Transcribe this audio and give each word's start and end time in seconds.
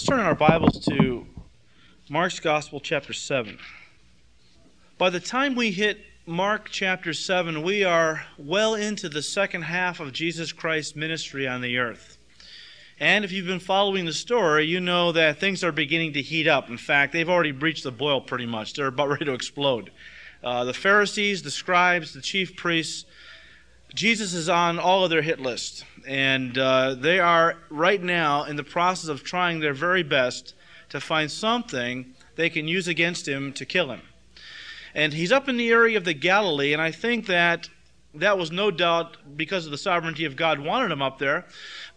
Let's 0.00 0.08
turn 0.08 0.20
our 0.20 0.34
Bibles 0.34 0.82
to 0.86 1.26
Mark's 2.08 2.40
Gospel, 2.40 2.80
chapter 2.80 3.12
7. 3.12 3.58
By 4.96 5.10
the 5.10 5.20
time 5.20 5.54
we 5.54 5.72
hit 5.72 5.98
Mark 6.24 6.70
chapter 6.70 7.12
7, 7.12 7.62
we 7.62 7.84
are 7.84 8.24
well 8.38 8.74
into 8.74 9.10
the 9.10 9.20
second 9.20 9.60
half 9.60 10.00
of 10.00 10.14
Jesus 10.14 10.52
Christ's 10.52 10.96
ministry 10.96 11.46
on 11.46 11.60
the 11.60 11.76
earth. 11.76 12.16
And 12.98 13.26
if 13.26 13.30
you've 13.30 13.46
been 13.46 13.60
following 13.60 14.06
the 14.06 14.14
story, 14.14 14.64
you 14.64 14.80
know 14.80 15.12
that 15.12 15.38
things 15.38 15.62
are 15.62 15.70
beginning 15.70 16.14
to 16.14 16.22
heat 16.22 16.48
up. 16.48 16.70
In 16.70 16.78
fact, 16.78 17.12
they've 17.12 17.28
already 17.28 17.52
breached 17.52 17.84
the 17.84 17.92
boil 17.92 18.22
pretty 18.22 18.46
much. 18.46 18.72
They're 18.72 18.86
about 18.86 19.08
ready 19.10 19.26
to 19.26 19.34
explode. 19.34 19.90
Uh, 20.42 20.64
the 20.64 20.72
Pharisees, 20.72 21.42
the 21.42 21.50
scribes, 21.50 22.14
the 22.14 22.22
chief 22.22 22.56
priests, 22.56 23.04
Jesus 23.94 24.34
is 24.34 24.48
on 24.48 24.78
all 24.78 25.04
of 25.04 25.10
their 25.10 25.22
hit 25.22 25.40
lists 25.40 25.84
and 26.06 26.56
uh, 26.56 26.94
they 26.94 27.18
are 27.18 27.56
right 27.68 28.02
now 28.02 28.44
in 28.44 28.56
the 28.56 28.64
process 28.64 29.08
of 29.08 29.22
trying 29.22 29.60
their 29.60 29.74
very 29.74 30.02
best 30.02 30.54
to 30.88 31.00
find 31.00 31.30
something 31.30 32.14
they 32.36 32.50
can 32.50 32.66
use 32.66 32.88
against 32.88 33.28
him 33.28 33.52
to 33.52 33.64
kill 33.64 33.90
him. 33.90 34.02
And 34.94 35.12
he's 35.12 35.32
up 35.32 35.48
in 35.48 35.56
the 35.56 35.70
area 35.70 35.96
of 35.96 36.04
the 36.04 36.14
Galilee, 36.14 36.72
and 36.72 36.82
I 36.82 36.90
think 36.90 37.26
that 37.26 37.68
that 38.14 38.38
was 38.38 38.50
no 38.50 38.70
doubt 38.70 39.36
because 39.36 39.66
of 39.66 39.70
the 39.70 39.78
sovereignty 39.78 40.24
of 40.24 40.34
God 40.34 40.58
wanted 40.58 40.90
him 40.90 41.02
up 41.02 41.18
there. 41.18 41.46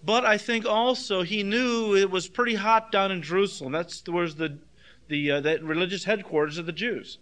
But 0.04 0.26
I 0.26 0.38
think 0.38 0.66
also 0.66 1.24
he 1.24 1.42
knew 1.42 1.96
it 1.96 2.12
was 2.12 2.28
pretty 2.28 2.56
hot 2.56 2.92
down 2.92 3.12
in 3.12 3.24
Jerusalem. 3.24 3.72
That's 3.72 4.04
was 4.08 4.36
the 4.36 4.60
the 5.08 5.32
uh, 5.32 5.42
that 5.42 5.64
religious 5.64 6.04
headquarters 6.04 6.60
of 6.60 6.68
the 6.68 6.72
Jews. 6.72 7.18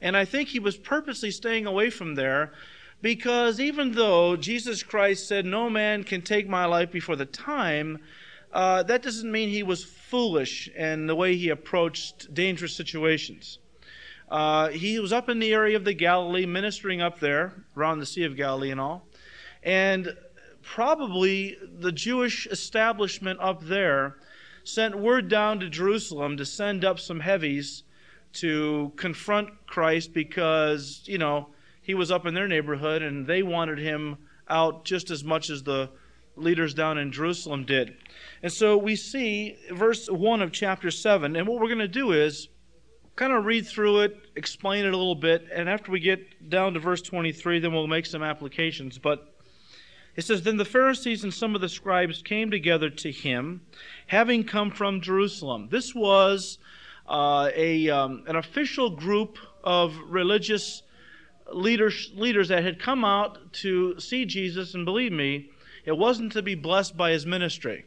And 0.00 0.16
I 0.16 0.24
think 0.24 0.48
he 0.48 0.58
was 0.58 0.76
purposely 0.76 1.30
staying 1.30 1.66
away 1.66 1.90
from 1.90 2.14
there 2.14 2.52
because 3.02 3.58
even 3.60 3.92
though 3.92 4.36
Jesus 4.36 4.82
Christ 4.82 5.28
said, 5.28 5.44
No 5.44 5.68
man 5.68 6.04
can 6.04 6.22
take 6.22 6.48
my 6.48 6.64
life 6.64 6.90
before 6.90 7.16
the 7.16 7.26
time, 7.26 7.98
uh, 8.52 8.84
that 8.84 9.02
doesn't 9.02 9.30
mean 9.30 9.48
he 9.48 9.62
was 9.62 9.84
foolish 9.84 10.68
in 10.68 11.06
the 11.06 11.14
way 11.14 11.36
he 11.36 11.48
approached 11.48 12.32
dangerous 12.32 12.74
situations. 12.74 13.58
Uh, 14.30 14.68
he 14.68 14.98
was 14.98 15.12
up 15.12 15.28
in 15.28 15.40
the 15.40 15.52
area 15.52 15.76
of 15.76 15.84
the 15.84 15.92
Galilee, 15.92 16.46
ministering 16.46 17.02
up 17.02 17.18
there, 17.18 17.64
around 17.76 17.98
the 17.98 18.06
Sea 18.06 18.24
of 18.24 18.36
Galilee 18.36 18.70
and 18.70 18.80
all. 18.80 19.06
And 19.62 20.16
probably 20.62 21.58
the 21.80 21.92
Jewish 21.92 22.46
establishment 22.46 23.40
up 23.40 23.62
there 23.64 24.16
sent 24.64 24.96
word 24.96 25.28
down 25.28 25.58
to 25.60 25.68
Jerusalem 25.68 26.36
to 26.36 26.46
send 26.46 26.84
up 26.84 26.98
some 26.98 27.20
heavies 27.20 27.82
to 28.34 28.92
confront 28.96 29.66
Christ 29.66 30.14
because, 30.14 31.02
you 31.04 31.18
know, 31.18 31.48
he 31.82 31.94
was 31.94 32.10
up 32.10 32.26
in 32.26 32.34
their 32.34 32.48
neighborhood 32.48 33.02
and 33.02 33.26
they 33.26 33.42
wanted 33.42 33.78
him 33.78 34.16
out 34.48 34.84
just 34.84 35.10
as 35.10 35.24
much 35.24 35.50
as 35.50 35.62
the 35.62 35.90
leaders 36.36 36.72
down 36.74 36.98
in 36.98 37.12
Jerusalem 37.12 37.64
did. 37.64 37.94
And 38.42 38.52
so 38.52 38.76
we 38.76 38.96
see 38.96 39.56
verse 39.70 40.08
1 40.08 40.40
of 40.40 40.52
chapter 40.52 40.90
7. 40.90 41.36
And 41.36 41.46
what 41.46 41.60
we're 41.60 41.68
going 41.68 41.78
to 41.78 41.88
do 41.88 42.12
is 42.12 42.48
kind 43.16 43.32
of 43.32 43.44
read 43.44 43.66
through 43.66 44.00
it, 44.00 44.16
explain 44.36 44.84
it 44.84 44.94
a 44.94 44.96
little 44.96 45.14
bit, 45.14 45.46
and 45.54 45.68
after 45.68 45.92
we 45.92 46.00
get 46.00 46.48
down 46.48 46.72
to 46.74 46.80
verse 46.80 47.02
23, 47.02 47.58
then 47.58 47.72
we'll 47.72 47.86
make 47.86 48.06
some 48.06 48.22
applications. 48.22 48.98
But 48.98 49.34
it 50.16 50.24
says, 50.24 50.42
Then 50.42 50.56
the 50.56 50.64
Pharisees 50.64 51.22
and 51.24 51.32
some 51.32 51.54
of 51.54 51.60
the 51.60 51.68
scribes 51.68 52.22
came 52.22 52.50
together 52.50 52.88
to 52.90 53.10
him, 53.10 53.62
having 54.06 54.44
come 54.44 54.70
from 54.70 55.00
Jerusalem. 55.00 55.68
This 55.70 55.94
was 55.94 56.58
uh, 57.06 57.50
a, 57.54 57.90
um, 57.90 58.24
an 58.26 58.36
official 58.36 58.90
group 58.90 59.38
of 59.62 59.94
religious 60.06 60.82
leaders, 61.54 62.10
leaders 62.14 62.48
that 62.48 62.64
had 62.64 62.80
come 62.80 63.04
out 63.04 63.52
to 63.52 63.98
see 64.00 64.24
Jesus, 64.24 64.74
and 64.74 64.84
believe 64.84 65.12
me, 65.12 65.50
it 65.84 65.96
wasn't 65.96 66.32
to 66.32 66.42
be 66.42 66.54
blessed 66.54 66.96
by 66.96 67.10
his 67.10 67.26
ministry. 67.26 67.84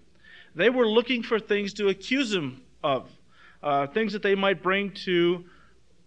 They 0.55 0.69
were 0.69 0.88
looking 0.88 1.23
for 1.23 1.39
things 1.39 1.73
to 1.75 1.89
accuse 1.89 2.33
him 2.33 2.61
of, 2.83 3.09
uh, 3.63 3.88
things 3.88 4.13
that 4.13 4.21
they 4.21 4.36
might 4.36 4.63
bring 4.63 4.91
to 5.05 5.43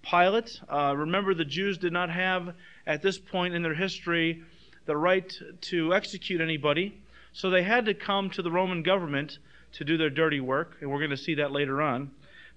Pilate. 0.03 0.61
Uh, 0.69 0.95
remember, 0.97 1.35
the 1.35 1.45
Jews 1.45 1.79
did 1.79 1.93
not 1.93 2.11
have, 2.11 2.55
at 2.87 3.03
this 3.03 3.19
point 3.19 3.55
in 3.55 3.63
their 3.63 3.75
history, 3.75 4.43
the 4.87 4.97
right 4.97 5.31
to 5.63 5.95
execute 5.95 6.41
anybody, 6.41 7.01
so 7.33 7.51
they 7.51 7.63
had 7.63 7.85
to 7.87 7.95
come 7.95 8.31
to 8.31 8.43
the 8.43 8.51
Roman 8.51 8.83
government 8.83 9.39
to 9.73 9.85
do 9.85 9.99
their 9.99 10.11
dirty 10.11 10.41
work, 10.41 10.77
and 10.81 10.91
we're 10.91 10.99
going 10.99 11.11
to 11.11 11.17
see 11.17 11.35
that 11.35 11.53
later 11.53 11.83
on. 11.83 12.11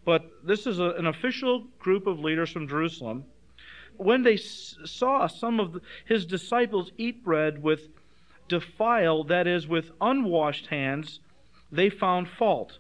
But 0.06 0.32
this 0.44 0.66
is 0.66 0.80
a, 0.80 0.92
an 0.92 1.08
official 1.08 1.66
group 1.80 2.08
of 2.08 2.20
leaders 2.20 2.50
from 2.50 2.68
Jerusalem 2.68 3.26
when 4.04 4.24
they 4.24 4.38
saw 4.38 5.28
some 5.28 5.60
of 5.60 5.82
his 6.06 6.26
disciples 6.26 6.92
eat 6.98 7.24
bread 7.24 7.62
with 7.62 7.90
defile, 8.48 9.24
that 9.24 9.48
is, 9.48 9.68
with 9.68 9.92
unwashed 10.02 10.68
hands, 10.68 11.20
they 11.72 11.90
found 11.90 12.28
fault. 12.28 12.80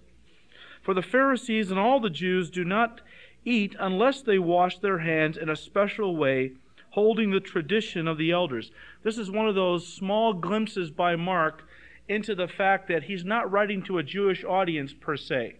For 0.81 0.93
the 0.93 1.01
Pharisees 1.01 1.69
and 1.69 1.79
all 1.79 1.99
the 1.99 2.09
Jews 2.09 2.49
do 2.49 2.63
not 2.63 3.01
eat 3.45 3.75
unless 3.79 4.21
they 4.21 4.39
wash 4.39 4.79
their 4.79 4.99
hands 4.99 5.37
in 5.37 5.49
a 5.49 5.55
special 5.55 6.17
way, 6.17 6.53
holding 6.91 7.31
the 7.31 7.39
tradition 7.39 8.07
of 8.07 8.17
the 8.17 8.31
elders. 8.31 8.71
This 9.03 9.17
is 9.17 9.31
one 9.31 9.47
of 9.47 9.55
those 9.55 9.87
small 9.87 10.33
glimpses 10.33 10.91
by 10.91 11.15
Mark 11.15 11.63
into 12.09 12.35
the 12.35 12.47
fact 12.47 12.87
that 12.89 13.03
he's 13.03 13.23
not 13.23 13.49
writing 13.49 13.81
to 13.83 13.97
a 13.97 14.03
Jewish 14.03 14.43
audience 14.43 14.93
per 14.93 15.15
se. 15.15 15.55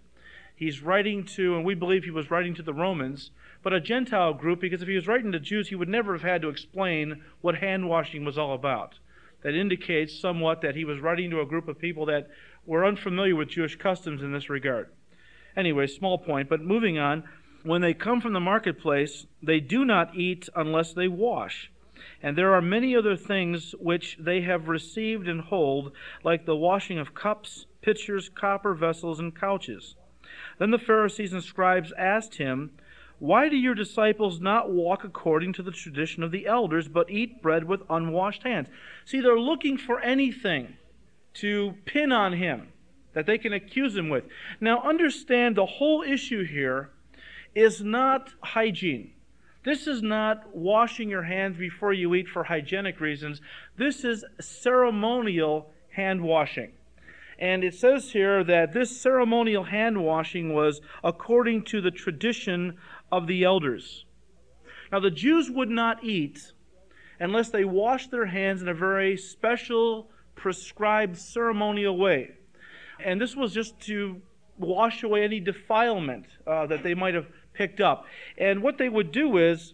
He's 0.55 0.81
writing 0.81 1.23
to, 1.35 1.55
and 1.55 1.63
we 1.63 1.73
believe 1.73 2.03
he 2.03 2.11
was 2.11 2.29
writing 2.29 2.53
to 2.55 2.63
the 2.63 2.73
Romans, 2.73 3.31
but 3.63 3.73
a 3.73 3.79
Gentile 3.79 4.33
group, 4.33 4.61
because 4.61 4.81
if 4.81 4.87
he 4.87 4.95
was 4.95 5.07
writing 5.07 5.31
to 5.31 5.39
Jews, 5.39 5.69
he 5.69 5.75
would 5.75 5.89
never 5.89 6.13
have 6.13 6.23
had 6.23 6.41
to 6.41 6.49
explain 6.49 7.23
what 7.41 7.55
hand 7.55 7.87
washing 7.87 8.25
was 8.25 8.37
all 8.37 8.53
about. 8.53 8.99
That 9.43 9.55
indicates 9.55 10.19
somewhat 10.19 10.61
that 10.61 10.75
he 10.75 10.85
was 10.85 10.99
writing 10.99 11.29
to 11.31 11.41
a 11.41 11.45
group 11.45 11.67
of 11.67 11.79
people 11.79 12.05
that 12.07 12.29
were 12.65 12.85
unfamiliar 12.85 13.35
with 13.35 13.49
Jewish 13.49 13.75
customs 13.75 14.21
in 14.21 14.31
this 14.31 14.49
regard. 14.49 14.89
Anyway, 15.55 15.87
small 15.87 16.17
point, 16.17 16.49
but 16.49 16.61
moving 16.61 16.97
on. 16.97 17.23
When 17.63 17.81
they 17.81 17.93
come 17.93 18.21
from 18.21 18.33
the 18.33 18.39
marketplace, 18.39 19.27
they 19.43 19.59
do 19.59 19.85
not 19.85 20.15
eat 20.15 20.49
unless 20.55 20.93
they 20.93 21.07
wash. 21.07 21.71
And 22.23 22.37
there 22.37 22.53
are 22.53 22.61
many 22.61 22.95
other 22.95 23.15
things 23.15 23.73
which 23.79 24.17
they 24.19 24.41
have 24.41 24.67
received 24.67 25.27
and 25.27 25.41
hold, 25.41 25.91
like 26.23 26.45
the 26.45 26.55
washing 26.55 26.97
of 26.97 27.13
cups, 27.13 27.65
pitchers, 27.81 28.29
copper 28.29 28.73
vessels, 28.73 29.19
and 29.19 29.35
couches. 29.35 29.95
Then 30.57 30.71
the 30.71 30.79
Pharisees 30.79 31.33
and 31.33 31.43
scribes 31.43 31.91
asked 31.97 32.35
him, 32.35 32.71
why 33.21 33.49
do 33.49 33.55
your 33.55 33.75
disciples 33.75 34.41
not 34.41 34.71
walk 34.71 35.03
according 35.03 35.53
to 35.53 35.61
the 35.61 35.69
tradition 35.69 36.23
of 36.23 36.31
the 36.31 36.47
elders, 36.47 36.87
but 36.87 37.11
eat 37.11 37.39
bread 37.39 37.65
with 37.65 37.83
unwashed 37.87 38.41
hands? 38.41 38.67
See, 39.05 39.21
they're 39.21 39.37
looking 39.37 39.77
for 39.77 39.99
anything 39.99 40.73
to 41.35 41.75
pin 41.85 42.11
on 42.11 42.33
him 42.33 42.69
that 43.13 43.27
they 43.27 43.37
can 43.37 43.53
accuse 43.53 43.95
him 43.95 44.09
with. 44.09 44.23
Now, 44.59 44.81
understand 44.81 45.55
the 45.55 45.67
whole 45.67 46.01
issue 46.01 46.43
here 46.43 46.89
is 47.53 47.83
not 47.83 48.33
hygiene. 48.41 49.11
This 49.63 49.85
is 49.85 50.01
not 50.01 50.55
washing 50.55 51.07
your 51.07 51.21
hands 51.21 51.57
before 51.57 51.93
you 51.93 52.15
eat 52.15 52.27
for 52.27 52.45
hygienic 52.45 52.99
reasons. 52.99 53.39
This 53.77 54.03
is 54.03 54.25
ceremonial 54.39 55.71
hand 55.91 56.23
washing. 56.23 56.71
And 57.41 57.63
it 57.63 57.73
says 57.73 58.11
here 58.11 58.43
that 58.43 58.71
this 58.71 59.01
ceremonial 59.01 59.63
hand 59.63 60.03
washing 60.03 60.53
was 60.53 60.79
according 61.03 61.63
to 61.65 61.81
the 61.81 61.89
tradition 61.89 62.77
of 63.11 63.27
the 63.27 63.43
elders. 63.43 64.05
Now, 64.91 64.99
the 64.99 65.11
Jews 65.11 65.49
would 65.49 65.69
not 65.69 66.03
eat 66.03 66.53
unless 67.19 67.49
they 67.49 67.63
washed 67.63 68.11
their 68.11 68.25
hands 68.25 68.61
in 68.61 68.67
a 68.67 68.73
very 68.73 69.15
special, 69.15 70.09
prescribed 70.35 71.17
ceremonial 71.17 71.97
way. 71.97 72.31
And 73.03 73.21
this 73.21 73.35
was 73.35 73.53
just 73.53 73.79
to 73.81 74.21
wash 74.57 75.03
away 75.03 75.23
any 75.23 75.39
defilement 75.39 76.25
uh, 76.45 76.67
that 76.67 76.83
they 76.83 76.93
might 76.93 77.13
have 77.13 77.27
picked 77.53 77.79
up. 77.79 78.05
And 78.37 78.61
what 78.61 78.77
they 78.77 78.89
would 78.89 79.11
do 79.11 79.37
is, 79.37 79.73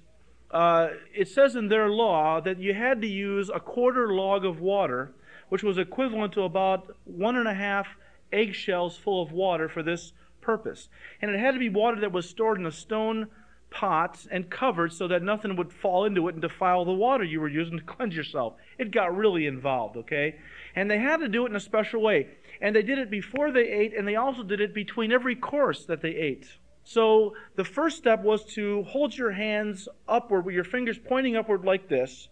uh, 0.51 0.89
it 1.13 1.27
says 1.27 1.55
in 1.55 1.67
their 1.67 1.89
law 1.89 2.39
that 2.41 2.59
you 2.59 2.73
had 2.73 3.01
to 3.01 3.07
use 3.07 3.49
a 3.53 3.59
quarter 3.59 4.13
log 4.13 4.45
of 4.45 4.59
water, 4.59 5.11
which 5.49 5.63
was 5.63 5.77
equivalent 5.77 6.33
to 6.33 6.43
about 6.43 6.95
one 7.05 7.35
and 7.35 7.47
a 7.47 7.53
half 7.53 7.87
eggshells 8.31 8.97
full 8.97 9.21
of 9.21 9.31
water 9.31 9.69
for 9.69 9.83
this 9.83 10.13
purpose. 10.47 10.87
And 11.21 11.29
it 11.29 11.39
had 11.39 11.55
to 11.55 11.59
be 11.59 11.67
water 11.67 11.99
that 11.99 12.13
was 12.13 12.27
stored 12.27 12.57
in 12.57 12.65
a 12.65 12.71
stone 12.71 13.27
pot 13.69 14.25
and 14.31 14.49
covered 14.49 14.93
so 14.93 15.09
that 15.09 15.21
nothing 15.21 15.57
would 15.57 15.73
fall 15.73 16.05
into 16.05 16.29
it 16.29 16.35
and 16.35 16.41
defile 16.41 16.85
the 16.85 16.93
water 16.93 17.25
you 17.25 17.41
were 17.41 17.49
using 17.49 17.77
to 17.77 17.83
cleanse 17.93 18.15
yourself. 18.15 18.53
It 18.77 18.91
got 18.91 19.15
really 19.15 19.45
involved, 19.45 19.97
okay? 19.97 20.35
And 20.73 20.89
they 20.89 20.99
had 20.99 21.17
to 21.17 21.27
do 21.27 21.45
it 21.45 21.49
in 21.49 21.55
a 21.57 21.59
special 21.59 22.01
way. 22.01 22.29
And 22.61 22.73
they 22.73 22.81
did 22.81 22.97
it 22.97 23.11
before 23.11 23.51
they 23.51 23.67
ate, 23.67 23.93
and 23.93 24.07
they 24.07 24.15
also 24.15 24.41
did 24.41 24.61
it 24.61 24.73
between 24.73 25.11
every 25.11 25.35
course 25.35 25.83
that 25.85 26.01
they 26.01 26.15
ate. 26.15 26.47
So 26.85 27.33
the 27.57 27.65
first 27.65 27.97
step 27.97 28.23
was 28.23 28.45
to 28.53 28.83
hold 28.83 29.17
your 29.17 29.31
hands 29.31 29.89
upward 30.07 30.45
with 30.45 30.55
your 30.55 30.63
fingers 30.63 30.97
pointing 30.97 31.35
upward 31.35 31.65
like 31.65 31.89
this. 31.89 32.29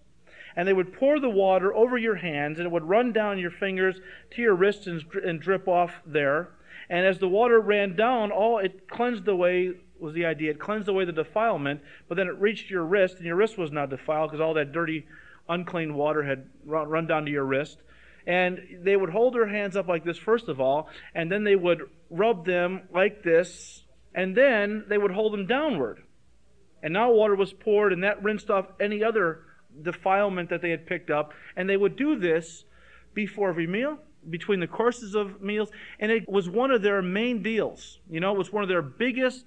And 0.56 0.66
they 0.66 0.72
would 0.72 0.94
pour 0.94 1.20
the 1.20 1.30
water 1.30 1.76
over 1.76 1.98
your 1.98 2.16
hands, 2.16 2.60
and 2.60 2.66
it 2.66 2.72
would 2.72 2.88
run 2.88 3.12
down 3.12 3.40
your 3.40 3.52
fingers 3.52 4.00
to 4.32 4.42
your 4.42 4.56
wrists 4.56 4.88
and, 4.88 5.04
and 5.22 5.42
drip 5.42 5.68
off 5.68 5.92
there. 6.06 6.52
And 6.90 7.06
as 7.06 7.20
the 7.20 7.28
water 7.28 7.60
ran 7.60 7.96
down, 7.96 8.32
all 8.32 8.60
it 8.60 8.88
cleansed 8.90 9.28
away 9.28 9.72
was 10.00 10.14
the 10.14 10.26
idea. 10.26 10.52
It 10.52 10.60
cleansed 10.60 10.88
away 10.88 11.06
the 11.06 11.12
defilement, 11.12 11.82
but 12.08 12.16
then 12.16 12.28
it 12.28 12.40
reached 12.40 12.70
your 12.70 12.84
wrist, 12.84 13.18
and 13.18 13.26
your 13.26 13.36
wrist 13.36 13.58
was 13.58 13.72
not 13.72 13.90
defiled 13.90 14.30
because 14.30 14.42
all 14.42 14.54
that 14.56 14.72
dirty, 14.72 15.08
unclean 15.48 15.96
water 15.96 16.24
had 16.24 16.50
run, 16.66 17.08
down 17.08 17.26
to 17.26 17.32
your 17.32 17.46
wrist. 17.46 17.80
And 18.28 18.60
they 18.84 18.96
would 18.96 19.12
hold 19.12 19.36
their 19.36 19.48
hands 19.48 19.76
up 19.76 19.88
like 19.88 20.04
this, 20.04 20.18
first 20.18 20.48
of 20.48 20.60
all, 20.60 20.90
and 21.14 21.32
then 21.32 21.44
they 21.44 21.56
would 21.56 21.84
rub 22.10 22.46
them 22.46 22.84
like 22.92 23.24
this, 23.24 23.84
and 24.14 24.36
then 24.36 24.86
they 24.88 24.98
would 24.98 25.12
hold 25.12 25.34
them 25.34 25.46
downward. 25.46 26.02
And 26.81 26.94
now 26.94 27.12
water 27.12 27.36
was 27.36 27.54
poured, 27.54 27.94
and 27.94 28.04
that 28.04 28.24
rinsed 28.24 28.50
off 28.50 28.68
any 28.80 29.04
other 29.04 29.42
defilement 29.81 30.50
that 30.50 30.62
they 30.62 30.70
had 30.70 30.86
picked 30.88 31.10
up. 31.10 31.34
And 31.56 31.70
they 31.70 31.78
would 31.78 31.96
do 31.96 32.18
this 32.18 32.64
before 33.14 33.50
every 33.50 33.68
meal, 33.68 34.00
between 34.30 34.60
the 34.60 34.68
courses 34.68 35.16
of 35.16 35.42
meals, 35.42 35.69
and 36.00 36.12
it 36.12 36.27
was 36.30 36.50
one 36.50 36.72
of 36.72 36.81
their 36.81 37.01
main 37.01 37.42
deals. 37.42 38.00
You 38.10 38.19
know, 38.19 38.33
it 38.33 38.38
was 38.38 38.51
one 38.51 38.63
of 38.63 38.69
their 38.69 38.81
biggest 38.81 39.45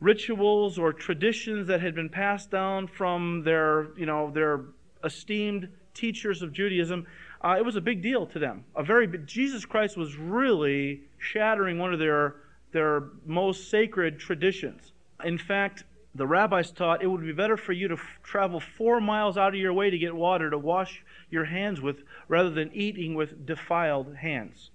rituals 0.00 0.78
or 0.78 0.92
traditions 0.92 1.66
that 1.68 1.80
had 1.80 1.94
been 1.94 2.08
passed 2.08 2.50
down 2.50 2.86
from 2.86 3.42
their, 3.44 3.88
you 3.96 4.06
know, 4.06 4.30
their 4.30 4.64
esteemed 5.02 5.68
teachers 5.94 6.42
of 6.42 6.52
Judaism. 6.52 7.06
Uh, 7.42 7.56
it 7.58 7.64
was 7.64 7.76
a 7.76 7.80
big 7.80 8.02
deal 8.02 8.26
to 8.26 8.38
them. 8.38 8.64
A 8.76 8.82
very 8.82 9.06
Jesus 9.26 9.64
Christ 9.64 9.96
was 9.96 10.16
really 10.16 11.02
shattering 11.18 11.78
one 11.78 11.92
of 11.92 11.98
their 11.98 12.36
their 12.72 13.04
most 13.24 13.70
sacred 13.70 14.18
traditions. 14.18 14.92
In 15.24 15.38
fact, 15.38 15.84
the 16.14 16.26
rabbis 16.26 16.70
taught 16.70 17.02
it 17.02 17.06
would 17.06 17.22
be 17.22 17.32
better 17.32 17.56
for 17.56 17.72
you 17.72 17.88
to 17.88 17.94
f- 17.94 18.18
travel 18.22 18.60
four 18.60 19.00
miles 19.00 19.36
out 19.36 19.48
of 19.48 19.60
your 19.60 19.72
way 19.72 19.90
to 19.90 19.98
get 19.98 20.14
water 20.14 20.50
to 20.50 20.58
wash 20.58 21.04
your 21.30 21.44
hands 21.46 21.80
with 21.80 22.02
rather 22.28 22.50
than 22.50 22.72
eating 22.72 23.14
with 23.14 23.46
defiled 23.46 24.16
hands. 24.16 24.70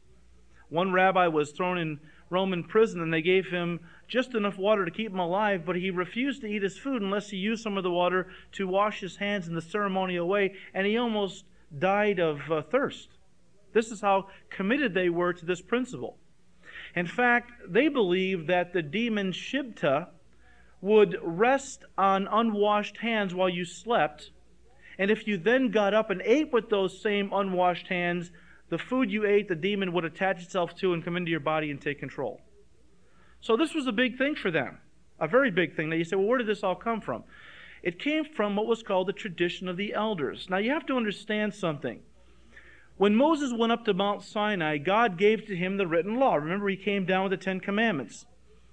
One 0.69 0.91
rabbi 0.91 1.27
was 1.27 1.51
thrown 1.51 1.77
in 1.77 1.99
Roman 2.29 2.63
prison 2.63 3.01
and 3.01 3.13
they 3.13 3.21
gave 3.21 3.47
him 3.47 3.79
just 4.07 4.35
enough 4.35 4.57
water 4.57 4.85
to 4.85 4.91
keep 4.91 5.11
him 5.11 5.19
alive, 5.19 5.65
but 5.65 5.75
he 5.75 5.91
refused 5.91 6.41
to 6.41 6.47
eat 6.47 6.63
his 6.63 6.77
food 6.77 7.01
unless 7.01 7.29
he 7.29 7.37
used 7.37 7.63
some 7.63 7.77
of 7.77 7.83
the 7.83 7.91
water 7.91 8.27
to 8.53 8.67
wash 8.67 8.99
his 8.99 9.17
hands 9.17 9.47
in 9.47 9.55
the 9.55 9.61
ceremonial 9.61 10.27
way, 10.27 10.53
and 10.73 10.85
he 10.85 10.97
almost 10.97 11.45
died 11.77 12.19
of 12.19 12.39
uh, 12.51 12.61
thirst. 12.61 13.09
This 13.73 13.91
is 13.91 14.01
how 14.01 14.29
committed 14.49 14.93
they 14.93 15.09
were 15.09 15.33
to 15.33 15.45
this 15.45 15.61
principle. 15.61 16.17
In 16.95 17.05
fact, 17.05 17.51
they 17.67 17.87
believed 17.87 18.47
that 18.47 18.73
the 18.73 18.81
demon 18.81 19.31
Shibta 19.31 20.07
would 20.81 21.17
rest 21.21 21.83
on 21.97 22.27
unwashed 22.31 22.97
hands 22.97 23.35
while 23.35 23.49
you 23.49 23.65
slept, 23.65 24.31
and 24.99 25.09
if 25.09 25.25
you 25.25 25.37
then 25.37 25.71
got 25.71 25.95
up 25.95 26.11
and 26.11 26.21
ate 26.23 26.53
with 26.53 26.69
those 26.69 27.01
same 27.01 27.31
unwashed 27.33 27.87
hands, 27.87 28.31
the 28.69 28.77
food 28.77 29.09
you 29.09 29.25
ate, 29.25 29.47
the 29.47 29.55
demon 29.55 29.93
would 29.93 30.05
attach 30.05 30.43
itself 30.43 30.75
to 30.75 30.93
and 30.93 31.03
come 31.03 31.17
into 31.17 31.31
your 31.31 31.39
body 31.39 31.71
and 31.71 31.81
take 31.81 31.97
control. 31.97 32.41
So 33.41 33.57
this 33.57 33.73
was 33.73 33.87
a 33.87 33.91
big 33.91 34.17
thing 34.17 34.35
for 34.35 34.51
them, 34.51 34.77
a 35.19 35.27
very 35.27 35.49
big 35.49 35.75
thing. 35.75 35.89
Now 35.89 35.95
you 35.95 36.03
say, 36.03 36.17
well, 36.17 36.27
where 36.27 36.37
did 36.37 36.47
this 36.47 36.63
all 36.63 36.75
come 36.75 37.01
from? 37.01 37.23
It 37.81 37.97
came 37.97 38.25
from 38.25 38.55
what 38.55 38.67
was 38.67 38.83
called 38.83 39.07
the 39.07 39.13
tradition 39.13 39.69
of 39.69 39.77
the 39.77 39.93
elders. 39.93 40.47
Now 40.49 40.57
you 40.57 40.71
have 40.71 40.85
to 40.87 40.97
understand 40.97 41.55
something. 41.55 42.01
When 42.97 43.15
Moses 43.15 43.53
went 43.57 43.71
up 43.71 43.85
to 43.85 43.93
Mount 43.93 44.23
Sinai, 44.23 44.77
God 44.77 45.17
gave 45.17 45.45
to 45.45 45.55
him 45.55 45.77
the 45.77 45.87
written 45.87 46.19
law. 46.19 46.35
Remember, 46.35 46.67
he 46.67 46.75
came 46.75 47.05
down 47.05 47.23
with 47.23 47.31
the 47.31 47.37
Ten 47.37 47.61
Commandments. 47.61 48.25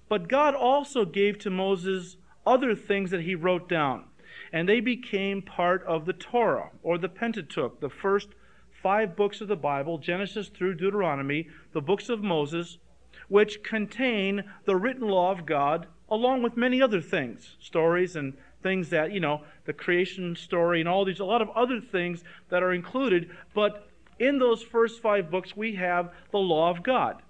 But 0.09 0.27
God 0.27 0.53
also 0.53 1.05
gave 1.05 1.39
to 1.39 1.49
Moses 1.49 2.17
other 2.45 2.75
things 2.75 3.11
that 3.11 3.21
he 3.21 3.35
wrote 3.35 3.69
down, 3.69 4.03
and 4.51 4.67
they 4.67 4.79
became 4.79 5.41
part 5.41 5.83
of 5.83 6.05
the 6.05 6.13
Torah, 6.13 6.71
or 6.83 6.97
the 6.97 7.09
Pentateuch, 7.09 7.79
the 7.79 7.89
first 7.89 8.29
five 8.71 9.15
books 9.15 9.41
of 9.41 9.47
the 9.47 9.55
Bible, 9.55 9.97
Genesis 9.97 10.49
through 10.49 10.75
Deuteronomy, 10.75 11.47
the 11.73 11.81
books 11.81 12.09
of 12.09 12.23
Moses, 12.23 12.77
which 13.27 13.63
contain 13.63 14.43
the 14.65 14.75
written 14.75 15.07
law 15.07 15.31
of 15.31 15.45
God, 15.45 15.87
along 16.09 16.43
with 16.43 16.55
many 16.55 16.81
other 16.81 17.01
things, 17.01 17.57
stories 17.59 18.15
and 18.15 18.33
things 18.63 18.89
that, 18.89 19.11
you 19.11 19.19
know, 19.19 19.41
the 19.65 19.73
creation 19.73 20.35
story 20.35 20.79
and 20.79 20.89
all 20.89 21.05
these, 21.05 21.19
a 21.19 21.25
lot 21.25 21.41
of 21.41 21.49
other 21.49 21.81
things 21.81 22.23
that 22.49 22.63
are 22.63 22.73
included. 22.73 23.29
But 23.53 23.89
in 24.19 24.39
those 24.39 24.63
first 24.63 25.01
five 25.01 25.29
books, 25.29 25.55
we 25.55 25.75
have 25.75 26.11
the 26.31 26.39
law 26.39 26.69
of 26.69 26.83
God, 26.83 27.21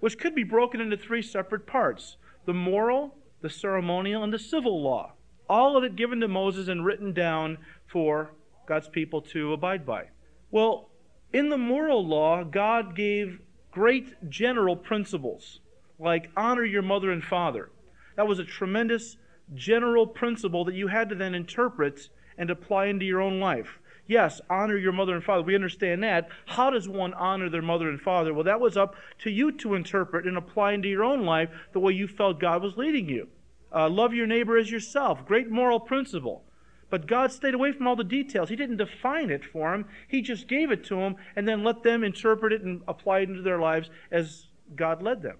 which 0.00 0.18
could 0.18 0.34
be 0.34 0.44
broken 0.44 0.80
into 0.80 0.96
three 0.96 1.22
separate 1.22 1.66
parts 1.66 2.16
the 2.46 2.54
moral, 2.54 3.14
the 3.42 3.50
ceremonial, 3.50 4.24
and 4.24 4.32
the 4.32 4.38
civil 4.38 4.82
law. 4.82 5.12
All 5.50 5.76
of 5.76 5.82
it 5.82 5.96
given 5.96 6.20
to 6.20 6.28
Moses 6.28 6.68
and 6.68 6.84
written 6.84 7.12
down 7.12 7.58
for 7.88 8.30
God's 8.68 8.88
people 8.88 9.20
to 9.22 9.52
abide 9.52 9.84
by. 9.84 10.10
Well, 10.52 10.90
in 11.32 11.48
the 11.48 11.58
moral 11.58 12.06
law, 12.06 12.44
God 12.44 12.94
gave 12.94 13.40
great 13.72 14.30
general 14.30 14.76
principles, 14.76 15.58
like 15.98 16.30
honor 16.36 16.64
your 16.64 16.82
mother 16.82 17.10
and 17.10 17.24
father. 17.24 17.68
That 18.14 18.28
was 18.28 18.38
a 18.38 18.44
tremendous 18.44 19.16
general 19.52 20.06
principle 20.06 20.64
that 20.66 20.76
you 20.76 20.86
had 20.86 21.08
to 21.08 21.16
then 21.16 21.34
interpret 21.34 22.10
and 22.38 22.48
apply 22.48 22.86
into 22.86 23.04
your 23.04 23.20
own 23.20 23.40
life. 23.40 23.80
Yes, 24.06 24.40
honor 24.48 24.76
your 24.76 24.92
mother 24.92 25.16
and 25.16 25.24
father. 25.24 25.42
We 25.42 25.56
understand 25.56 26.04
that. 26.04 26.28
How 26.46 26.70
does 26.70 26.88
one 26.88 27.12
honor 27.14 27.50
their 27.50 27.60
mother 27.60 27.88
and 27.90 28.00
father? 28.00 28.32
Well, 28.32 28.44
that 28.44 28.60
was 28.60 28.76
up 28.76 28.94
to 29.22 29.30
you 29.30 29.50
to 29.58 29.74
interpret 29.74 30.28
and 30.28 30.36
apply 30.36 30.74
into 30.74 30.88
your 30.88 31.02
own 31.02 31.24
life 31.24 31.50
the 31.72 31.80
way 31.80 31.92
you 31.92 32.06
felt 32.06 32.38
God 32.38 32.62
was 32.62 32.76
leading 32.76 33.08
you. 33.08 33.26
Uh, 33.72 33.88
love 33.88 34.12
your 34.12 34.26
neighbor 34.26 34.56
as 34.56 34.70
yourself. 34.70 35.24
Great 35.26 35.50
moral 35.50 35.80
principle. 35.80 36.44
But 36.90 37.06
God 37.06 37.30
stayed 37.30 37.54
away 37.54 37.72
from 37.72 37.86
all 37.86 37.94
the 37.94 38.02
details. 38.02 38.48
He 38.48 38.56
didn't 38.56 38.78
define 38.78 39.30
it 39.30 39.44
for 39.44 39.70
them. 39.70 39.86
He 40.08 40.22
just 40.22 40.48
gave 40.48 40.72
it 40.72 40.84
to 40.86 40.96
them 40.96 41.16
and 41.36 41.46
then 41.46 41.62
let 41.62 41.84
them 41.84 42.02
interpret 42.02 42.52
it 42.52 42.62
and 42.62 42.82
apply 42.88 43.20
it 43.20 43.28
into 43.28 43.42
their 43.42 43.60
lives 43.60 43.90
as 44.10 44.46
God 44.74 45.02
led 45.02 45.22
them. 45.22 45.36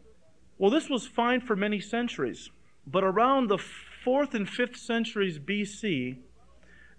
Well, 0.58 0.70
this 0.70 0.88
was 0.88 1.06
fine 1.06 1.40
for 1.40 1.56
many 1.56 1.80
centuries. 1.80 2.50
But 2.86 3.02
around 3.02 3.48
the 3.48 3.58
4th 4.06 4.34
and 4.34 4.46
5th 4.46 4.76
centuries 4.76 5.38
BC, 5.38 6.18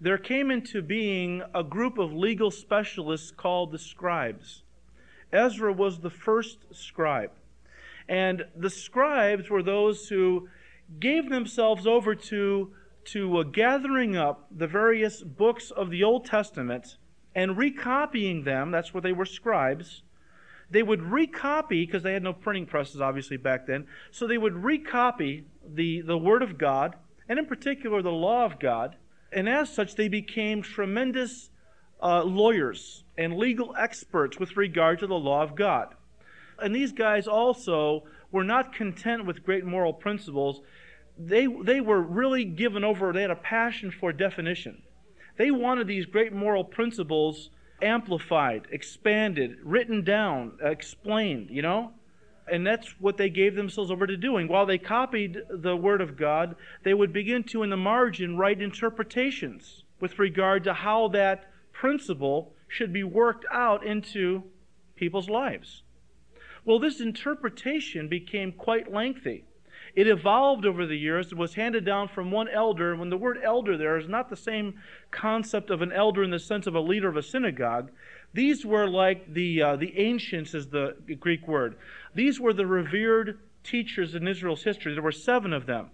there 0.00 0.18
came 0.18 0.50
into 0.50 0.82
being 0.82 1.42
a 1.54 1.62
group 1.62 1.96
of 1.96 2.12
legal 2.12 2.50
specialists 2.50 3.30
called 3.30 3.72
the 3.72 3.78
scribes. 3.78 4.62
Ezra 5.32 5.72
was 5.72 6.00
the 6.00 6.10
first 6.10 6.58
scribe. 6.72 7.30
And 8.08 8.44
the 8.56 8.68
scribes 8.68 9.48
were 9.48 9.62
those 9.62 10.08
who 10.08 10.48
gave 10.98 11.30
themselves 11.30 11.86
over 11.86 12.14
to, 12.14 12.72
to 13.04 13.38
uh, 13.38 13.42
gathering 13.42 14.16
up 14.16 14.46
the 14.50 14.66
various 14.66 15.22
books 15.22 15.70
of 15.70 15.90
the 15.90 16.04
Old 16.04 16.24
Testament 16.24 16.96
and 17.34 17.56
recopying 17.56 18.44
them. 18.44 18.70
That's 18.70 18.92
where 18.92 19.00
they 19.00 19.12
were 19.12 19.24
scribes. 19.24 20.02
They 20.70 20.82
would 20.82 21.00
recopy, 21.00 21.86
because 21.86 22.02
they 22.02 22.14
had 22.14 22.22
no 22.22 22.32
printing 22.32 22.66
presses 22.66 23.00
obviously 23.00 23.36
back 23.36 23.66
then, 23.66 23.86
so 24.10 24.26
they 24.26 24.38
would 24.38 24.54
recopy 24.54 25.44
the, 25.66 26.00
the 26.00 26.18
Word 26.18 26.42
of 26.42 26.56
God, 26.56 26.96
and 27.28 27.38
in 27.38 27.46
particular 27.46 28.02
the 28.02 28.10
law 28.10 28.44
of 28.44 28.58
God, 28.58 28.96
and 29.32 29.48
as 29.48 29.72
such, 29.72 29.94
they 29.94 30.08
became 30.08 30.62
tremendous 30.62 31.50
uh, 32.02 32.22
lawyers 32.22 33.04
and 33.16 33.36
legal 33.36 33.74
experts 33.78 34.38
with 34.38 34.56
regard 34.56 34.98
to 34.98 35.06
the 35.06 35.14
law 35.14 35.42
of 35.42 35.54
God. 35.54 35.94
And 36.58 36.74
these 36.74 36.92
guys 36.92 37.26
also 37.26 38.04
were 38.30 38.44
not 38.44 38.74
content 38.74 39.24
with 39.24 39.44
great 39.44 39.64
moral 39.64 39.92
principles. 39.92 40.60
They, 41.18 41.46
they 41.46 41.80
were 41.80 42.00
really 42.00 42.44
given 42.44 42.84
over, 42.84 43.12
they 43.12 43.22
had 43.22 43.30
a 43.30 43.36
passion 43.36 43.90
for 43.90 44.12
definition. 44.12 44.82
They 45.36 45.50
wanted 45.50 45.86
these 45.86 46.06
great 46.06 46.32
moral 46.32 46.64
principles 46.64 47.50
amplified, 47.82 48.66
expanded, 48.70 49.56
written 49.62 50.04
down, 50.04 50.58
explained, 50.62 51.48
you 51.50 51.62
know? 51.62 51.92
And 52.50 52.66
that's 52.66 52.94
what 53.00 53.16
they 53.16 53.30
gave 53.30 53.54
themselves 53.54 53.90
over 53.90 54.06
to 54.06 54.16
doing. 54.16 54.48
While 54.48 54.66
they 54.66 54.78
copied 54.78 55.38
the 55.48 55.76
Word 55.76 56.00
of 56.00 56.16
God, 56.16 56.56
they 56.84 56.94
would 56.94 57.12
begin 57.12 57.44
to, 57.44 57.62
in 57.62 57.70
the 57.70 57.76
margin, 57.76 58.36
write 58.36 58.60
interpretations 58.60 59.84
with 60.00 60.18
regard 60.18 60.64
to 60.64 60.74
how 60.74 61.08
that 61.08 61.50
principle 61.72 62.52
should 62.68 62.92
be 62.92 63.04
worked 63.04 63.44
out 63.52 63.84
into 63.84 64.42
people's 64.96 65.30
lives. 65.30 65.82
Well, 66.64 66.78
this 66.78 67.00
interpretation 67.00 68.08
became 68.08 68.52
quite 68.52 68.92
lengthy. 68.92 69.44
It 69.94 70.06
evolved 70.06 70.64
over 70.64 70.86
the 70.86 70.96
years 70.96 71.30
and 71.30 71.38
was 71.38 71.54
handed 71.54 71.84
down 71.84 72.08
from 72.08 72.30
one 72.30 72.48
elder. 72.48 72.96
When 72.96 73.10
the 73.10 73.16
word 73.16 73.38
elder 73.42 73.76
there 73.76 73.98
is 73.98 74.08
not 74.08 74.30
the 74.30 74.36
same 74.36 74.80
concept 75.10 75.70
of 75.70 75.82
an 75.82 75.92
elder 75.92 76.22
in 76.22 76.30
the 76.30 76.38
sense 76.38 76.66
of 76.66 76.74
a 76.74 76.80
leader 76.80 77.08
of 77.08 77.16
a 77.16 77.22
synagogue, 77.22 77.90
these 78.32 78.64
were 78.64 78.88
like 78.88 79.32
the, 79.32 79.62
uh, 79.62 79.76
the 79.76 79.98
ancients, 79.98 80.54
is 80.54 80.68
the 80.68 80.96
Greek 81.20 81.46
word. 81.46 81.76
These 82.14 82.40
were 82.40 82.54
the 82.54 82.66
revered 82.66 83.38
teachers 83.64 84.14
in 84.14 84.26
Israel's 84.26 84.62
history. 84.62 84.94
There 84.94 85.02
were 85.02 85.12
seven 85.12 85.52
of 85.52 85.66
them. 85.66 85.90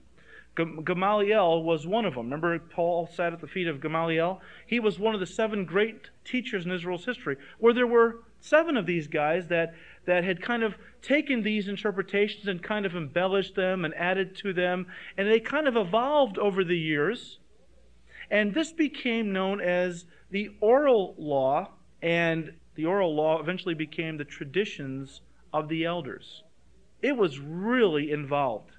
Gamaliel 0.85 1.62
was 1.62 1.87
one 1.87 2.05
of 2.05 2.14
them. 2.14 2.25
Remember, 2.25 2.59
Paul 2.59 3.09
sat 3.14 3.33
at 3.33 3.40
the 3.40 3.47
feet 3.47 3.69
of 3.69 3.81
Gamaliel? 3.81 4.40
He 4.67 4.81
was 4.81 4.99
one 4.99 5.14
of 5.14 5.21
the 5.21 5.26
seven 5.26 5.64
great 5.64 6.11
teachers 6.25 6.67
in 6.67 6.73
Israel's 6.73 7.05
history, 7.05 7.37
where 7.59 7.73
there 7.73 7.87
were 7.87 8.23
seven 8.40 8.76
of 8.76 8.87
these 8.87 9.07
guys 9.07 9.47
that, 9.49 9.75
that 10.09 10.25
had 10.25 10.41
kind 10.41 10.62
of 10.62 10.75
taken 11.03 11.43
these 11.43 11.69
interpretations 11.69 12.49
and 12.49 12.62
kind 12.62 12.87
of 12.87 12.97
embellished 12.97 13.55
them 13.55 13.85
and 13.85 13.95
added 13.95 14.35
to 14.35 14.55
them, 14.55 14.87
and 15.19 15.29
they 15.29 15.38
kind 15.38 15.69
of 15.69 15.77
evolved 15.77 16.38
over 16.38 16.65
the 16.65 16.79
years. 16.79 17.38
And 18.31 18.55
this 18.55 18.73
became 18.73 19.35
known 19.35 19.61
as 19.61 20.07
the 20.31 20.49
oral 20.62 21.15
law, 21.19 21.73
and 22.00 22.55
the 22.75 22.87
oral 22.87 23.15
law 23.15 23.38
eventually 23.38 23.75
became 23.75 24.17
the 24.17 24.25
traditions 24.25 25.21
of 25.53 25.69
the 25.69 25.85
elders. 25.85 26.43
It 27.03 27.15
was 27.15 27.38
really 27.38 28.11
involved, 28.11 28.71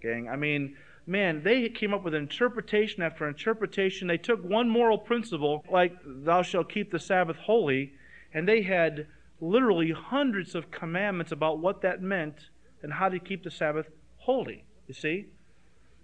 gang. 0.00 0.26
I 0.26 0.36
mean, 0.36 0.74
man, 1.06 1.42
they 1.42 1.68
came 1.68 1.92
up 1.92 2.02
with 2.02 2.14
interpretation 2.14 3.02
after 3.02 3.28
interpretation. 3.28 4.08
They 4.08 4.16
took 4.16 4.42
one 4.42 4.70
moral 4.70 4.96
principle, 4.96 5.66
like 5.70 5.92
thou 6.06 6.40
shalt 6.40 6.72
keep 6.72 6.90
the 6.90 6.98
Sabbath 6.98 7.36
holy, 7.36 7.92
and 8.32 8.48
they 8.48 8.62
had 8.62 9.06
literally 9.40 9.92
hundreds 9.92 10.54
of 10.54 10.70
commandments 10.70 11.32
about 11.32 11.58
what 11.58 11.82
that 11.82 12.02
meant 12.02 12.50
and 12.82 12.92
how 12.92 13.08
to 13.08 13.18
keep 13.18 13.44
the 13.44 13.50
Sabbath 13.50 13.86
holy. 14.16 14.64
You 14.86 14.94
see? 14.94 15.26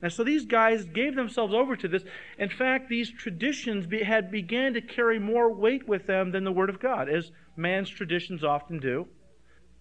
And 0.03 0.12
so 0.12 0.23
these 0.23 0.45
guys 0.45 0.85
gave 0.85 1.14
themselves 1.14 1.55
over 1.55 1.76
to 1.76 1.88
this. 1.88 2.05
In 2.38 2.50
fact, 2.50 2.88
these 2.88 3.11
traditions 3.11 3.87
be, 3.87 4.03
had 4.03 4.31
began 4.31 4.75
to 4.75 4.81
carry 4.81 5.19
more 5.19 5.53
weight 5.53 5.88
with 5.88 6.07
them 6.07 6.31
than 6.31 6.45
the 6.45 6.53
Word 6.53 6.69
of 6.69 6.81
God, 6.81 7.09
as 7.09 7.33
man's 7.57 7.88
traditions 7.88 8.45
often 8.45 8.79
do. 8.79 9.07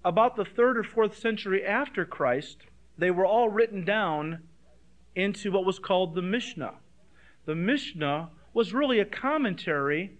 About 0.05 0.35
the 0.35 0.45
third 0.45 0.77
or 0.77 0.83
fourth 0.83 1.17
century 1.17 1.65
after 1.65 2.05
Christ, 2.05 2.59
they 2.97 3.11
were 3.11 3.25
all 3.25 3.49
written 3.49 3.83
down 3.83 4.43
into 5.15 5.51
what 5.51 5.65
was 5.65 5.79
called 5.79 6.15
the 6.15 6.21
Mishnah. 6.21 6.75
The 7.45 7.55
Mishnah 7.55 8.29
was 8.53 8.73
really 8.73 8.99
a 8.99 9.05
commentary 9.05 10.11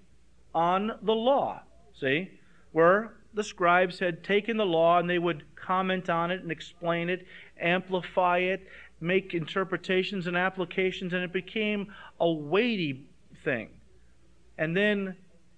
on 0.54 0.92
the 1.02 1.14
law, 1.14 1.62
see, 1.98 2.32
where 2.72 3.14
the 3.34 3.44
scribes 3.44 4.00
had 4.00 4.24
taken 4.24 4.58
the 4.58 4.66
law 4.66 5.00
and 5.00 5.10
they 5.10 5.20
would 5.20 5.44
comment 5.56 6.10
on 6.10 6.32
it 6.32 6.42
and 6.42 6.52
explain 6.52 7.10
it, 7.10 7.26
amplify 7.60 8.40
it, 8.40 8.68
make 9.00 9.34
interpretations 9.34 10.28
and 10.28 10.38
applications, 10.38 11.14
and 11.14 11.24
it 11.24 11.34
became 11.34 11.94
a 12.20 12.32
weighty 12.32 13.06
thing. 13.44 13.70
And 14.58 14.78
then, 14.78 15.18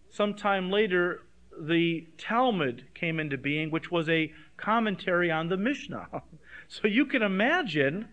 sometime 0.09 0.71
later, 0.71 1.21
the 1.59 2.07
Talmud 2.17 2.85
came 2.93 3.19
into 3.19 3.37
being, 3.37 3.71
which 3.71 3.91
was 3.91 4.09
a 4.09 4.31
commentary 4.57 5.31
on 5.31 5.49
the 5.49 5.57
Mishnah. 5.57 6.07
so 6.67 6.87
you 6.87 7.05
can 7.05 7.21
imagine 7.21 8.07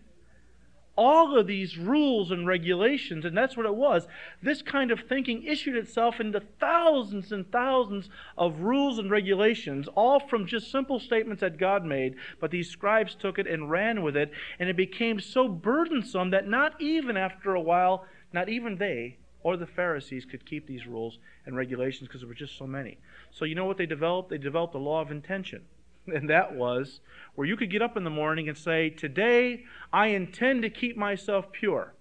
all 0.95 1.37
of 1.37 1.47
these 1.47 1.77
rules 1.77 2.29
and 2.31 2.45
regulations, 2.45 3.25
and 3.25 3.35
that's 3.35 3.57
what 3.57 3.65
it 3.65 3.75
was. 3.75 4.07
This 4.41 4.61
kind 4.61 4.91
of 4.91 5.01
thinking 5.01 5.43
issued 5.43 5.75
itself 5.75 6.19
into 6.19 6.41
thousands 6.59 7.31
and 7.31 7.51
thousands 7.51 8.09
of 8.37 8.59
rules 8.59 8.99
and 8.99 9.09
regulations, 9.09 9.87
all 9.95 10.19
from 10.19 10.45
just 10.45 10.71
simple 10.71 10.99
statements 10.99 11.41
that 11.41 11.57
God 11.57 11.83
made, 11.83 12.15
but 12.39 12.51
these 12.51 12.69
scribes 12.69 13.15
took 13.15 13.39
it 13.39 13.47
and 13.47 13.71
ran 13.71 14.03
with 14.03 14.15
it, 14.15 14.31
and 14.59 14.69
it 14.69 14.77
became 14.77 15.19
so 15.19 15.47
burdensome 15.47 16.29
that 16.29 16.47
not 16.47 16.79
even 16.79 17.17
after 17.17 17.55
a 17.55 17.61
while, 17.61 18.05
not 18.31 18.49
even 18.49 18.77
they 18.77 19.17
or 19.43 19.57
the 19.57 19.67
Pharisees 19.67 20.25
could 20.25 20.45
keep 20.45 20.67
these 20.67 20.87
rules 20.87 21.17
and 21.45 21.55
regulations 21.55 22.07
because 22.07 22.21
there 22.21 22.27
were 22.27 22.33
just 22.33 22.57
so 22.57 22.65
many. 22.65 22.97
So, 23.31 23.45
you 23.45 23.55
know 23.55 23.65
what 23.65 23.77
they 23.77 23.85
developed? 23.85 24.29
They 24.29 24.37
developed 24.37 24.73
a 24.73 24.79
law 24.79 25.01
of 25.01 25.11
intention. 25.11 25.63
And 26.13 26.29
that 26.29 26.55
was 26.55 26.99
where 27.35 27.47
you 27.47 27.55
could 27.55 27.71
get 27.71 27.81
up 27.81 27.95
in 27.95 28.03
the 28.03 28.09
morning 28.09 28.49
and 28.49 28.57
say, 28.57 28.89
Today 28.89 29.63
I 29.91 30.07
intend 30.07 30.61
to 30.63 30.69
keep 30.69 30.97
myself 30.97 31.51
pure. 31.51 31.93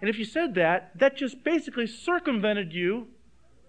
And 0.00 0.10
if 0.10 0.18
you 0.18 0.24
said 0.24 0.54
that, 0.54 0.92
that 0.98 1.16
just 1.16 1.42
basically 1.42 1.86
circumvented 1.86 2.72
you 2.72 3.08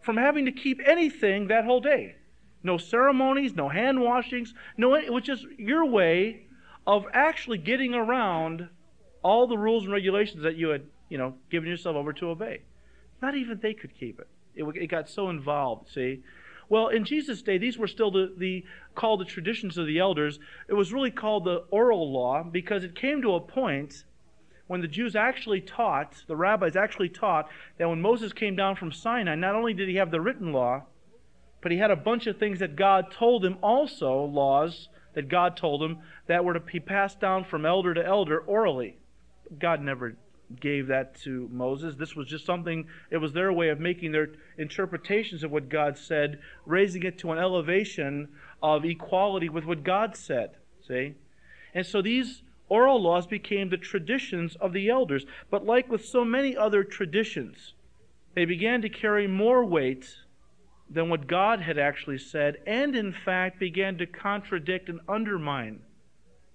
from 0.01 0.17
having 0.17 0.45
to 0.45 0.51
keep 0.51 0.79
anything 0.85 1.47
that 1.47 1.65
whole 1.65 1.81
day. 1.81 2.15
No 2.63 2.77
ceremonies, 2.77 3.55
no 3.55 3.69
hand 3.69 4.01
washings, 4.01 4.53
no, 4.77 4.93
it 4.95 5.11
was 5.11 5.23
just 5.23 5.45
your 5.57 5.85
way 5.85 6.47
of 6.85 7.05
actually 7.13 7.57
getting 7.57 7.93
around 7.93 8.69
all 9.23 9.47
the 9.47 9.57
rules 9.57 9.83
and 9.83 9.93
regulations 9.93 10.43
that 10.43 10.55
you 10.55 10.69
had, 10.69 10.83
you 11.09 11.17
know, 11.17 11.35
given 11.49 11.69
yourself 11.69 11.95
over 11.95 12.13
to 12.13 12.29
obey. 12.29 12.61
Not 13.21 13.35
even 13.35 13.59
they 13.61 13.73
could 13.73 13.97
keep 13.97 14.19
it. 14.19 14.27
It, 14.55 14.63
it 14.75 14.87
got 14.87 15.09
so 15.09 15.29
involved, 15.29 15.89
see? 15.89 16.23
Well, 16.69 16.89
in 16.89 17.05
Jesus' 17.05 17.41
day, 17.41 17.57
these 17.57 17.77
were 17.77 17.87
still 17.87 18.11
the, 18.11 18.33
the 18.37 18.65
called 18.93 19.21
the 19.21 19.25
traditions 19.25 19.77
of 19.77 19.87
the 19.87 19.99
elders. 19.99 20.39
It 20.67 20.73
was 20.73 20.91
really 20.91 21.11
called 21.11 21.45
the 21.45 21.63
oral 21.71 22.11
law 22.11 22.43
because 22.43 22.83
it 22.83 22.95
came 22.95 23.21
to 23.21 23.35
a 23.35 23.41
point 23.41 24.03
when 24.67 24.81
the 24.81 24.87
Jews 24.87 25.15
actually 25.15 25.61
taught, 25.61 26.23
the 26.27 26.35
rabbis 26.35 26.75
actually 26.75 27.09
taught, 27.09 27.47
that 27.77 27.87
when 27.87 28.01
Moses 28.01 28.33
came 28.33 28.55
down 28.55 28.75
from 28.75 28.91
Sinai, 28.91 29.35
not 29.35 29.55
only 29.55 29.73
did 29.73 29.87
he 29.87 29.95
have 29.95 30.11
the 30.11 30.19
written 30.19 30.51
law, 30.51 30.83
but 31.61 31.71
he 31.71 31.77
had 31.77 31.91
a 31.91 31.95
bunch 31.95 32.27
of 32.27 32.37
things 32.37 32.59
that 32.59 32.75
God 32.75 33.11
told 33.11 33.45
him 33.45 33.57
also, 33.61 34.25
laws 34.25 34.89
that 35.13 35.29
God 35.29 35.55
told 35.55 35.81
him, 35.81 35.99
that 36.27 36.43
were 36.43 36.53
to 36.53 36.59
be 36.59 36.81
passed 36.81 37.21
down 37.21 37.45
from 37.45 37.65
elder 37.65 37.93
to 37.93 38.05
elder 38.05 38.39
orally. 38.39 38.97
God 39.57 39.81
never 39.81 40.17
gave 40.59 40.87
that 40.87 41.15
to 41.21 41.49
Moses. 41.51 41.95
This 41.95 42.15
was 42.15 42.27
just 42.27 42.45
something, 42.45 42.87
it 43.11 43.17
was 43.17 43.33
their 43.33 43.51
way 43.51 43.69
of 43.69 43.79
making 43.79 44.11
their 44.11 44.29
interpretations 44.57 45.43
of 45.43 45.51
what 45.51 45.69
God 45.69 45.97
said, 45.97 46.39
raising 46.65 47.03
it 47.03 47.17
to 47.19 47.31
an 47.31 47.37
elevation 47.37 48.29
of 48.61 48.85
equality 48.85 49.49
with 49.49 49.65
what 49.65 49.83
God 49.83 50.15
said. 50.15 50.51
See? 50.87 51.15
And 51.73 51.85
so 51.85 52.01
these 52.01 52.43
oral 52.69 53.01
laws 53.01 53.27
became 53.27 53.69
the 53.69 53.77
traditions 53.77 54.55
of 54.55 54.73
the 54.73 54.89
elders. 54.89 55.25
But 55.49 55.65
like 55.65 55.89
with 55.89 56.05
so 56.05 56.23
many 56.23 56.55
other 56.55 56.83
traditions, 56.83 57.73
they 58.35 58.45
began 58.45 58.81
to 58.81 58.89
carry 58.89 59.27
more 59.27 59.65
weight 59.65 60.15
than 60.89 61.09
what 61.09 61.27
God 61.27 61.61
had 61.61 61.77
actually 61.77 62.17
said, 62.17 62.57
and 62.65 62.95
in 62.95 63.11
fact 63.11 63.59
began 63.59 63.97
to 63.97 64.05
contradict 64.05 64.87
and 64.87 65.01
undermine 65.07 65.81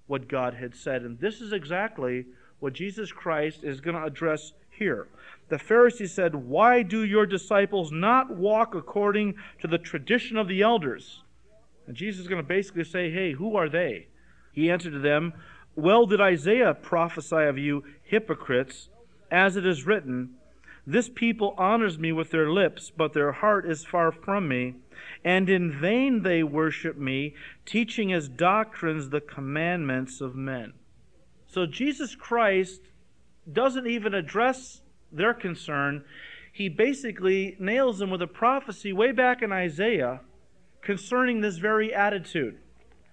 what 0.06 0.28
God 0.28 0.54
had 0.54 0.74
said. 0.74 1.02
And 1.02 1.18
this 1.18 1.40
is 1.40 1.52
exactly 1.52 2.24
what 2.62 2.74
Jesus 2.74 3.10
Christ 3.10 3.64
is 3.64 3.80
going 3.80 3.96
to 3.96 4.04
address 4.04 4.52
here. 4.70 5.08
The 5.48 5.58
Pharisees 5.58 6.14
said, 6.14 6.36
Why 6.36 6.84
do 6.84 7.04
your 7.04 7.26
disciples 7.26 7.90
not 7.90 8.36
walk 8.36 8.76
according 8.76 9.34
to 9.60 9.66
the 9.66 9.78
tradition 9.78 10.36
of 10.36 10.46
the 10.46 10.62
elders? 10.62 11.24
And 11.88 11.96
Jesus 11.96 12.20
is 12.20 12.28
going 12.28 12.40
to 12.40 12.46
basically 12.46 12.84
say, 12.84 13.10
Hey, 13.10 13.32
who 13.32 13.56
are 13.56 13.68
they? 13.68 14.06
He 14.52 14.70
answered 14.70 14.92
to 14.92 15.00
them, 15.00 15.32
Well 15.74 16.06
did 16.06 16.20
Isaiah 16.20 16.72
prophesy 16.72 17.42
of 17.42 17.58
you, 17.58 17.82
hypocrites, 18.04 18.90
as 19.28 19.56
it 19.56 19.66
is 19.66 19.84
written, 19.84 20.34
This 20.86 21.08
people 21.08 21.56
honors 21.58 21.98
me 21.98 22.12
with 22.12 22.30
their 22.30 22.48
lips, 22.48 22.92
but 22.96 23.12
their 23.12 23.32
heart 23.32 23.68
is 23.68 23.84
far 23.84 24.12
from 24.12 24.46
me. 24.46 24.76
And 25.24 25.50
in 25.50 25.72
vain 25.72 26.22
they 26.22 26.44
worship 26.44 26.96
me, 26.96 27.34
teaching 27.66 28.12
as 28.12 28.28
doctrines 28.28 29.08
the 29.08 29.20
commandments 29.20 30.20
of 30.20 30.36
men. 30.36 30.74
So 31.52 31.66
Jesus 31.66 32.14
Christ 32.14 32.80
doesn't 33.52 33.86
even 33.86 34.14
address 34.14 34.80
their 35.12 35.34
concern. 35.34 36.02
He 36.50 36.70
basically 36.70 37.56
nails 37.60 37.98
them 37.98 38.08
with 38.08 38.22
a 38.22 38.26
prophecy 38.26 38.94
way 38.94 39.12
back 39.12 39.42
in 39.42 39.52
Isaiah 39.52 40.20
concerning 40.80 41.42
this 41.42 41.58
very 41.58 41.92
attitude. 41.92 42.56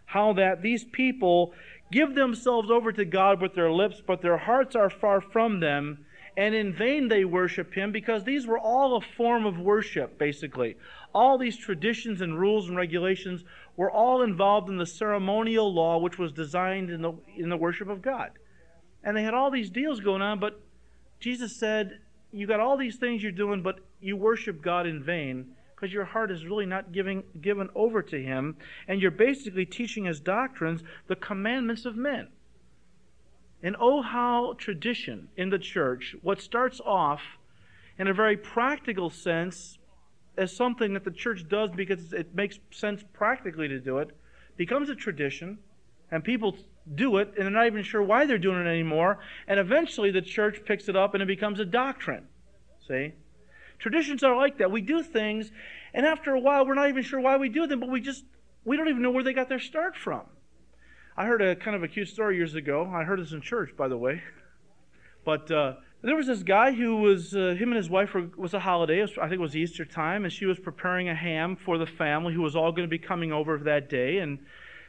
How 0.06 0.32
that 0.34 0.62
these 0.62 0.86
people 0.86 1.54
give 1.92 2.16
themselves 2.16 2.72
over 2.72 2.94
to 2.94 3.04
God 3.04 3.42
with 3.42 3.56
their 3.56 3.74
lips, 3.74 4.02
but 4.08 4.22
their 4.22 4.38
hearts 4.38 4.74
are 4.74 4.90
far 4.90 5.20
from 5.20 5.60
them, 5.60 6.06
and 6.38 6.56
in 6.56 6.74
vain 6.74 7.10
they 7.10 7.26
worship 7.26 7.74
Him 7.74 7.92
because 7.92 8.24
these 8.24 8.48
were 8.48 8.58
all 8.58 8.96
a 8.96 9.02
form 9.18 9.46
of 9.46 9.60
worship, 9.60 10.18
basically. 10.18 10.78
All 11.14 11.38
these 11.38 11.58
traditions 11.58 12.22
and 12.22 12.40
rules 12.40 12.70
and 12.70 12.78
regulations 12.78 13.44
were 13.80 13.90
all 13.90 14.24
involved 14.24 14.68
in 14.68 14.76
the 14.76 14.86
ceremonial 14.86 15.74
law 15.74 15.98
which 15.98 16.18
was 16.18 16.34
designed 16.34 16.90
in 16.90 17.02
the, 17.02 17.14
in 17.38 17.48
the 17.48 17.56
worship 17.56 17.88
of 17.88 18.02
God. 18.02 18.30
And 19.06 19.16
they 19.16 19.24
had 19.24 19.34
all 19.34 19.50
these 19.50 19.70
deals 19.70 20.02
going 20.02 20.22
on, 20.22 20.38
but 20.38 20.62
Jesus 21.22 21.56
said, 21.56 22.02
You 22.34 22.46
got 22.46 22.60
all 22.60 22.76
these 22.76 22.98
things 22.98 23.24
you're 23.24 23.32
doing, 23.32 23.62
but 23.62 23.80
you 24.02 24.18
worship 24.18 24.62
God 24.62 24.86
in 24.86 25.02
vain 25.02 25.56
because 25.74 25.94
your 25.94 26.04
heart 26.04 26.30
is 26.30 26.46
really 26.46 26.66
not 26.66 26.92
giving, 26.92 27.24
given 27.40 27.70
over 27.74 28.02
to 28.02 28.22
Him, 28.22 28.58
and 28.90 29.02
you're 29.02 29.12
basically 29.12 29.66
teaching 29.66 30.08
as 30.08 30.20
doctrines 30.20 30.84
the 31.08 31.16
commandments 31.16 31.86
of 31.86 31.96
men. 31.96 32.28
And 33.64 33.78
oh, 33.80 34.02
how 34.02 34.56
tradition 34.58 35.30
in 35.38 35.52
the 35.52 35.58
church, 35.58 36.18
what 36.22 36.42
starts 36.42 36.82
off 36.82 37.22
in 37.98 38.08
a 38.10 38.14
very 38.14 38.36
practical 38.36 39.10
sense 39.10 39.79
as 40.40 40.56
something 40.56 40.94
that 40.94 41.04
the 41.04 41.12
church 41.12 41.48
does 41.48 41.70
because 41.76 42.14
it 42.14 42.34
makes 42.34 42.58
sense 42.72 43.04
practically 43.14 43.68
to 43.68 43.80
do 43.80 43.98
it, 44.00 44.10
becomes 44.58 44.90
a 44.90 44.96
tradition, 44.96 45.58
and 46.12 46.24
people 46.24 46.56
do 46.96 47.18
it, 47.18 47.34
and 47.36 47.46
they're 47.46 47.50
not 47.52 47.68
even 47.68 47.84
sure 47.84 48.02
why 48.02 48.26
they're 48.26 48.38
doing 48.38 48.66
it 48.66 48.70
anymore, 48.70 49.20
and 49.48 49.60
eventually 49.60 50.12
the 50.12 50.22
church 50.22 50.62
picks 50.66 50.90
it 50.90 50.96
up 50.96 51.14
and 51.14 51.22
it 51.22 51.28
becomes 51.28 51.60
a 51.60 51.66
doctrine. 51.66 52.26
See? 52.88 53.14
Traditions 53.78 54.24
are 54.24 54.36
like 54.36 54.58
that. 54.58 54.72
We 54.72 54.82
do 54.82 55.04
things, 55.04 55.52
and 55.94 56.06
after 56.06 56.34
a 56.34 56.40
while, 56.40 56.66
we're 56.66 56.74
not 56.74 56.90
even 56.90 57.04
sure 57.04 57.20
why 57.20 57.38
we 57.38 57.50
do 57.50 57.68
them, 57.68 57.80
but 57.80 57.90
we 57.90 58.02
just, 58.02 58.24
we 58.66 58.78
don't 58.78 58.90
even 58.90 59.02
know 59.02 59.12
where 59.12 59.24
they 59.24 59.34
got 59.34 59.50
their 59.50 59.60
start 59.60 59.96
from. 59.96 60.22
I 61.16 61.26
heard 61.26 61.42
a 61.42 61.56
kind 61.56 61.76
of 61.76 61.84
a 61.84 61.88
cute 61.88 62.08
story 62.08 62.38
years 62.38 62.56
ago. 62.56 62.90
I 62.94 63.04
heard 63.04 63.20
this 63.20 63.34
in 63.34 63.42
church, 63.42 63.76
by 63.78 63.88
the 63.88 63.98
way. 63.98 64.24
But 65.26 65.52
uh, 65.52 65.74
there 66.02 66.16
was 66.16 66.28
this 66.28 66.44
guy 66.44 66.72
who 66.72 66.98
was, 66.98 67.36
uh, 67.36 67.56
him 67.58 67.70
and 67.70 67.76
his 67.76 67.90
wife 67.90 68.14
were, 68.14 68.30
was 68.38 68.54
a 68.54 68.60
holiday, 68.60 69.02
was, 69.02 69.18
I 69.18 69.24
think 69.24 69.34
it 69.34 69.42
was 69.42 69.56
Easter 69.56 69.84
time, 69.84 70.24
and 70.24 70.32
she 70.32 70.46
was 70.46 70.58
preparing 70.58 71.10
a 71.10 71.16
ham 71.16 71.58
for 71.58 71.78
the 71.78 71.86
family 71.86 72.34
who 72.34 72.42
was 72.42 72.56
all 72.56 72.72
going 72.72 72.88
to 72.88 72.90
be 72.90 73.00
coming 73.00 73.34
over 73.34 73.58
that 73.58 73.90
day. 73.90 74.20
And 74.20 74.40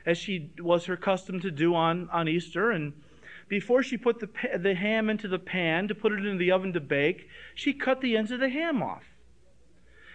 as 0.06 0.18
she 0.18 0.50
was 0.60 0.84
her 0.86 0.96
custom 0.96 1.40
to 1.40 1.50
do 1.50 1.74
on, 1.74 2.08
on 2.12 2.28
Easter, 2.28 2.70
and 2.70 2.92
before 3.48 3.82
she 3.82 3.96
put 3.96 4.20
the, 4.20 4.28
the 4.58 4.74
ham 4.74 5.10
into 5.10 5.26
the 5.26 5.38
pan 5.38 5.88
to 5.88 5.94
put 5.94 6.12
it 6.12 6.24
in 6.24 6.38
the 6.38 6.52
oven 6.52 6.72
to 6.74 6.80
bake, 6.80 7.26
she 7.56 7.72
cut 7.72 8.00
the 8.00 8.16
ends 8.16 8.30
of 8.30 8.38
the 8.38 8.48
ham 8.48 8.80
off. 8.80 9.02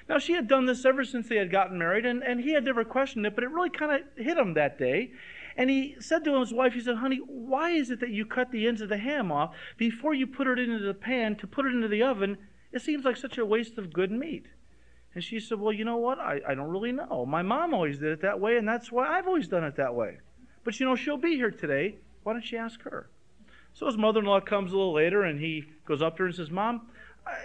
Now, 0.07 0.19
she 0.19 0.33
had 0.33 0.47
done 0.47 0.65
this 0.65 0.85
ever 0.85 1.03
since 1.03 1.27
they 1.27 1.37
had 1.37 1.51
gotten 1.51 1.77
married, 1.77 2.05
and, 2.05 2.23
and 2.23 2.39
he 2.39 2.53
had 2.53 2.63
never 2.63 2.85
questioned 2.85 3.25
it, 3.25 3.35
but 3.35 3.43
it 3.43 3.49
really 3.49 3.71
kind 3.71 3.91
of 3.91 4.01
hit 4.23 4.37
him 4.37 4.53
that 4.53 4.77
day. 4.77 5.11
And 5.57 5.69
he 5.69 5.95
said 5.99 6.23
to 6.25 6.39
his 6.39 6.53
wife, 6.53 6.73
he 6.73 6.81
said, 6.81 6.97
Honey, 6.97 7.21
why 7.25 7.71
is 7.71 7.89
it 7.89 7.99
that 8.01 8.09
you 8.09 8.25
cut 8.25 8.51
the 8.51 8.67
ends 8.67 8.81
of 8.81 8.89
the 8.89 8.97
ham 8.97 9.31
off 9.31 9.55
before 9.77 10.13
you 10.13 10.27
put 10.27 10.47
it 10.47 10.59
into 10.59 10.79
the 10.79 10.93
pan 10.93 11.35
to 11.37 11.47
put 11.47 11.65
it 11.65 11.73
into 11.73 11.87
the 11.87 12.03
oven? 12.03 12.37
It 12.73 12.81
seems 12.81 13.05
like 13.05 13.15
such 13.15 13.37
a 13.37 13.45
waste 13.45 13.77
of 13.77 13.93
good 13.93 14.11
meat. 14.11 14.47
And 15.13 15.23
she 15.23 15.39
said, 15.39 15.59
Well, 15.59 15.71
you 15.71 15.85
know 15.85 15.95
what? 15.97 16.19
I, 16.19 16.41
I 16.45 16.55
don't 16.55 16.69
really 16.69 16.91
know. 16.91 17.25
My 17.25 17.41
mom 17.41 17.73
always 17.73 17.99
did 17.99 18.11
it 18.11 18.21
that 18.21 18.39
way, 18.39 18.57
and 18.57 18.67
that's 18.67 18.91
why 18.91 19.07
I've 19.07 19.27
always 19.27 19.47
done 19.47 19.63
it 19.63 19.77
that 19.77 19.95
way. 19.95 20.17
But 20.65 20.77
you 20.79 20.85
know, 20.85 20.95
she'll 20.95 21.15
be 21.15 21.35
here 21.35 21.51
today. 21.51 21.95
Why 22.23 22.33
don't 22.33 22.51
you 22.51 22.57
ask 22.57 22.81
her? 22.81 23.09
So 23.73 23.85
his 23.85 23.97
mother 23.97 24.19
in 24.19 24.25
law 24.25 24.41
comes 24.41 24.73
a 24.73 24.77
little 24.77 24.93
later, 24.93 25.23
and 25.23 25.39
he 25.39 25.65
goes 25.85 26.01
up 26.01 26.17
to 26.17 26.23
her 26.23 26.27
and 26.27 26.35
says, 26.35 26.51
Mom, 26.51 26.89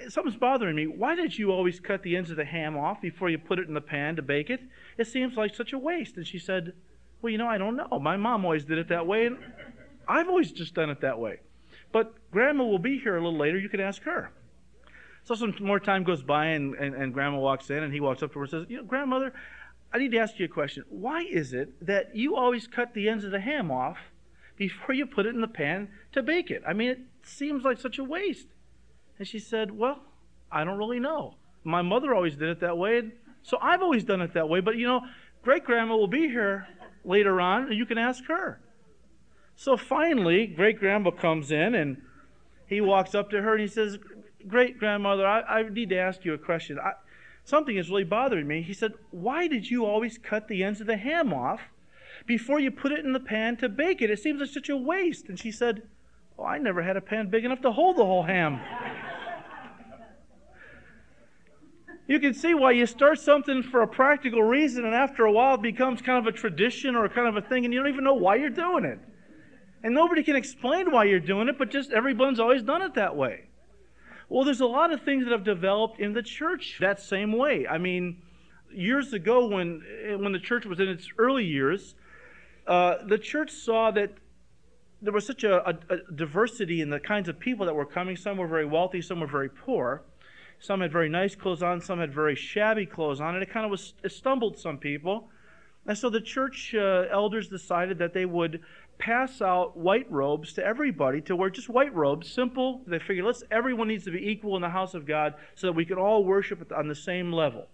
something's 0.08 0.36
bothering 0.36 0.74
me. 0.74 0.86
Why 0.86 1.14
did 1.14 1.38
you 1.38 1.52
always 1.52 1.78
cut 1.78 2.02
the 2.02 2.16
ends 2.16 2.30
of 2.30 2.36
the 2.36 2.44
ham 2.44 2.76
off 2.76 3.00
before 3.00 3.30
you 3.30 3.38
put 3.38 3.58
it 3.58 3.68
in 3.68 3.74
the 3.74 3.80
pan 3.80 4.16
to 4.16 4.22
bake 4.22 4.50
it? 4.50 4.60
It 4.98 5.06
seems 5.06 5.36
like 5.36 5.54
such 5.54 5.72
a 5.72 5.78
waste. 5.78 6.16
And 6.16 6.26
she 6.26 6.38
said, 6.38 6.72
Well, 7.22 7.30
you 7.30 7.38
know, 7.38 7.48
I 7.48 7.58
don't 7.58 7.76
know. 7.76 7.98
My 8.00 8.16
mom 8.16 8.44
always 8.44 8.64
did 8.64 8.78
it 8.78 8.88
that 8.88 9.06
way, 9.06 9.26
and 9.26 9.38
I've 10.08 10.28
always 10.28 10.52
just 10.52 10.74
done 10.74 10.90
it 10.90 11.00
that 11.02 11.18
way. 11.18 11.40
But 11.92 12.14
Grandma 12.30 12.64
will 12.64 12.78
be 12.78 12.98
here 12.98 13.16
a 13.16 13.22
little 13.22 13.38
later. 13.38 13.58
You 13.58 13.68
can 13.68 13.80
ask 13.80 14.02
her. 14.02 14.30
So 15.24 15.34
some 15.34 15.54
more 15.60 15.80
time 15.80 16.02
goes 16.02 16.22
by, 16.22 16.46
and, 16.46 16.74
and, 16.74 16.94
and 16.94 17.12
Grandma 17.12 17.38
walks 17.38 17.70
in, 17.70 17.82
and 17.82 17.92
he 17.92 18.00
walks 18.00 18.22
up 18.22 18.32
to 18.32 18.38
her 18.38 18.44
and 18.44 18.50
says, 18.50 18.66
You 18.68 18.78
know, 18.78 18.84
Grandmother, 18.84 19.34
I 19.92 19.98
need 19.98 20.12
to 20.12 20.18
ask 20.18 20.38
you 20.38 20.46
a 20.46 20.48
question. 20.48 20.84
Why 20.88 21.22
is 21.22 21.52
it 21.52 21.84
that 21.86 22.16
you 22.16 22.36
always 22.36 22.66
cut 22.66 22.94
the 22.94 23.08
ends 23.08 23.24
of 23.24 23.32
the 23.32 23.40
ham 23.40 23.70
off 23.70 23.98
before 24.56 24.94
you 24.94 25.04
put 25.04 25.26
it 25.26 25.34
in 25.34 25.40
the 25.40 25.48
pan 25.48 25.88
to 26.12 26.22
bake 26.22 26.50
it? 26.50 26.62
I 26.66 26.72
mean, 26.72 26.88
it 26.90 27.00
seems 27.22 27.64
like 27.64 27.78
such 27.78 27.98
a 27.98 28.04
waste. 28.04 28.46
And 29.18 29.28
she 29.28 29.38
said, 29.38 29.72
Well, 29.72 30.00
I 30.50 30.64
don't 30.64 30.78
really 30.78 31.00
know. 31.00 31.34
My 31.64 31.82
mother 31.82 32.14
always 32.14 32.36
did 32.36 32.48
it 32.48 32.60
that 32.60 32.78
way, 32.78 33.10
so 33.42 33.58
I've 33.60 33.82
always 33.82 34.04
done 34.04 34.22
it 34.22 34.32
that 34.34 34.48
way. 34.48 34.60
But 34.60 34.76
you 34.76 34.86
know, 34.86 35.02
great 35.42 35.64
grandma 35.64 35.96
will 35.96 36.08
be 36.08 36.28
here 36.28 36.66
later 37.04 37.40
on, 37.40 37.64
and 37.64 37.74
you 37.74 37.86
can 37.86 37.98
ask 37.98 38.24
her. 38.26 38.60
So 39.56 39.76
finally, 39.76 40.46
great 40.46 40.78
grandma 40.78 41.10
comes 41.10 41.50
in 41.50 41.74
and 41.74 42.00
he 42.66 42.80
walks 42.80 43.14
up 43.14 43.30
to 43.30 43.42
her 43.42 43.52
and 43.52 43.60
he 43.60 43.68
says, 43.68 43.98
Great 44.48 44.78
grandmother, 44.78 45.26
I, 45.26 45.40
I, 45.40 45.68
need 45.68 45.90
to 45.90 45.98
ask 45.98 46.24
you 46.24 46.32
a 46.32 46.38
question. 46.38 46.78
I, 46.78 46.92
something 47.44 47.76
is 47.76 47.90
really 47.90 48.04
bothering 48.04 48.46
me. 48.46 48.62
He 48.62 48.72
said, 48.72 48.94
Why 49.10 49.48
did 49.48 49.70
you 49.70 49.84
always 49.84 50.16
cut 50.16 50.48
the 50.48 50.64
ends 50.64 50.80
of 50.80 50.86
the 50.86 50.96
ham 50.96 51.34
off 51.34 51.60
before 52.24 52.58
you 52.58 52.70
put 52.70 52.92
it 52.92 53.04
in 53.04 53.12
the 53.12 53.20
pan 53.20 53.58
to 53.58 53.68
bake 53.68 54.00
it? 54.00 54.10
It 54.10 54.20
seems 54.20 54.40
like 54.40 54.48
such 54.48 54.70
a 54.70 54.76
waste. 54.78 55.28
And 55.28 55.38
she 55.38 55.52
said, 55.52 55.82
Oh, 56.38 56.44
I 56.46 56.56
never 56.56 56.80
had 56.80 56.96
a 56.96 57.02
pan 57.02 57.28
big 57.28 57.44
enough 57.44 57.60
to 57.60 57.72
hold 57.72 57.98
the 57.98 58.06
whole 58.06 58.22
ham. 58.22 58.60
You 62.10 62.18
can 62.18 62.34
see 62.34 62.54
why 62.54 62.72
you 62.72 62.86
start 62.86 63.20
something 63.20 63.62
for 63.62 63.82
a 63.82 63.86
practical 63.86 64.42
reason, 64.42 64.84
and 64.84 64.92
after 64.92 65.26
a 65.26 65.30
while 65.30 65.54
it 65.54 65.62
becomes 65.62 66.02
kind 66.02 66.18
of 66.18 66.26
a 66.26 66.36
tradition 66.36 66.96
or 66.96 67.08
kind 67.08 67.28
of 67.28 67.36
a 67.36 67.48
thing, 67.48 67.64
and 67.64 67.72
you 67.72 67.78
don't 67.78 67.88
even 67.88 68.02
know 68.02 68.14
why 68.14 68.34
you're 68.34 68.50
doing 68.50 68.84
it. 68.84 68.98
And 69.84 69.94
nobody 69.94 70.24
can 70.24 70.34
explain 70.34 70.90
why 70.90 71.04
you're 71.04 71.20
doing 71.20 71.48
it, 71.48 71.56
but 71.56 71.70
just 71.70 71.92
everyone's 71.92 72.40
always 72.40 72.64
done 72.64 72.82
it 72.82 72.94
that 72.94 73.14
way. 73.14 73.44
Well, 74.28 74.42
there's 74.42 74.60
a 74.60 74.66
lot 74.66 74.92
of 74.92 75.02
things 75.02 75.22
that 75.22 75.30
have 75.30 75.44
developed 75.44 76.00
in 76.00 76.12
the 76.12 76.22
church 76.22 76.78
that 76.80 77.00
same 77.00 77.32
way. 77.32 77.68
I 77.68 77.78
mean, 77.78 78.20
years 78.74 79.12
ago, 79.12 79.46
when 79.46 79.84
when 80.18 80.32
the 80.32 80.40
church 80.40 80.66
was 80.66 80.80
in 80.80 80.88
its 80.88 81.06
early 81.16 81.44
years, 81.44 81.94
uh, 82.66 82.96
the 83.06 83.18
church 83.18 83.52
saw 83.52 83.92
that 83.92 84.14
there 85.00 85.12
was 85.12 85.24
such 85.24 85.44
a, 85.44 85.64
a, 85.64 85.78
a, 85.88 86.12
diversity 86.12 86.80
in 86.80 86.90
the 86.90 86.98
kinds 86.98 87.28
of 87.28 87.38
people 87.38 87.66
that 87.66 87.74
were 87.74 87.86
coming. 87.86 88.16
Some 88.16 88.36
were 88.36 88.48
very 88.48 88.66
wealthy, 88.66 89.00
some 89.00 89.20
were 89.20 89.28
very 89.28 89.48
poor. 89.48 90.02
Some 90.60 90.82
had 90.82 90.92
very 90.92 91.08
nice 91.08 91.34
clothes 91.34 91.62
on, 91.62 91.80
some 91.80 91.98
had 91.98 92.12
very 92.12 92.36
shabby 92.36 92.84
clothes 92.84 93.20
on, 93.20 93.34
and 93.34 93.42
it 93.42 93.50
kind 93.50 93.64
of 93.64 93.70
was 93.70 93.94
it 94.04 94.12
stumbled 94.12 94.58
some 94.58 94.76
people. 94.78 95.30
And 95.86 95.96
so 95.96 96.10
the 96.10 96.20
church 96.20 96.74
uh, 96.74 97.06
elders 97.10 97.48
decided 97.48 97.98
that 97.98 98.12
they 98.12 98.26
would 98.26 98.60
pass 98.98 99.40
out 99.40 99.78
white 99.78 100.10
robes 100.12 100.52
to 100.52 100.64
everybody 100.64 101.22
to 101.22 101.34
wear 101.34 101.48
just 101.48 101.70
white 101.70 101.94
robes, 101.94 102.30
simple. 102.30 102.82
They 102.86 102.98
figured, 102.98 103.24
let's 103.24 103.42
everyone 103.50 103.88
needs 103.88 104.04
to 104.04 104.10
be 104.10 104.30
equal 104.30 104.56
in 104.56 104.62
the 104.62 104.68
house 104.68 104.92
of 104.92 105.06
God 105.06 105.34
so 105.54 105.66
that 105.66 105.72
we 105.72 105.86
can 105.86 105.96
all 105.96 106.24
worship 106.24 106.70
on 106.76 106.88
the 106.88 106.94
same 106.94 107.32
level. 107.32 107.66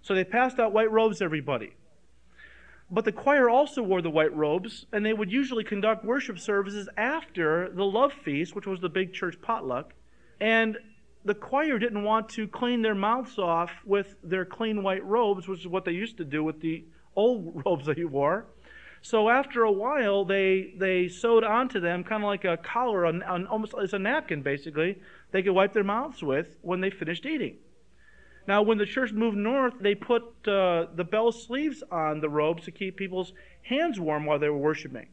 So 0.00 0.14
they 0.14 0.22
passed 0.22 0.60
out 0.60 0.72
white 0.72 0.92
robes 0.92 1.18
to 1.18 1.24
everybody. 1.24 1.74
But 2.88 3.04
the 3.04 3.12
choir 3.12 3.50
also 3.50 3.82
wore 3.82 4.02
the 4.02 4.10
white 4.10 4.34
robes, 4.36 4.86
and 4.92 5.04
they 5.04 5.12
would 5.12 5.32
usually 5.32 5.64
conduct 5.64 6.04
worship 6.04 6.38
services 6.38 6.88
after 6.96 7.70
the 7.70 7.84
love 7.84 8.12
feast, 8.12 8.54
which 8.54 8.66
was 8.66 8.80
the 8.80 8.88
big 8.88 9.12
church 9.12 9.40
potluck. 9.42 9.94
And 10.40 10.76
the 11.24 11.34
choir 11.34 11.78
didn't 11.78 12.02
want 12.02 12.28
to 12.30 12.48
clean 12.48 12.82
their 12.82 12.94
mouths 12.94 13.38
off 13.38 13.70
with 13.84 14.16
their 14.22 14.44
clean 14.44 14.82
white 14.82 15.04
robes, 15.04 15.46
which 15.46 15.60
is 15.60 15.68
what 15.68 15.84
they 15.84 15.92
used 15.92 16.16
to 16.16 16.24
do 16.24 16.42
with 16.42 16.60
the 16.60 16.84
old 17.14 17.62
robes 17.66 17.86
that 17.86 17.96
he 17.96 18.04
wore. 18.04 18.46
So 19.02 19.28
after 19.28 19.64
a 19.64 19.72
while, 19.72 20.24
they 20.24 20.74
they 20.76 21.08
sewed 21.08 21.42
onto 21.42 21.80
them 21.80 22.04
kind 22.04 22.22
of 22.22 22.28
like 22.28 22.44
a 22.44 22.56
collar, 22.56 23.04
on, 23.04 23.22
on 23.24 23.46
almost 23.48 23.74
as 23.80 23.92
a 23.92 23.98
napkin, 23.98 24.42
basically. 24.42 25.00
They 25.32 25.42
could 25.42 25.52
wipe 25.52 25.72
their 25.72 25.84
mouths 25.84 26.22
with 26.22 26.56
when 26.62 26.80
they 26.80 26.90
finished 26.90 27.26
eating. 27.26 27.56
Now, 28.46 28.62
when 28.62 28.78
the 28.78 28.86
church 28.86 29.12
moved 29.12 29.36
north, 29.36 29.74
they 29.80 29.94
put 29.94 30.22
uh, 30.46 30.86
the 30.94 31.06
bell 31.08 31.30
sleeves 31.32 31.82
on 31.90 32.20
the 32.20 32.28
robes 32.28 32.64
to 32.64 32.70
keep 32.70 32.96
people's 32.96 33.32
hands 33.62 33.98
warm 34.00 34.26
while 34.26 34.38
they 34.38 34.48
were 34.48 34.58
worshiping. 34.58 35.08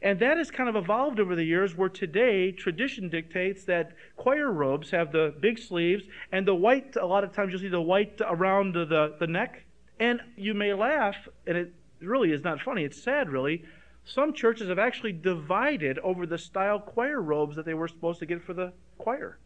And 0.00 0.20
that 0.20 0.36
has 0.36 0.50
kind 0.50 0.68
of 0.68 0.76
evolved 0.76 1.18
over 1.18 1.34
the 1.34 1.44
years 1.44 1.76
where 1.76 1.88
today 1.88 2.52
tradition 2.52 3.08
dictates 3.08 3.64
that 3.64 3.92
choir 4.16 4.50
robes 4.52 4.90
have 4.90 5.10
the 5.10 5.34
big 5.40 5.58
sleeves 5.58 6.04
and 6.30 6.46
the 6.46 6.54
white, 6.54 6.96
a 6.96 7.06
lot 7.06 7.24
of 7.24 7.32
times 7.32 7.52
you'll 7.52 7.60
see 7.60 7.68
the 7.68 7.80
white 7.80 8.20
around 8.24 8.74
the, 8.74 9.16
the 9.18 9.26
neck. 9.26 9.64
And 9.98 10.20
you 10.36 10.54
may 10.54 10.72
laugh, 10.74 11.16
and 11.46 11.56
it 11.56 11.72
really 12.00 12.30
is 12.30 12.44
not 12.44 12.60
funny. 12.60 12.84
It's 12.84 13.02
sad, 13.02 13.28
really. 13.28 13.64
Some 14.04 14.32
churches 14.32 14.68
have 14.68 14.78
actually 14.78 15.12
divided 15.12 15.98
over 15.98 16.24
the 16.24 16.38
style 16.38 16.78
choir 16.78 17.20
robes 17.20 17.56
that 17.56 17.66
they 17.66 17.74
were 17.74 17.88
supposed 17.88 18.20
to 18.20 18.26
get 18.26 18.42
for 18.42 18.54
the 18.54 18.72
choir. 18.96 19.38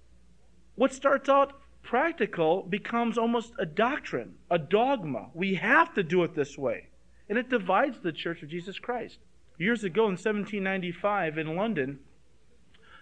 What 0.74 0.92
starts 0.92 1.28
out 1.28 1.54
practical 1.82 2.62
becomes 2.62 3.18
almost 3.18 3.54
a 3.58 3.66
doctrine, 3.66 4.34
a 4.50 4.58
dogma. 4.58 5.30
We 5.34 5.54
have 5.54 5.94
to 5.94 6.02
do 6.02 6.22
it 6.22 6.34
this 6.34 6.56
way. 6.56 6.88
And 7.28 7.38
it 7.38 7.48
divides 7.48 7.98
the 8.00 8.12
Church 8.12 8.42
of 8.42 8.50
Jesus 8.50 8.78
Christ. 8.78 9.18
Years 9.58 9.84
ago 9.84 10.04
in 10.04 10.12
1795 10.12 11.38
in 11.38 11.56
London, 11.56 12.00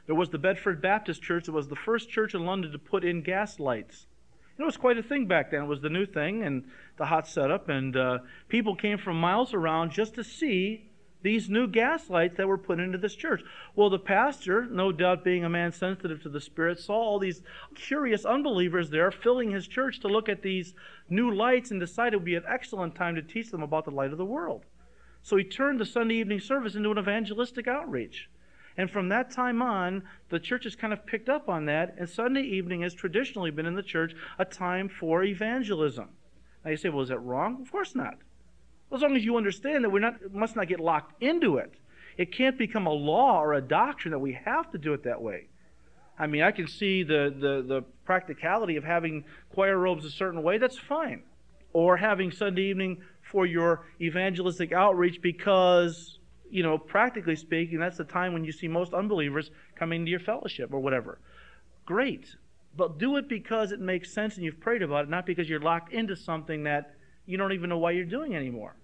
there 0.06 0.14
was 0.14 0.30
the 0.30 0.38
Bedford 0.38 0.82
Baptist 0.82 1.22
Church. 1.22 1.46
It 1.46 1.52
was 1.52 1.68
the 1.68 1.76
first 1.76 2.10
church 2.10 2.34
in 2.34 2.44
London 2.44 2.72
to 2.72 2.78
put 2.78 3.04
in 3.04 3.22
gas 3.22 3.60
lights. 3.60 4.06
It 4.58 4.64
was 4.64 4.76
quite 4.76 4.98
a 4.98 5.02
thing 5.02 5.26
back 5.26 5.52
then. 5.52 5.62
It 5.62 5.68
was 5.68 5.80
the 5.80 5.88
new 5.88 6.04
thing 6.04 6.42
and 6.42 6.64
the 6.98 7.06
hot 7.06 7.26
setup, 7.26 7.68
and 7.68 7.96
uh, 7.96 8.18
people 8.48 8.74
came 8.74 8.98
from 8.98 9.18
miles 9.18 9.54
around 9.54 9.92
just 9.92 10.14
to 10.16 10.24
see 10.24 10.90
these 11.22 11.48
new 11.48 11.66
gas 11.66 12.10
lights 12.10 12.36
that 12.36 12.48
were 12.48 12.58
put 12.58 12.80
into 12.80 12.98
this 12.98 13.14
church. 13.14 13.42
Well, 13.76 13.88
the 13.88 13.98
pastor, 13.98 14.66
no 14.66 14.90
doubt 14.90 15.24
being 15.24 15.44
a 15.44 15.48
man 15.48 15.72
sensitive 15.72 16.22
to 16.22 16.28
the 16.28 16.40
Spirit, 16.40 16.78
saw 16.78 16.94
all 16.94 17.18
these 17.18 17.42
curious 17.74 18.24
unbelievers 18.24 18.90
there 18.90 19.10
filling 19.10 19.50
his 19.50 19.68
church 19.68 20.00
to 20.00 20.08
look 20.08 20.28
at 20.28 20.42
these 20.42 20.74
new 21.08 21.32
lights 21.32 21.70
and 21.70 21.80
decided 21.80 22.14
it 22.14 22.16
would 22.18 22.24
be 22.24 22.34
an 22.34 22.44
excellent 22.48 22.94
time 22.94 23.14
to 23.14 23.22
teach 23.22 23.50
them 23.50 23.62
about 23.62 23.84
the 23.84 23.90
light 23.90 24.12
of 24.12 24.18
the 24.18 24.24
world. 24.24 24.64
So 25.22 25.36
he 25.36 25.44
turned 25.44 25.80
the 25.80 25.86
Sunday 25.86 26.16
evening 26.16 26.40
service 26.40 26.74
into 26.74 26.90
an 26.90 26.98
evangelistic 26.98 27.68
outreach. 27.68 28.28
And 28.76 28.90
from 28.90 29.08
that 29.08 29.30
time 29.30 29.60
on, 29.60 30.04
the 30.28 30.38
church 30.38 30.64
has 30.64 30.76
kind 30.76 30.92
of 30.92 31.04
picked 31.04 31.28
up 31.28 31.48
on 31.48 31.66
that, 31.66 31.94
and 31.98 32.08
Sunday 32.08 32.42
evening 32.42 32.82
has 32.82 32.94
traditionally 32.94 33.50
been 33.50 33.66
in 33.66 33.74
the 33.74 33.82
church 33.82 34.14
a 34.38 34.44
time 34.44 34.88
for 34.88 35.22
evangelism. 35.22 36.08
Now 36.64 36.70
you 36.70 36.76
say, 36.76 36.88
well, 36.88 37.02
is 37.02 37.08
that 37.08 37.18
wrong? 37.18 37.60
Of 37.60 37.70
course 37.70 37.94
not. 37.94 38.14
As 38.92 39.02
long 39.02 39.16
as 39.16 39.24
you 39.24 39.36
understand 39.36 39.84
that 39.84 39.90
we 39.90 40.00
must 40.32 40.56
not 40.56 40.68
get 40.68 40.80
locked 40.80 41.22
into 41.22 41.58
it. 41.58 41.74
It 42.16 42.32
can't 42.32 42.58
become 42.58 42.86
a 42.86 42.92
law 42.92 43.40
or 43.40 43.54
a 43.54 43.62
doctrine 43.62 44.12
that 44.12 44.18
we 44.18 44.32
have 44.44 44.70
to 44.72 44.78
do 44.78 44.92
it 44.94 45.04
that 45.04 45.22
way. 45.22 45.48
I 46.18 46.26
mean, 46.26 46.42
I 46.42 46.50
can 46.50 46.66
see 46.66 47.02
the, 47.02 47.34
the, 47.34 47.62
the 47.66 47.84
practicality 48.04 48.76
of 48.76 48.84
having 48.84 49.24
choir 49.54 49.78
robes 49.78 50.04
a 50.04 50.10
certain 50.10 50.42
way, 50.42 50.58
that's 50.58 50.78
fine. 50.78 51.22
Or 51.72 51.96
having 51.96 52.30
Sunday 52.30 52.64
evening 52.64 53.02
for 53.30 53.46
your 53.46 53.86
evangelistic 54.00 54.72
outreach 54.72 55.22
because 55.22 56.18
you 56.50 56.62
know, 56.62 56.76
practically 56.76 57.36
speaking, 57.36 57.78
that's 57.78 57.96
the 57.96 58.04
time 58.04 58.32
when 58.32 58.44
you 58.44 58.52
see 58.52 58.68
most 58.68 58.92
unbelievers 58.92 59.50
coming 59.76 60.04
to 60.04 60.10
your 60.10 60.20
fellowship 60.20 60.72
or 60.72 60.80
whatever. 60.80 61.18
Great. 61.86 62.34
But 62.76 62.98
do 62.98 63.16
it 63.16 63.28
because 63.28 63.72
it 63.72 63.80
makes 63.80 64.12
sense 64.12 64.36
and 64.36 64.44
you've 64.44 64.60
prayed 64.60 64.82
about 64.82 65.04
it, 65.04 65.10
not 65.10 65.26
because 65.26 65.48
you're 65.48 65.60
locked 65.60 65.92
into 65.92 66.16
something 66.16 66.64
that 66.64 66.94
you 67.26 67.36
don't 67.36 67.52
even 67.52 67.70
know 67.70 67.78
why 67.78 67.92
you're 67.92 68.04
doing 68.04 68.34
anymore. 68.34 68.74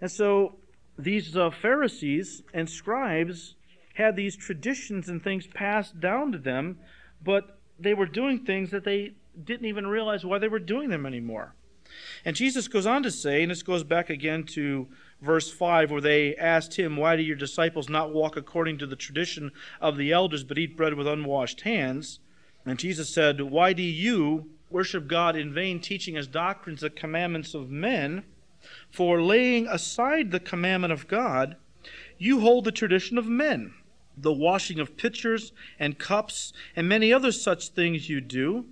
And 0.00 0.10
so 0.10 0.56
these 0.98 1.36
uh, 1.36 1.50
Pharisees 1.50 2.42
and 2.52 2.68
scribes 2.68 3.54
had 3.94 4.16
these 4.16 4.36
traditions 4.36 5.08
and 5.08 5.22
things 5.22 5.46
passed 5.46 6.00
down 6.00 6.32
to 6.32 6.38
them, 6.38 6.78
but 7.22 7.58
they 7.78 7.94
were 7.94 8.06
doing 8.06 8.44
things 8.44 8.70
that 8.70 8.84
they 8.84 9.12
didn't 9.44 9.66
even 9.66 9.86
realize 9.86 10.24
why 10.24 10.38
they 10.38 10.48
were 10.48 10.58
doing 10.58 10.88
them 10.88 11.06
anymore. 11.06 11.54
And 12.24 12.36
Jesus 12.36 12.68
goes 12.68 12.86
on 12.86 13.02
to 13.02 13.10
say, 13.10 13.42
and 13.42 13.50
this 13.50 13.62
goes 13.62 13.84
back 13.84 14.10
again 14.10 14.44
to 14.44 14.88
verse 15.20 15.50
5, 15.50 15.90
where 15.90 16.00
they 16.00 16.36
asked 16.36 16.78
him, 16.78 16.96
Why 16.96 17.16
do 17.16 17.22
your 17.22 17.36
disciples 17.36 17.88
not 17.88 18.12
walk 18.12 18.36
according 18.36 18.78
to 18.78 18.86
the 18.86 18.96
tradition 18.96 19.52
of 19.80 19.96
the 19.96 20.12
elders, 20.12 20.44
but 20.44 20.58
eat 20.58 20.76
bread 20.76 20.94
with 20.94 21.06
unwashed 21.06 21.62
hands? 21.62 22.20
And 22.64 22.78
Jesus 22.78 23.08
said, 23.12 23.40
Why 23.40 23.72
do 23.72 23.82
you 23.82 24.50
worship 24.70 25.08
God 25.08 25.36
in 25.36 25.52
vain, 25.52 25.80
teaching 25.80 26.16
as 26.16 26.26
doctrines 26.26 26.80
the 26.80 26.90
commandments 26.90 27.54
of 27.54 27.70
men? 27.70 28.24
For 28.90 29.20
laying 29.20 29.66
aside 29.66 30.30
the 30.30 30.40
commandment 30.40 30.92
of 30.92 31.08
God, 31.08 31.56
you 32.18 32.40
hold 32.40 32.64
the 32.64 32.72
tradition 32.72 33.18
of 33.18 33.26
men. 33.26 33.74
The 34.16 34.32
washing 34.32 34.78
of 34.78 34.96
pitchers 34.96 35.52
and 35.78 35.98
cups 35.98 36.52
and 36.76 36.88
many 36.88 37.12
other 37.12 37.32
such 37.32 37.68
things 37.70 38.08
you 38.08 38.20
do. 38.20 38.66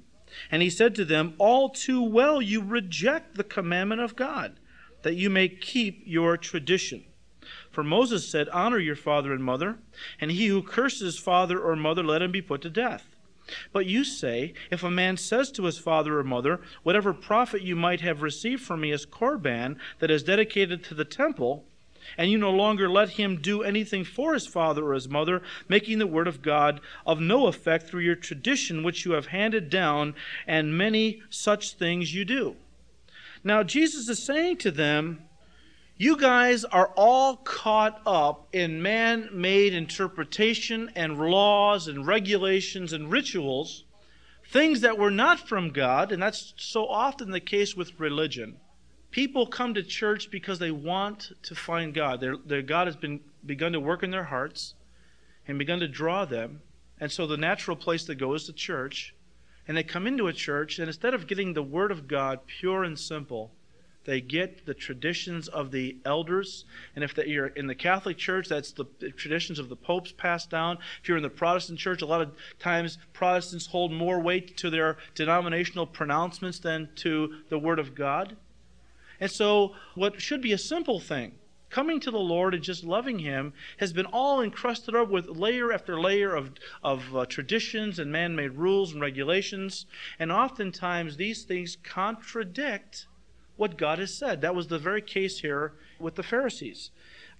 And 0.50 0.62
he 0.62 0.70
said 0.70 0.94
to 0.94 1.04
them, 1.04 1.34
All 1.38 1.68
too 1.68 2.02
well 2.02 2.40
you 2.40 2.62
reject 2.62 3.36
the 3.36 3.44
commandment 3.44 4.00
of 4.00 4.16
God, 4.16 4.58
that 5.02 5.16
you 5.16 5.30
may 5.30 5.48
keep 5.48 6.02
your 6.04 6.36
tradition. 6.36 7.04
For 7.70 7.82
Moses 7.82 8.28
said, 8.28 8.48
Honor 8.50 8.78
your 8.78 8.96
father 8.96 9.32
and 9.32 9.42
mother, 9.42 9.78
and 10.20 10.30
he 10.30 10.46
who 10.46 10.62
curses 10.62 11.18
father 11.18 11.58
or 11.60 11.74
mother, 11.76 12.02
let 12.02 12.22
him 12.22 12.32
be 12.32 12.42
put 12.42 12.62
to 12.62 12.70
death. 12.70 13.16
But 13.72 13.86
you 13.86 14.04
say, 14.04 14.54
If 14.70 14.84
a 14.84 14.90
man 14.90 15.16
says 15.16 15.50
to 15.52 15.64
his 15.64 15.78
father 15.78 16.18
or 16.18 16.24
mother, 16.24 16.60
Whatever 16.82 17.12
profit 17.12 17.62
you 17.62 17.74
might 17.74 18.00
have 18.00 18.22
received 18.22 18.62
from 18.62 18.82
me 18.82 18.92
is 18.92 19.06
Korban, 19.06 19.76
that 19.98 20.10
is 20.10 20.22
dedicated 20.22 20.84
to 20.84 20.94
the 20.94 21.04
temple, 21.04 21.64
and 22.16 22.30
you 22.30 22.38
no 22.38 22.50
longer 22.50 22.88
let 22.88 23.10
him 23.10 23.40
do 23.40 23.62
anything 23.62 24.04
for 24.04 24.34
his 24.34 24.46
father 24.46 24.84
or 24.84 24.94
his 24.94 25.08
mother, 25.08 25.42
making 25.68 25.98
the 25.98 26.06
word 26.06 26.28
of 26.28 26.42
God 26.42 26.80
of 27.06 27.20
no 27.20 27.46
effect 27.46 27.86
through 27.86 28.02
your 28.02 28.16
tradition 28.16 28.82
which 28.82 29.04
you 29.04 29.12
have 29.12 29.26
handed 29.26 29.70
down, 29.70 30.14
and 30.46 30.76
many 30.76 31.22
such 31.30 31.74
things 31.74 32.14
you 32.14 32.24
do. 32.24 32.56
Now, 33.42 33.62
Jesus 33.62 34.08
is 34.08 34.22
saying 34.22 34.58
to 34.58 34.70
them, 34.70 35.22
You 35.96 36.16
guys 36.16 36.64
are 36.64 36.92
all 36.96 37.36
caught 37.36 38.02
up 38.06 38.48
in 38.52 38.82
man 38.82 39.28
made 39.32 39.72
interpretation 39.72 40.90
and 40.94 41.18
laws 41.18 41.88
and 41.88 42.06
regulations 42.06 42.92
and 42.92 43.10
rituals, 43.10 43.84
things 44.46 44.80
that 44.82 44.98
were 44.98 45.10
not 45.10 45.48
from 45.48 45.70
God, 45.70 46.12
and 46.12 46.22
that's 46.22 46.52
so 46.56 46.86
often 46.86 47.30
the 47.30 47.40
case 47.40 47.74
with 47.74 47.98
religion 47.98 48.58
People 49.10 49.46
come 49.46 49.74
to 49.74 49.82
church 49.82 50.30
because 50.30 50.58
they 50.58 50.70
want 50.70 51.32
to 51.42 51.54
find 51.54 51.92
God. 51.92 52.20
Their, 52.20 52.36
their 52.36 52.62
God 52.62 52.86
has 52.86 52.96
been 52.96 53.20
begun 53.44 53.72
to 53.72 53.80
work 53.80 54.02
in 54.02 54.10
their 54.10 54.24
hearts 54.24 54.74
and 55.48 55.58
begun 55.58 55.80
to 55.80 55.88
draw 55.88 56.24
them. 56.24 56.60
And 57.00 57.10
so 57.10 57.26
the 57.26 57.36
natural 57.36 57.76
place 57.76 58.04
to 58.04 58.14
go 58.14 58.34
is 58.34 58.44
to 58.44 58.52
church. 58.52 59.14
And 59.66 59.76
they 59.76 59.82
come 59.82 60.06
into 60.06 60.26
a 60.26 60.32
church, 60.32 60.78
and 60.78 60.88
instead 60.88 61.14
of 61.14 61.26
getting 61.26 61.54
the 61.54 61.62
Word 61.62 61.90
of 61.90 62.08
God 62.08 62.40
pure 62.46 62.82
and 62.82 62.98
simple, 62.98 63.52
they 64.04 64.20
get 64.20 64.64
the 64.66 64.74
traditions 64.74 65.48
of 65.48 65.70
the 65.70 65.98
elders. 66.04 66.64
And 66.94 67.04
if 67.04 67.16
you're 67.16 67.48
in 67.48 67.66
the 67.66 67.74
Catholic 67.74 68.16
Church, 68.16 68.48
that's 68.48 68.72
the 68.72 68.86
traditions 69.16 69.58
of 69.58 69.68
the 69.68 69.76
popes 69.76 70.12
passed 70.12 70.50
down. 70.50 70.78
If 71.02 71.08
you're 71.08 71.18
in 71.18 71.22
the 71.22 71.30
Protestant 71.30 71.78
Church, 71.78 72.02
a 72.02 72.06
lot 72.06 72.22
of 72.22 72.32
times 72.58 72.98
Protestants 73.12 73.66
hold 73.66 73.92
more 73.92 74.20
weight 74.20 74.56
to 74.58 74.70
their 74.70 74.96
denominational 75.14 75.86
pronouncements 75.86 76.58
than 76.58 76.88
to 76.96 77.42
the 77.48 77.58
Word 77.58 77.78
of 77.78 77.94
God. 77.94 78.36
And 79.20 79.30
so, 79.30 79.74
what 79.94 80.20
should 80.20 80.40
be 80.40 80.52
a 80.52 80.58
simple 80.58 80.98
thing, 80.98 81.32
coming 81.68 82.00
to 82.00 82.10
the 82.10 82.18
Lord 82.18 82.54
and 82.54 82.64
just 82.64 82.82
loving 82.82 83.18
Him, 83.18 83.52
has 83.78 83.92
been 83.92 84.06
all 84.06 84.40
encrusted 84.40 84.94
up 84.94 85.10
with 85.10 85.28
layer 85.28 85.72
after 85.72 86.00
layer 86.00 86.34
of, 86.34 86.52
of 86.82 87.14
uh, 87.14 87.26
traditions 87.26 87.98
and 87.98 88.10
man 88.10 88.34
made 88.34 88.52
rules 88.52 88.92
and 88.92 89.00
regulations. 89.00 89.84
And 90.18 90.32
oftentimes, 90.32 91.16
these 91.16 91.44
things 91.44 91.76
contradict 91.82 93.06
what 93.56 93.76
God 93.76 93.98
has 93.98 94.14
said. 94.14 94.40
That 94.40 94.54
was 94.54 94.68
the 94.68 94.78
very 94.78 95.02
case 95.02 95.40
here 95.40 95.74
with 95.98 96.14
the 96.14 96.22
Pharisees. 96.22 96.90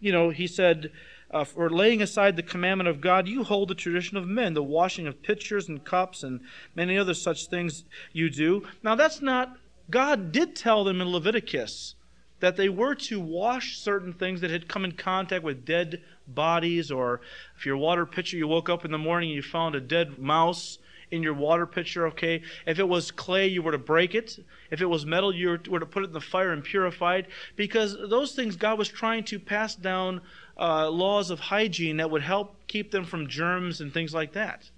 You 0.00 0.12
know, 0.12 0.28
He 0.28 0.46
said, 0.46 0.92
uh, 1.30 1.44
for 1.44 1.70
laying 1.70 2.02
aside 2.02 2.36
the 2.36 2.42
commandment 2.42 2.88
of 2.88 3.00
God, 3.00 3.26
you 3.26 3.44
hold 3.44 3.68
the 3.68 3.74
tradition 3.74 4.16
of 4.16 4.26
men, 4.26 4.52
the 4.52 4.62
washing 4.62 5.06
of 5.06 5.22
pitchers 5.22 5.68
and 5.68 5.84
cups 5.84 6.22
and 6.22 6.40
many 6.74 6.98
other 6.98 7.14
such 7.14 7.46
things 7.46 7.84
you 8.12 8.28
do. 8.28 8.66
Now, 8.82 8.96
that's 8.96 9.22
not 9.22 9.56
God 9.90 10.32
did 10.32 10.56
tell 10.56 10.84
them 10.84 11.00
in 11.00 11.08
Leviticus 11.08 11.94
that 12.40 12.56
they 12.56 12.68
were 12.68 12.94
to 12.94 13.20
wash 13.20 13.76
certain 13.76 14.12
things 14.12 14.40
that 14.40 14.50
had 14.50 14.68
come 14.68 14.84
in 14.84 14.92
contact 14.92 15.44
with 15.44 15.66
dead 15.66 16.02
bodies, 16.26 16.90
or 16.90 17.20
if 17.56 17.66
your 17.66 17.76
water 17.76 18.06
pitcher, 18.06 18.36
you 18.36 18.48
woke 18.48 18.68
up 18.68 18.84
in 18.84 18.90
the 18.90 18.98
morning 18.98 19.30
and 19.30 19.36
you 19.36 19.42
found 19.42 19.74
a 19.74 19.80
dead 19.80 20.18
mouse 20.18 20.78
in 21.10 21.22
your 21.22 21.34
water 21.34 21.66
pitcher, 21.66 22.06
okay? 22.06 22.40
If 22.66 22.78
it 22.78 22.88
was 22.88 23.10
clay, 23.10 23.48
you 23.48 23.62
were 23.62 23.72
to 23.72 23.78
break 23.78 24.14
it. 24.14 24.38
If 24.70 24.80
it 24.80 24.86
was 24.86 25.04
metal, 25.04 25.34
you 25.34 25.58
were 25.68 25.80
to 25.80 25.86
put 25.86 26.04
it 26.04 26.06
in 26.06 26.12
the 26.12 26.20
fire 26.20 26.52
and 26.52 26.62
purify 26.62 27.16
it. 27.16 27.26
Because 27.56 27.96
those 28.08 28.32
things, 28.32 28.56
God 28.56 28.78
was 28.78 28.88
trying 28.88 29.24
to 29.24 29.38
pass 29.38 29.74
down 29.74 30.20
uh, 30.58 30.88
laws 30.88 31.30
of 31.30 31.40
hygiene 31.40 31.96
that 31.96 32.10
would 32.10 32.22
help 32.22 32.54
keep 32.68 32.90
them 32.90 33.04
from 33.04 33.28
germs 33.28 33.80
and 33.80 33.92
things 33.92 34.14
like 34.14 34.32
that. 34.32 34.70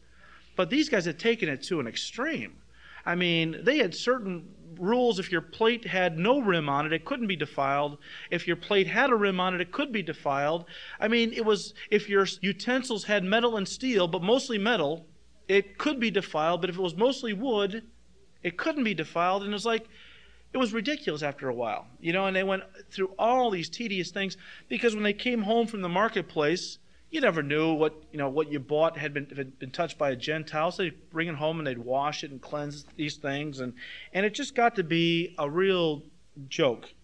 But 0.56 0.70
these 0.70 0.88
guys 0.88 1.04
had 1.04 1.18
taken 1.18 1.48
it 1.48 1.62
to 1.64 1.80
an 1.80 1.86
extreme. 1.86 2.56
I 3.04 3.14
mean, 3.14 3.58
they 3.62 3.78
had 3.78 3.94
certain 3.94 4.48
rules 4.78 5.18
if 5.18 5.30
your 5.30 5.40
plate 5.40 5.86
had 5.86 6.18
no 6.18 6.40
rim 6.40 6.68
on 6.68 6.86
it, 6.86 6.92
it 6.92 7.04
couldn't 7.04 7.26
be 7.26 7.36
defiled. 7.36 7.98
If 8.30 8.46
your 8.46 8.56
plate 8.56 8.86
had 8.86 9.10
a 9.10 9.14
rim 9.14 9.40
on 9.40 9.54
it, 9.54 9.60
it 9.60 9.72
could 9.72 9.92
be 9.92 10.02
defiled. 10.02 10.64
I 11.00 11.08
mean, 11.08 11.32
it 11.32 11.44
was 11.44 11.74
if 11.90 12.08
your 12.08 12.26
utensils 12.40 13.04
had 13.04 13.24
metal 13.24 13.56
and 13.56 13.68
steel, 13.68 14.08
but 14.08 14.22
mostly 14.22 14.58
metal, 14.58 15.06
it 15.48 15.78
could 15.78 16.00
be 16.00 16.10
defiled. 16.10 16.60
But 16.60 16.70
if 16.70 16.76
it 16.76 16.82
was 16.82 16.96
mostly 16.96 17.32
wood, 17.32 17.84
it 18.42 18.56
couldn't 18.56 18.84
be 18.84 18.94
defiled. 18.94 19.42
And 19.42 19.52
it 19.52 19.54
was 19.54 19.66
like, 19.66 19.86
it 20.52 20.58
was 20.58 20.72
ridiculous 20.72 21.22
after 21.22 21.48
a 21.48 21.54
while, 21.54 21.86
you 22.00 22.12
know. 22.12 22.26
And 22.26 22.36
they 22.36 22.44
went 22.44 22.62
through 22.90 23.12
all 23.18 23.50
these 23.50 23.68
tedious 23.68 24.10
things 24.10 24.36
because 24.68 24.94
when 24.94 25.04
they 25.04 25.12
came 25.12 25.42
home 25.42 25.66
from 25.66 25.80
the 25.80 25.88
marketplace, 25.88 26.78
you 27.12 27.20
never 27.20 27.42
knew 27.42 27.74
what 27.74 27.94
you 28.10 28.18
know 28.18 28.30
what 28.30 28.50
you 28.50 28.58
bought 28.58 28.96
had 28.96 29.12
been 29.12 29.26
had 29.36 29.58
been 29.58 29.70
touched 29.70 29.98
by 29.98 30.10
a 30.10 30.16
Gentile. 30.16 30.70
So 30.70 30.82
they'd 30.82 31.10
bring 31.10 31.28
it 31.28 31.34
home 31.34 31.58
and 31.58 31.66
they'd 31.66 31.78
wash 31.78 32.24
it 32.24 32.30
and 32.30 32.40
cleanse 32.40 32.86
these 32.96 33.16
things, 33.16 33.60
and 33.60 33.74
and 34.14 34.24
it 34.24 34.32
just 34.32 34.54
got 34.54 34.74
to 34.76 34.82
be 34.82 35.34
a 35.38 35.48
real 35.48 36.02
joke. 36.48 36.94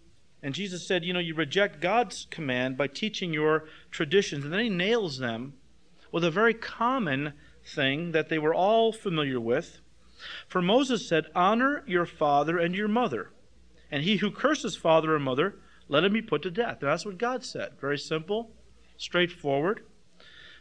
And 0.42 0.54
Jesus 0.54 0.86
said, 0.86 1.04
you 1.04 1.12
know, 1.12 1.18
you 1.18 1.34
reject 1.34 1.80
God's 1.80 2.26
command 2.30 2.78
by 2.78 2.86
teaching 2.86 3.34
your 3.34 3.64
traditions, 3.90 4.44
and 4.44 4.52
then 4.52 4.60
he 4.60 4.70
nails 4.70 5.18
them 5.18 5.54
with 6.10 6.24
a 6.24 6.30
very 6.30 6.54
common 6.54 7.34
thing 7.66 8.12
that 8.12 8.30
they 8.30 8.38
were 8.38 8.54
all 8.54 8.92
familiar 8.92 9.40
with. 9.40 9.80
For 10.46 10.62
Moses 10.62 11.06
said, 11.06 11.26
Honor 11.34 11.84
your 11.86 12.06
father 12.06 12.56
and 12.56 12.74
your 12.74 12.88
mother, 12.88 13.30
and 13.90 14.04
he 14.04 14.16
who 14.16 14.30
curses 14.30 14.74
father 14.74 15.14
or 15.14 15.18
mother, 15.18 15.56
let 15.88 16.04
him 16.04 16.12
be 16.14 16.22
put 16.22 16.42
to 16.42 16.50
death. 16.50 16.78
And 16.80 16.90
that's 16.90 17.04
what 17.04 17.18
God 17.18 17.44
said. 17.44 17.72
Very 17.80 17.98
simple, 17.98 18.52
straightforward. 18.96 19.82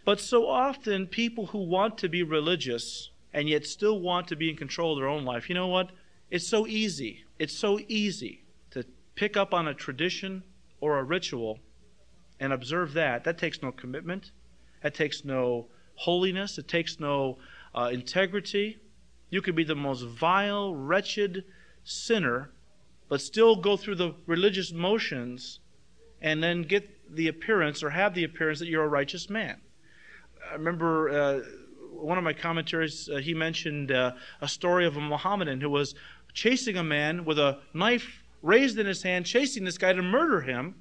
But 0.08 0.22
so 0.22 0.48
often, 0.48 1.08
people 1.08 1.48
who 1.48 1.58
want 1.58 1.98
to 1.98 2.08
be 2.08 2.24
religious 2.24 3.10
and 3.34 3.50
yet 3.50 3.66
still 3.66 4.00
want 4.00 4.30
to 4.30 4.38
be 4.38 4.50
in 4.50 4.56
control 4.56 4.94
of 4.94 5.00
their 5.00 5.10
own 5.10 5.26
life, 5.26 5.50
you 5.50 5.56
know 5.56 5.68
what? 5.68 5.90
It's 6.32 6.48
so 6.48 6.66
easy. 6.66 7.26
It's 7.40 7.54
so 7.54 7.78
easy 7.90 8.46
to 8.72 8.86
pick 9.16 9.36
up 9.36 9.54
on 9.54 9.68
a 9.68 9.74
tradition 9.74 10.44
or 10.80 10.98
a 10.98 11.04
ritual 11.04 11.60
and 12.40 12.54
observe 12.54 12.94
that. 12.94 13.26
That 13.26 13.38
takes 13.38 13.62
no 13.62 13.74
commitment, 13.74 14.32
that 14.82 14.94
takes 14.94 15.26
no 15.26 15.68
holiness, 15.96 16.58
it 16.58 16.70
takes 16.70 17.02
no 17.02 17.38
uh, 17.76 17.90
integrity. 17.92 18.78
You 19.30 19.42
could 19.42 19.58
be 19.58 19.66
the 19.66 19.76
most 19.76 20.04
vile, 20.04 20.74
wretched 20.74 21.44
sinner, 21.84 22.52
but 23.10 23.20
still 23.20 23.58
go 23.58 23.76
through 23.76 23.96
the 23.96 24.16
religious 24.26 24.72
motions 24.72 25.60
and 26.22 26.42
then 26.42 26.62
get 26.62 27.14
the 27.14 27.28
appearance 27.28 27.84
or 27.84 27.90
have 27.90 28.14
the 28.14 28.24
appearance 28.24 28.60
that 28.60 28.70
you're 28.70 28.86
a 28.86 28.88
righteous 28.88 29.30
man. 29.30 29.60
I 30.50 30.54
remember 30.54 31.10
uh, 31.10 31.40
one 31.92 32.18
of 32.18 32.24
my 32.24 32.34
commentaries, 32.34 33.10
uh, 33.10 33.18
he 33.18 33.34
mentioned 33.34 33.92
uh, 33.92 34.14
a 34.42 34.48
story 34.48 34.86
of 34.86 34.98
a 34.98 35.02
Mohammedan 35.02 35.62
who 35.62 35.70
was 35.70 35.96
chasing 36.34 36.78
a 36.78 36.84
man 36.84 37.26
with 37.26 37.40
a 37.40 37.60
knife 37.74 38.24
raised 38.42 38.78
in 38.78 38.86
his 38.86 39.04
hand, 39.04 39.26
chasing 39.26 39.64
this 39.64 39.78
guy 39.78 39.94
to 39.94 40.02
murder 40.02 40.42
him. 40.42 40.76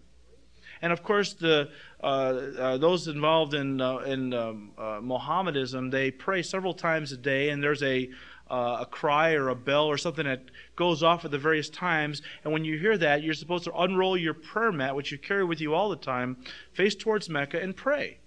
And 0.83 0.92
of 0.92 1.03
course, 1.03 1.33
the 1.33 1.71
uh, 2.03 2.07
uh, 2.07 2.77
those 2.77 3.09
involved 3.09 3.55
in 3.55 3.81
uh, 3.81 3.99
in 3.99 4.35
um, 4.35 4.73
Mohammedism 4.77 5.90
they 5.90 6.11
pray 6.11 6.42
several 6.42 6.75
times 6.75 7.12
a 7.12 7.16
day, 7.16 7.49
and 7.49 7.62
there's 7.62 7.83
a 7.83 8.11
a 8.49 8.87
cry 8.88 9.33
or 9.33 9.49
a 9.49 9.57
bell 9.57 9.87
or 9.87 9.97
something 9.97 10.27
that 10.27 10.42
goes 10.77 11.03
off 11.03 11.25
at 11.25 11.31
the 11.31 11.38
various 11.38 11.71
times. 11.71 12.23
And 12.45 12.53
when 12.53 12.64
you 12.64 12.79
hear 12.79 12.97
that, 12.99 13.23
you're 13.23 13.35
supposed 13.35 13.64
to 13.64 13.75
unroll 13.75 14.16
your 14.16 14.35
prayer 14.35 14.71
mat, 14.71 14.95
which 14.95 15.11
you 15.11 15.19
carry 15.19 15.45
with 15.45 15.61
you 15.61 15.75
all 15.75 15.88
the 15.88 15.97
time, 15.97 16.37
face 16.73 16.95
towards 16.95 17.29
Mecca, 17.29 17.61
and 17.61 17.75
pray. 17.75 18.19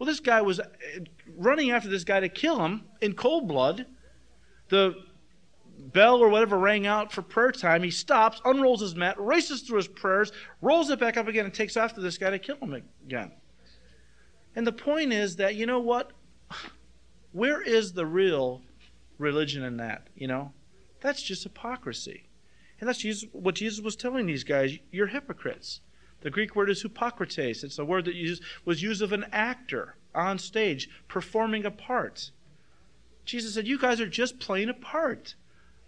Well, 0.00 0.06
this 0.06 0.20
guy 0.20 0.40
was 0.40 0.60
uh, 0.60 0.64
running 1.36 1.72
after 1.72 1.90
this 1.90 2.04
guy 2.04 2.20
to 2.20 2.30
kill 2.30 2.64
him 2.64 2.84
in 3.02 3.12
cold 3.12 3.46
blood. 3.46 3.84
The 4.70 4.94
bell 5.78 6.22
or 6.22 6.30
whatever 6.30 6.56
rang 6.58 6.86
out 6.86 7.12
for 7.12 7.20
prayer 7.20 7.52
time. 7.52 7.82
He 7.82 7.90
stops, 7.90 8.40
unrolls 8.46 8.80
his 8.80 8.94
mat, 8.94 9.16
races 9.20 9.60
through 9.60 9.76
his 9.76 9.88
prayers, 9.88 10.32
rolls 10.62 10.88
it 10.88 10.98
back 10.98 11.18
up 11.18 11.28
again, 11.28 11.44
and 11.44 11.52
takes 11.52 11.76
after 11.76 12.00
this 12.00 12.16
guy 12.16 12.30
to 12.30 12.38
kill 12.38 12.56
him 12.56 12.82
again. 13.04 13.30
And 14.56 14.66
the 14.66 14.72
point 14.72 15.12
is 15.12 15.36
that, 15.36 15.54
you 15.54 15.66
know 15.66 15.80
what? 15.80 16.12
Where 17.32 17.60
is 17.60 17.92
the 17.92 18.06
real 18.06 18.62
religion 19.18 19.62
in 19.64 19.76
that? 19.76 20.08
You 20.16 20.28
know? 20.28 20.52
That's 21.02 21.22
just 21.22 21.42
hypocrisy. 21.42 22.24
And 22.80 22.88
that's 22.88 23.04
what 23.32 23.54
Jesus 23.54 23.84
was 23.84 23.96
telling 23.96 24.24
these 24.24 24.44
guys. 24.44 24.78
You're 24.90 25.08
hypocrites. 25.08 25.82
The 26.22 26.30
Greek 26.30 26.54
word 26.54 26.70
is 26.70 26.82
hypocrates. 26.82 27.64
It's 27.64 27.78
a 27.78 27.84
word 27.84 28.04
that 28.04 28.40
was 28.64 28.82
used 28.82 29.02
of 29.02 29.12
an 29.12 29.26
actor 29.32 29.96
on 30.14 30.38
stage 30.38 30.88
performing 31.08 31.64
a 31.64 31.70
part. 31.70 32.30
Jesus 33.24 33.54
said, 33.54 33.66
You 33.66 33.78
guys 33.78 34.00
are 34.00 34.08
just 34.08 34.38
playing 34.38 34.68
a 34.68 34.74
part. 34.74 35.34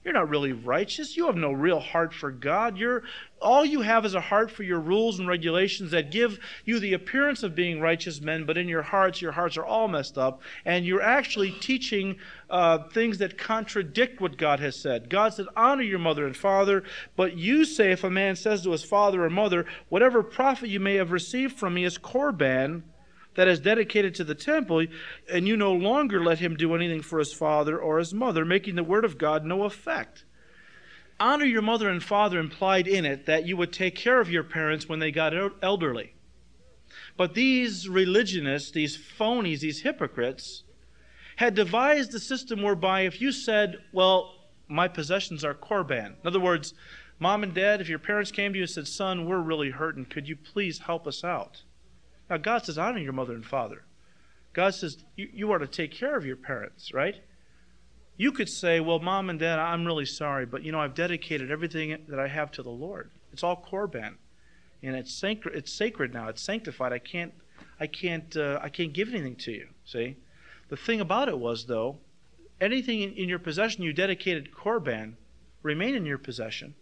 You're 0.05 0.15
not 0.15 0.29
really 0.29 0.53
righteous. 0.53 1.17
You 1.17 1.27
have 1.27 1.37
no 1.37 1.53
real 1.53 1.79
heart 1.79 2.13
for 2.13 2.33
God. 2.33 2.77
You're 2.77 3.05
all 3.41 3.65
you 3.65 3.83
have 3.83 4.05
is 4.05 4.15
a 4.15 4.21
heart 4.21 4.51
for 4.51 4.63
your 4.63 4.81
rules 4.81 5.19
and 5.19 5.29
regulations 5.29 5.91
that 5.93 6.11
give 6.11 6.39
you 6.65 6.81
the 6.81 6.93
appearance 6.93 7.43
of 7.43 7.55
being 7.55 7.81
righteous 7.81 8.21
men, 8.21 8.45
but 8.45 8.57
in 8.57 8.69
your 8.69 8.83
hearts, 8.83 9.21
your 9.21 9.33
hearts 9.33 9.57
are 9.57 9.65
all 9.65 9.89
messed 9.89 10.19
up, 10.19 10.43
and 10.65 10.85
you're 10.85 11.03
actually 11.03 11.51
teaching 11.51 12.17
uh, 12.51 12.79
things 12.89 13.19
that 13.19 13.39
contradict 13.39 14.21
what 14.21 14.37
God 14.37 14.59
has 14.61 14.77
said. 14.77 15.09
God 15.09 15.35
said, 15.35 15.47
"Honor 15.57 15.83
your 15.83 15.99
mother 15.99 16.27
and 16.27 16.37
father," 16.37 16.83
but 17.17 17.37
you 17.37 17.65
say, 17.65 17.93
if 17.93 18.05
a 18.05 18.11
man 18.11 18.35
says 18.37 18.63
to 18.63 18.73
his 18.73 18.85
father 18.85 19.25
or 19.25 19.31
mother, 19.31 19.67
"Whatever 19.89 20.23
profit 20.23 20.69
you 20.69 20.81
may 20.81 20.95
have 20.95 21.13
received 21.13 21.57
from 21.57 21.75
me 21.75 21.85
is 21.85 21.99
korban," 21.99 22.83
that 23.35 23.49
is 23.49 23.61
dedicated 23.61 24.15
to 24.15 24.25
the 24.25 24.35
temple, 24.35 24.87
and 25.31 25.49
you 25.49 25.57
no 25.57 25.73
longer 25.73 26.23
let 26.23 26.39
him 26.39 26.57
do 26.57 26.75
anything 26.75 27.03
for 27.03 27.19
his 27.19 27.33
father 27.33 27.79
or 27.79 27.99
his 27.99 28.13
mother, 28.13 28.45
making 28.45 28.75
the 28.75 28.85
word 28.85 29.05
of 29.05 29.19
God 29.19 29.45
no 29.45 29.65
effect. 29.65 30.25
Honor 31.19 31.45
your 31.45 31.63
mother 31.63 31.89
and 31.89 32.03
father 32.03 32.39
implied 32.39 32.89
in 32.89 33.05
it 33.05 33.27
that 33.27 33.47
you 33.47 33.57
would 33.57 33.73
take 33.73 33.95
care 33.95 34.21
of 34.21 34.31
your 34.31 34.43
parents 34.43 34.89
when 34.89 34.99
they 34.99 35.11
got 35.11 35.33
elderly. 35.63 36.15
But 37.17 37.35
these 37.35 37.89
religionists, 37.89 38.71
these 38.71 38.97
phonies, 38.97 39.61
these 39.61 39.83
hypocrites, 39.83 40.65
had 41.37 41.55
devised 41.55 42.15
a 42.15 42.19
system 42.19 42.63
whereby 42.63 43.03
if 43.03 43.21
you 43.21 43.33
said, 43.33 43.79
Well, 43.93 44.35
my 44.69 44.89
possessions 44.89 45.45
are 45.45 45.55
korban, 45.55 46.15
in 46.21 46.27
other 46.27 46.41
words, 46.41 46.75
mom 47.19 47.43
and 47.43 47.55
dad, 47.55 47.81
if 47.81 47.89
your 47.89 47.99
parents 47.99 48.31
came 48.31 48.53
to 48.53 48.59
you 48.59 48.65
and 48.65 48.71
said, 48.71 48.89
Son, 48.89 49.27
we're 49.27 49.41
really 49.41 49.71
hurting, 49.71 50.07
could 50.07 50.29
you 50.29 50.37
please 50.37 50.81
help 50.81 51.07
us 51.07 51.25
out? 51.25 51.63
Now, 52.33 52.39
God 52.39 52.65
says, 52.65 52.79
honor 52.79 52.99
your 52.99 53.13
mother 53.13 53.35
and 53.35 53.45
father. 53.45 53.85
God 54.55 54.75
says, 54.75 54.97
you, 55.17 55.53
are 55.53 55.59
to 55.59 55.67
take 55.67 55.93
care 55.93 56.17
of 56.17 56.25
your 56.25 56.37
parents, 56.37 56.95
right? 56.95 57.17
You 58.17 58.33
could 58.33 58.49
say, 58.49 58.81
well, 58.81 59.01
mom 59.01 59.29
and 59.29 59.39
dad, 59.39 59.59
I'm 59.59 59.85
really 59.85 60.07
sorry, 60.07 60.47
but 60.47 60.63
you 60.63 60.73
know, 60.73 60.81
I've 60.81 60.95
dedicated 60.95 61.51
everything 61.51 62.07
that 62.09 62.19
I 62.19 62.29
have 62.29 62.51
to 62.53 62.63
the 62.63 62.71
Lord. 62.71 63.11
It's 63.35 63.43
all 63.43 63.63
korban. 63.71 64.15
And 64.83 64.97
it's 64.97 65.13
sacred, 65.13 65.55
it's 65.55 65.71
sacred 65.75 66.15
now. 66.15 66.29
It's 66.29 66.41
sanctified. 66.41 66.95
I 66.95 67.01
can't, 67.01 67.35
I 67.79 67.87
can't, 67.87 68.35
uh, 68.35 68.61
I 68.63 68.71
can't 68.71 68.95
give 68.95 69.11
anything 69.11 69.37
to 69.37 69.53
you. 69.53 69.69
See? 69.85 70.17
The 70.71 70.77
thing 70.79 71.03
about 71.03 71.29
it 71.29 71.39
was, 71.39 71.67
though, 71.67 71.99
anything 72.63 73.03
in, 73.03 73.13
in 73.13 73.29
your 73.29 73.41
possession 73.41 73.83
you 73.83 73.93
dedicated 73.93 74.53
korban 74.53 75.17
remain 75.63 75.95
in 75.95 76.07
your 76.07 76.17
possession. 76.17 76.77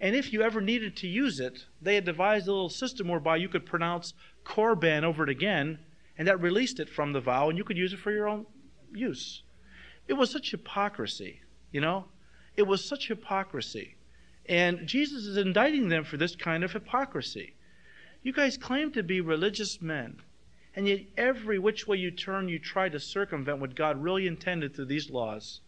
And 0.00 0.16
if 0.16 0.32
you 0.32 0.40
ever 0.40 0.62
needed 0.62 0.96
to 0.96 1.06
use 1.06 1.40
it, 1.40 1.66
they 1.82 1.94
had 1.94 2.06
devised 2.06 2.48
a 2.48 2.52
little 2.52 2.70
system 2.70 3.08
whereby 3.08 3.36
you 3.36 3.50
could 3.50 3.66
pronounce 3.66 4.14
korban 4.44 5.02
over 5.02 5.24
it 5.24 5.30
again, 5.30 5.78
and 6.16 6.28
that 6.28 6.40
released 6.40 6.78
it 6.78 6.88
from 6.88 7.12
the 7.12 7.20
vow, 7.20 7.48
and 7.48 7.58
you 7.58 7.64
could 7.64 7.76
use 7.76 7.92
it 7.92 7.98
for 7.98 8.12
your 8.12 8.28
own 8.28 8.46
use. 8.92 9.42
It 10.06 10.14
was 10.14 10.30
such 10.30 10.50
hypocrisy, 10.50 11.40
you 11.72 11.80
know? 11.80 12.06
It 12.56 12.66
was 12.66 12.84
such 12.84 13.08
hypocrisy. 13.08 13.96
And 14.46 14.86
Jesus 14.86 15.24
is 15.24 15.36
indicting 15.36 15.88
them 15.88 16.04
for 16.04 16.16
this 16.16 16.36
kind 16.36 16.62
of 16.62 16.72
hypocrisy. 16.72 17.54
You 18.22 18.32
guys 18.32 18.56
claim 18.56 18.92
to 18.92 19.02
be 19.02 19.20
religious 19.20 19.82
men, 19.82 20.20
and 20.76 20.86
yet 20.86 21.00
every 21.16 21.58
which 21.58 21.86
way 21.86 21.96
you 21.96 22.10
turn, 22.10 22.48
you 22.48 22.58
try 22.58 22.88
to 22.88 23.00
circumvent 23.00 23.58
what 23.58 23.74
God 23.74 24.02
really 24.02 24.26
intended 24.26 24.74
through 24.74 24.86
these 24.86 25.10
laws. 25.10 25.60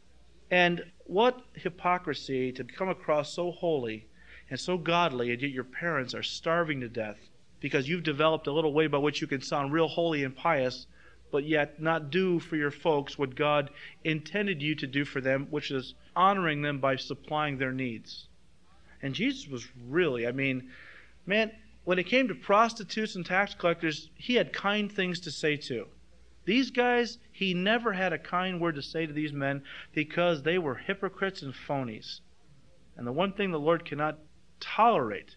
And 0.51 0.85
what 1.05 1.43
hypocrisy 1.55 2.53
to 2.53 2.65
come 2.65 2.89
across 2.89 3.33
so 3.33 3.51
holy 3.51 4.07
and 4.49 4.61
so 4.61 4.79
godly, 4.79 5.33
and 5.33 5.43
yet 5.43 5.51
your 5.51 5.65
parents 5.65 6.15
are 6.15 6.23
starving 6.23 6.81
to 6.81 6.89
death 6.89 7.19
because 7.61 7.89
you've 7.89 8.03
developed 8.03 8.47
a 8.47 8.53
little 8.53 8.73
way 8.73 8.87
by 8.87 8.99
which 8.99 9.21
you 9.21 9.27
can 9.27 9.41
sound 9.41 9.73
real 9.73 9.89
holy 9.89 10.25
and 10.25 10.37
pious, 10.37 10.87
but 11.31 11.45
yet 11.45 11.81
not 11.81 12.11
do 12.11 12.39
for 12.39 12.57
your 12.57 12.71
folks 12.71 13.19
what 13.19 13.35
God 13.35 13.71
intended 14.05 14.63
you 14.63 14.75
to 14.77 14.87
do 14.87 15.05
for 15.05 15.21
them, 15.21 15.47
which 15.51 15.71
is 15.71 15.95
honoring 16.15 16.63
them 16.63 16.79
by 16.79 16.97
supplying 16.97 17.59
their 17.59 17.73
needs. 17.73 18.29
And 19.03 19.15
Jesus 19.15 19.49
was 19.49 19.67
really, 19.89 20.27
I 20.27 20.33
mean, 20.33 20.71
man, 21.27 21.53
when 21.85 21.99
it 21.99 22.05
came 22.05 22.29
to 22.29 22.35
prostitutes 22.35 23.15
and 23.15 23.25
tax 23.25 23.55
collectors, 23.55 24.11
he 24.17 24.35
had 24.35 24.53
kind 24.53 24.91
things 24.91 25.21
to 25.21 25.31
say 25.31 25.57
to. 25.57 25.87
These 26.45 26.71
guys, 26.71 27.19
he 27.33 27.55
never 27.55 27.93
had 27.93 28.13
a 28.13 28.19
kind 28.19 28.61
word 28.61 28.77
to 28.77 28.83
say 28.83 29.07
to 29.07 29.13
these 29.13 29.33
men 29.33 29.63
because 29.93 30.43
they 30.43 30.59
were 30.59 30.77
hypocrites 30.77 31.43
and 31.43 31.53
phonies. 31.53 32.21
And 32.97 33.07
the 33.07 33.13
one 33.13 33.33
thing 33.33 33.51
the 33.51 33.59
Lord 33.59 33.85
cannot 33.85 34.19
tolerate 34.61 35.37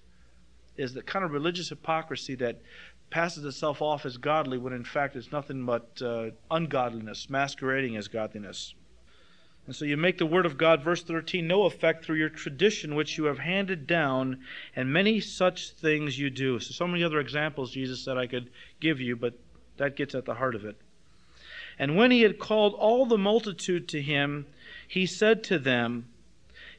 is 0.79 0.93
the 0.93 1.01
kind 1.01 1.25
of 1.25 1.31
religious 1.31 1.69
hypocrisy 1.69 2.35
that 2.35 2.61
passes 3.09 3.43
itself 3.43 3.81
off 3.81 4.05
as 4.05 4.17
godly 4.17 4.57
when 4.57 4.71
in 4.71 4.83
fact 4.83 5.15
it's 5.15 5.31
nothing 5.31 5.65
but 5.65 6.01
uh, 6.01 6.29
ungodliness 6.49 7.29
masquerading 7.29 7.97
as 7.97 8.07
godliness. 8.07 8.73
And 9.65 9.75
so 9.75 9.85
you 9.85 9.97
make 9.97 10.17
the 10.17 10.25
word 10.25 10.45
of 10.45 10.57
God, 10.57 10.81
verse 10.81 11.03
13, 11.03 11.45
no 11.45 11.65
effect 11.65 12.03
through 12.03 12.15
your 12.15 12.29
tradition 12.29 12.95
which 12.95 13.17
you 13.17 13.25
have 13.25 13.37
handed 13.37 13.85
down, 13.85 14.39
and 14.75 14.91
many 14.91 15.19
such 15.19 15.71
things 15.71 16.17
you 16.17 16.31
do. 16.31 16.59
So, 16.59 16.71
so 16.71 16.87
many 16.87 17.03
other 17.03 17.19
examples 17.19 17.71
Jesus 17.71 18.03
said 18.03 18.17
I 18.17 18.25
could 18.25 18.49
give 18.79 18.99
you, 18.99 19.15
but 19.15 19.35
that 19.77 19.95
gets 19.95 20.15
at 20.15 20.25
the 20.25 20.33
heart 20.33 20.55
of 20.55 20.65
it. 20.65 20.77
And 21.77 21.95
when 21.95 22.09
he 22.09 22.21
had 22.21 22.39
called 22.39 22.73
all 22.73 23.05
the 23.05 23.17
multitude 23.17 23.87
to 23.89 24.01
him, 24.01 24.47
he 24.87 25.05
said 25.05 25.43
to 25.45 25.59
them, 25.59 26.07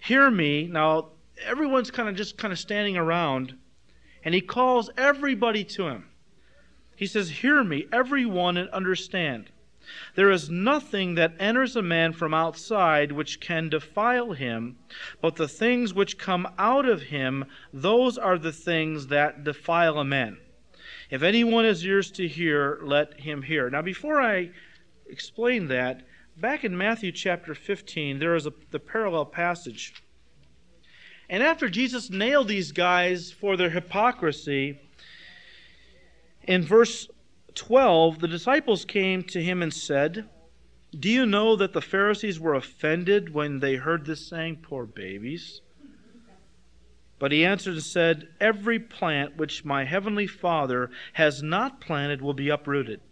Hear 0.00 0.30
me. 0.30 0.66
Now, 0.66 1.10
everyone's 1.44 1.90
kind 1.90 2.08
of 2.08 2.16
just 2.16 2.36
kind 2.38 2.52
of 2.52 2.58
standing 2.58 2.96
around 2.96 3.54
and 4.24 4.34
he 4.34 4.40
calls 4.40 4.90
everybody 4.96 5.64
to 5.64 5.88
him. 5.88 6.06
He 6.96 7.06
says, 7.06 7.30
Hear 7.30 7.64
me, 7.64 7.86
everyone, 7.92 8.56
and 8.56 8.68
understand. 8.70 9.50
There 10.14 10.30
is 10.30 10.50
nothing 10.50 11.14
that 11.14 11.34
enters 11.38 11.74
a 11.74 11.82
man 11.82 12.12
from 12.12 12.34
outside 12.34 13.10
which 13.10 13.40
can 13.40 13.68
defile 13.68 14.32
him, 14.32 14.78
but 15.20 15.36
the 15.36 15.48
things 15.48 15.94
which 15.94 16.18
come 16.18 16.46
out 16.58 16.86
of 16.86 17.02
him, 17.02 17.46
those 17.72 18.18
are 18.18 18.38
the 18.38 18.52
things 18.52 19.08
that 19.08 19.42
defile 19.42 19.98
a 19.98 20.04
man. 20.04 20.38
If 21.10 21.22
anyone 21.22 21.64
has 21.64 21.84
ears 21.84 22.10
to 22.12 22.28
hear, 22.28 22.78
let 22.82 23.20
him 23.20 23.42
hear. 23.42 23.68
Now, 23.68 23.82
before 23.82 24.20
I 24.20 24.50
explain 25.08 25.68
that, 25.68 26.06
back 26.36 26.64
in 26.64 26.76
Matthew 26.76 27.10
chapter 27.10 27.54
15, 27.54 28.18
there 28.18 28.36
is 28.36 28.46
a, 28.46 28.52
the 28.70 28.78
parallel 28.78 29.24
passage 29.24 29.94
and 31.30 31.44
after 31.44 31.68
Jesus 31.68 32.10
nailed 32.10 32.48
these 32.48 32.72
guys 32.72 33.30
for 33.30 33.56
their 33.56 33.70
hypocrisy, 33.70 34.80
in 36.42 36.64
verse 36.64 37.08
12, 37.54 38.18
the 38.18 38.26
disciples 38.26 38.84
came 38.84 39.22
to 39.22 39.40
him 39.40 39.62
and 39.62 39.72
said, 39.72 40.28
Do 40.98 41.08
you 41.08 41.24
know 41.24 41.54
that 41.54 41.72
the 41.72 41.80
Pharisees 41.80 42.40
were 42.40 42.54
offended 42.54 43.32
when 43.32 43.60
they 43.60 43.76
heard 43.76 44.06
this 44.06 44.26
saying, 44.26 44.58
Poor 44.62 44.86
babies? 44.86 45.60
But 47.20 47.30
he 47.30 47.44
answered 47.44 47.74
and 47.74 47.82
said, 47.82 48.28
Every 48.40 48.80
plant 48.80 49.36
which 49.36 49.64
my 49.64 49.84
heavenly 49.84 50.26
Father 50.26 50.90
has 51.12 51.44
not 51.44 51.80
planted 51.80 52.22
will 52.22 52.34
be 52.34 52.48
uprooted. 52.48 53.02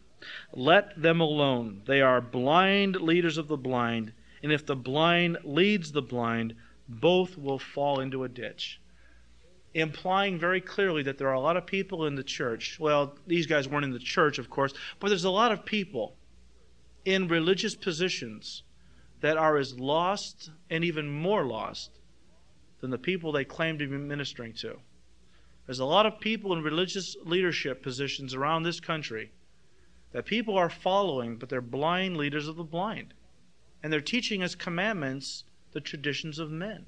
Let 0.53 1.01
them 1.01 1.21
alone. 1.21 1.83
They 1.87 2.01
are 2.01 2.21
blind 2.21 2.97
leaders 2.97 3.39
of 3.39 3.47
the 3.47 3.57
blind. 3.57 4.13
And 4.43 4.51
if 4.51 4.67
the 4.67 4.75
blind 4.75 5.39
leads 5.45 5.93
the 5.93 6.03
blind, 6.03 6.55
both 6.89 7.37
will 7.37 7.59
fall 7.59 8.01
into 8.01 8.25
a 8.25 8.29
ditch. 8.29 8.81
Implying 9.75 10.39
very 10.39 10.61
clearly 10.61 11.03
that 11.03 11.19
there 11.19 11.29
are 11.29 11.35
a 11.35 11.41
lot 11.41 11.57
of 11.57 11.67
people 11.67 12.07
in 12.07 12.15
the 12.15 12.23
church. 12.23 12.79
Well, 12.81 13.17
these 13.27 13.47
guys 13.47 13.69
weren't 13.69 13.85
in 13.85 13.93
the 13.93 13.99
church, 13.99 14.39
of 14.39 14.49
course, 14.49 14.73
but 14.99 15.09
there's 15.09 15.25
a 15.25 15.31
lot 15.31 15.53
of 15.53 15.65
people 15.65 16.17
in 17.05 17.29
religious 17.29 17.75
positions 17.75 18.63
that 19.21 19.37
are 19.37 19.57
as 19.57 19.79
lost 19.79 20.51
and 20.71 20.85
even 20.85 21.11
more 21.11 21.45
lost 21.45 21.99
than 22.81 22.91
the 22.91 22.99
people 22.99 23.33
they 23.33 23.45
claim 23.45 23.79
to 23.79 23.87
be 23.87 23.97
ministering 23.97 24.53
to. 24.55 24.79
There's 25.67 25.81
a 25.81 25.85
lot 25.85 26.07
of 26.07 26.21
people 26.21 26.53
in 26.55 26.63
religious 26.63 27.17
leadership 27.25 27.83
positions 27.83 28.35
around 28.35 28.63
this 28.63 28.81
country 28.81 29.33
that 30.13 30.25
people 30.25 30.57
are 30.57 30.71
following, 30.71 31.37
but 31.37 31.51
they're 31.51 31.61
blind 31.61 32.17
leaders 32.17 32.49
of 32.49 32.57
the 32.57 32.65
blind. 32.65 33.13
And 33.83 33.93
they're 33.93 34.01
teaching 34.01 34.43
us 34.43 34.55
commandments 34.55 35.45
the 35.79 35.83
traditions 35.83 36.41
of 36.41 36.51
men. 36.51 36.87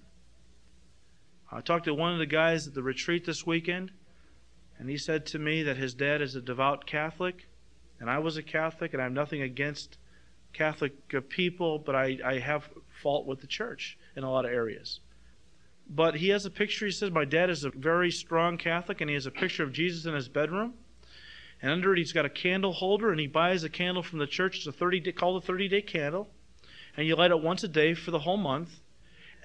I 1.53 1.61
talked 1.61 1.85
to 1.85 1.95
one 1.95 2.13
of 2.13 2.19
the 2.19 2.27
guys 2.27 2.67
at 2.67 2.75
the 2.75 2.83
retreat 2.83 3.25
this 3.25 3.47
weekend, 3.47 3.93
and 4.81 4.91
he 4.91 4.99
said 4.99 5.27
to 5.27 5.39
me 5.39 5.63
that 5.63 5.77
his 5.77 5.95
dad 5.95 6.21
is 6.21 6.35
a 6.35 6.41
devout 6.41 6.87
Catholic, 6.87 7.47
and 8.01 8.11
I 8.11 8.19
was 8.19 8.37
a 8.37 8.43
Catholic, 8.43 8.93
and 8.93 9.01
I 9.01 9.05
have 9.05 9.13
nothing 9.13 9.43
against 9.43 9.97
Catholic 10.53 10.93
people, 11.29 11.79
but 11.79 11.95
I, 11.95 12.19
I 12.25 12.39
have 12.41 12.69
fault 13.01 13.27
with 13.27 13.41
the 13.41 13.47
church 13.47 13.97
in 14.17 14.25
a 14.25 14.31
lot 14.31 14.45
of 14.45 14.51
areas. 14.51 14.99
But 15.89 16.17
he 16.17 16.31
has 16.31 16.45
a 16.45 16.51
picture. 16.51 16.87
He 16.87 16.91
says, 16.91 17.13
My 17.13 17.25
dad 17.25 17.49
is 17.49 17.63
a 17.63 17.71
very 17.71 18.11
strong 18.11 18.59
Catholic, 18.59 19.01
and 19.01 19.09
he 19.09 19.15
has 19.15 19.27
a 19.27 19.31
picture 19.31 19.63
of 19.63 19.73
Jesus 19.73 20.05
in 20.05 20.15
his 20.15 20.29
bedroom. 20.29 20.75
And 21.63 21.71
under 21.71 21.93
it, 21.93 21.99
he's 21.99 22.13
got 22.13 22.25
a 22.25 22.31
candle 22.31 22.73
holder, 22.73 23.13
and 23.13 23.21
he 23.21 23.29
buys 23.29 23.63
a 23.63 23.69
candle 23.69 24.03
from 24.03 24.19
the 24.19 24.27
church. 24.27 24.57
It's 24.57 24.67
a 24.67 24.73
30 24.73 24.99
day, 24.99 25.13
called 25.13 25.41
a 25.41 25.47
30 25.47 25.69
day 25.69 25.83
candle 25.83 26.29
and 27.01 27.09
you 27.09 27.17
light 27.17 27.31
it 27.31 27.41
once 27.41 27.65
a 27.65 27.69
day 27.69 27.95
for 27.95 28.11
the 28.11 28.19
whole 28.19 28.37
month. 28.37 28.79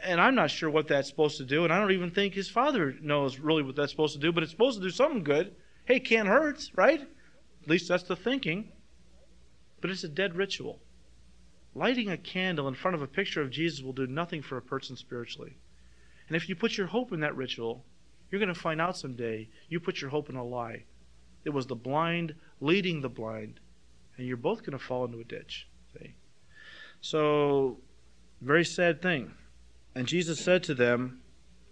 And 0.04 0.20
I'm 0.20 0.36
not 0.36 0.52
sure 0.52 0.70
what 0.70 0.90
that's 0.90 1.08
supposed 1.08 1.38
to 1.38 1.46
do, 1.46 1.64
and 1.64 1.72
I 1.72 1.80
don't 1.80 1.94
even 1.94 2.12
think 2.12 2.34
his 2.34 2.50
father 2.50 2.94
knows 3.02 3.40
really 3.40 3.64
what 3.64 3.78
that's 3.78 3.94
supposed 3.94 4.14
to 4.14 4.20
do, 4.20 4.34
but 4.34 4.44
it's 4.44 4.52
supposed 4.52 4.78
to 4.78 4.84
do 4.84 4.90
something 4.90 5.24
good. 5.24 5.56
Hey, 5.86 6.02
can't 6.02 6.28
hurt, 6.28 6.70
right? 6.76 7.00
At 7.00 7.70
least 7.70 7.88
that's 7.88 8.04
the 8.04 8.18
thinking. 8.18 8.74
But 9.80 9.90
it's 9.90 10.04
a 10.04 10.10
dead 10.10 10.36
ritual. 10.36 10.82
lighting 11.76 12.10
a 12.10 12.18
candle 12.18 12.68
in 12.68 12.74
front 12.74 12.96
of 12.96 13.02
a 13.02 13.08
picture 13.08 13.42
of 13.42 13.52
Jesus 13.52 13.84
will 13.84 13.94
do 13.94 14.08
nothing 14.08 14.42
for 14.42 14.58
a 14.58 14.62
person 14.62 14.96
spiritually. 14.96 15.58
And 16.28 16.36
if 16.36 16.50
you 16.50 16.56
put 16.56 16.78
your 16.78 16.88
hope 16.88 17.12
in 17.12 17.20
that 17.20 17.36
ritual, 17.36 17.86
you're 18.32 18.40
going 18.40 18.54
to 18.54 18.60
find 18.60 18.82
out 18.82 18.98
someday 18.98 19.50
you 19.70 19.80
put 19.80 20.02
your 20.02 20.10
hope 20.10 20.30
in 20.30 20.36
a 20.36 20.44
lie. 20.44 20.86
It 21.44 21.52
was 21.52 21.68
the 21.68 21.76
blind 21.76 22.34
leading 22.60 23.02
the 23.02 23.10
blind, 23.10 23.60
and 24.18 24.26
you're 24.26 24.38
both 24.38 24.62
going 24.62 24.78
to 24.78 24.84
fall 24.84 25.06
into 25.06 25.20
a 25.20 25.24
ditch. 25.24 25.68
See? 25.94 26.16
So, 27.08 27.82
very 28.42 28.66
sad 28.66 29.00
thing. 29.00 29.36
And 29.94 30.08
Jesus 30.08 30.40
said 30.40 30.64
to 30.64 30.74
them, 30.74 31.22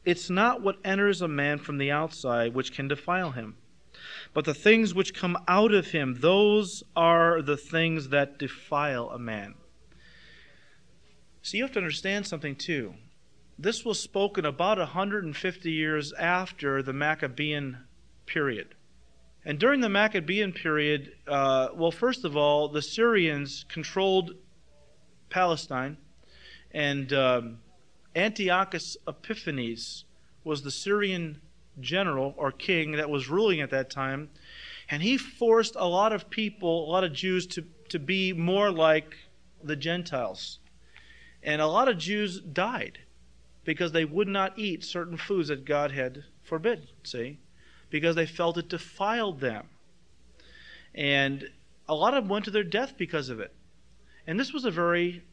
It's 0.06 0.30
not 0.30 0.62
what 0.62 0.78
enters 0.86 1.24
a 1.24 1.28
man 1.28 1.58
from 1.58 1.80
the 1.80 1.90
outside 1.90 2.54
which 2.54 2.72
can 2.72 2.88
defile 2.88 3.32
him, 3.32 3.58
but 4.36 4.46
the 4.46 4.54
things 4.54 4.94
which 4.94 5.16
come 5.16 5.36
out 5.48 5.74
of 5.74 5.88
him, 5.88 6.20
those 6.20 6.84
are 6.96 7.42
the 7.42 7.58
things 7.58 8.10
that 8.10 8.38
defile 8.38 9.10
a 9.10 9.18
man. 9.18 9.56
So 11.42 11.58
you 11.58 11.64
have 11.64 11.74
to 11.74 11.80
understand 11.80 12.28
something 12.28 12.56
too. 12.56 12.94
This 13.58 13.84
was 13.84 14.00
spoken 14.00 14.46
about 14.46 14.78
150 14.78 15.72
years 15.72 16.14
after 16.14 16.84
the 16.84 16.94
Maccabean 16.94 17.80
period. 18.28 18.76
And 19.44 19.58
during 19.58 19.82
the 19.82 19.90
Maccabean 19.90 20.54
period, 20.54 21.12
uh, 21.28 21.70
well, 21.74 21.92
first 21.92 22.24
of 22.24 22.38
all, 22.38 22.70
the 22.70 22.84
Syrians 22.84 23.66
controlled 23.68 24.36
Palestine, 25.34 25.98
and 26.72 27.12
um, 27.12 27.58
Antiochus 28.16 28.96
Epiphanes 29.08 30.06
was 30.44 30.62
the 30.62 30.70
Syrian 30.70 31.42
general 31.80 32.36
or 32.38 32.52
king 32.52 32.92
that 32.92 33.10
was 33.10 33.30
ruling 33.30 33.60
at 33.60 33.72
that 33.72 33.90
time, 33.90 34.30
and 34.92 35.02
he 35.02 35.18
forced 35.18 35.76
a 35.76 35.88
lot 35.88 36.14
of 36.14 36.30
people, 36.30 36.88
a 36.88 36.92
lot 36.92 37.04
of 37.04 37.14
Jews, 37.14 37.48
to, 37.48 37.66
to 37.90 37.98
be 37.98 38.32
more 38.32 38.70
like 38.70 39.16
the 39.64 39.76
Gentiles. 39.76 40.60
And 41.42 41.60
a 41.60 41.68
lot 41.68 41.88
of 41.88 41.98
Jews 41.98 42.40
died 42.40 43.00
because 43.66 43.92
they 43.92 44.06
would 44.06 44.28
not 44.28 44.60
eat 44.60 44.84
certain 44.84 45.18
foods 45.18 45.48
that 45.48 45.66
God 45.66 45.92
had 45.92 46.26
forbidden, 46.44 46.88
see? 47.04 47.40
Because 47.90 48.16
they 48.16 48.28
felt 48.28 48.60
it 48.60 48.70
defiled 48.70 49.40
them. 49.40 49.66
And 50.94 51.50
a 51.90 51.96
lot 51.96 52.14
of 52.14 52.26
them 52.26 52.30
went 52.30 52.46
to 52.46 52.52
their 52.52 52.64
death 52.64 52.94
because 53.00 53.30
of 53.30 53.40
it. 53.40 53.52
And 54.26 54.40
this 54.40 54.54
was 54.54 54.66
a 54.66 54.72
very, 54.72 55.24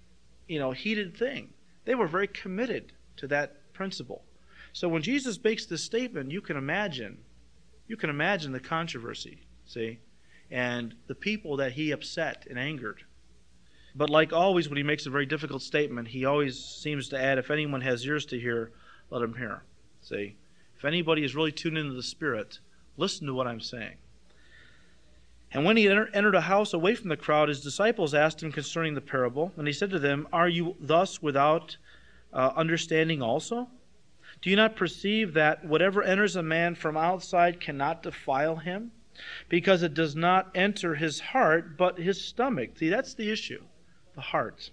you 0.49 0.59
know, 0.59 0.73
heated 0.73 1.17
thing. 1.17 1.51
They 1.85 1.95
were 1.95 2.09
very 2.09 2.29
committed 2.29 2.93
to 3.17 3.27
that 3.29 3.73
principle. 3.73 4.23
So 4.73 4.89
when 4.89 5.03
Jesus 5.03 5.43
makes 5.43 5.67
this 5.67 5.85
statement, 5.85 6.31
you 6.31 6.41
can 6.41 6.57
imagine, 6.57 7.19
you 7.87 7.97
can 7.97 8.11
imagine 8.11 8.53
the 8.53 8.61
controversy, 8.61 9.43
see? 9.67 9.99
And 10.51 10.95
the 11.07 11.15
people 11.15 11.57
that 11.57 11.73
he 11.73 11.91
upset 11.91 12.47
and 12.49 12.59
angered. 12.59 13.03
But 13.95 14.11
like 14.11 14.33
always, 14.33 14.69
when 14.69 14.77
he 14.77 14.83
makes 14.83 15.07
a 15.07 15.11
very 15.11 15.27
difficult 15.27 15.63
statement, 15.63 16.09
he 16.09 16.25
always 16.25 16.63
seems 16.63 17.09
to 17.09 17.21
add, 17.21 17.39
if 17.39 17.51
anyone 17.51 17.81
has 17.81 18.05
ears 18.07 18.27
to 18.27 18.39
hear, 18.39 18.73
let 19.11 19.23
him 19.23 19.35
hear. 19.35 19.63
See? 20.03 20.37
If 20.77 20.85
anybody 20.85 21.25
is 21.25 21.35
really 21.35 21.53
tuned 21.53 21.79
into 21.79 21.95
the 21.95 22.03
Spirit, 22.03 22.59
listen 22.97 23.27
to 23.27 23.35
what 23.35 23.47
I'm 23.47 23.61
saying. 23.61 23.97
And 25.53 25.65
when 25.65 25.77
he 25.77 25.89
entered 25.89 26.35
a 26.35 26.43
house 26.43 26.73
away 26.73 26.95
from 26.95 27.09
the 27.09 27.17
crowd, 27.17 27.49
his 27.49 27.61
disciples 27.61 28.15
asked 28.15 28.43
him 28.43 28.53
concerning 28.53 28.95
the 28.95 29.01
parable. 29.01 29.53
And 29.57 29.67
he 29.67 29.73
said 29.73 29.91
to 29.91 29.99
them, 29.99 30.29
Are 30.33 30.49
you 30.49 30.77
thus 30.81 31.21
without 31.21 31.77
uh, 32.33 32.53
understanding 32.57 33.21
also? 33.21 33.69
Do 34.43 34.49
you 34.49 34.57
not 34.57 34.77
perceive 34.77 35.35
that 35.35 35.65
whatever 35.65 36.03
enters 36.03 36.37
a 36.37 36.43
man 36.43 36.75
from 36.75 36.97
outside 36.97 37.61
cannot 37.61 38.03
defile 38.03 38.57
him? 38.57 38.93
Because 39.49 39.83
it 39.83 39.93
does 39.93 40.17
not 40.17 40.51
enter 40.55 40.95
his 40.95 41.21
heart, 41.21 41.77
but 41.77 41.99
his 41.99 42.21
stomach. 42.21 42.79
See, 42.79 42.89
that's 42.89 43.15
the 43.15 43.31
issue 43.31 43.63
the 44.15 44.21
heart, 44.21 44.71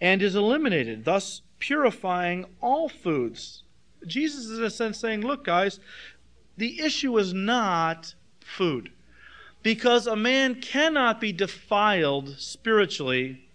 and 0.00 0.20
is 0.20 0.34
eliminated, 0.34 1.04
thus 1.04 1.42
purifying 1.58 2.44
all 2.60 2.88
foods. 2.88 3.62
Jesus 4.06 4.46
is 4.46 4.58
in 4.58 4.64
a 4.64 4.70
sense 4.70 4.98
saying, 4.98 5.22
look, 5.22 5.44
guys, 5.44 5.78
the 6.56 6.80
issue 6.80 7.16
is 7.18 7.32
not 7.32 8.14
food. 8.40 8.90
Because 9.64 10.06
a 10.06 10.14
man 10.14 10.60
cannot 10.60 11.20
be 11.20 11.32
defiled 11.32 12.38
spiritually 12.38 13.48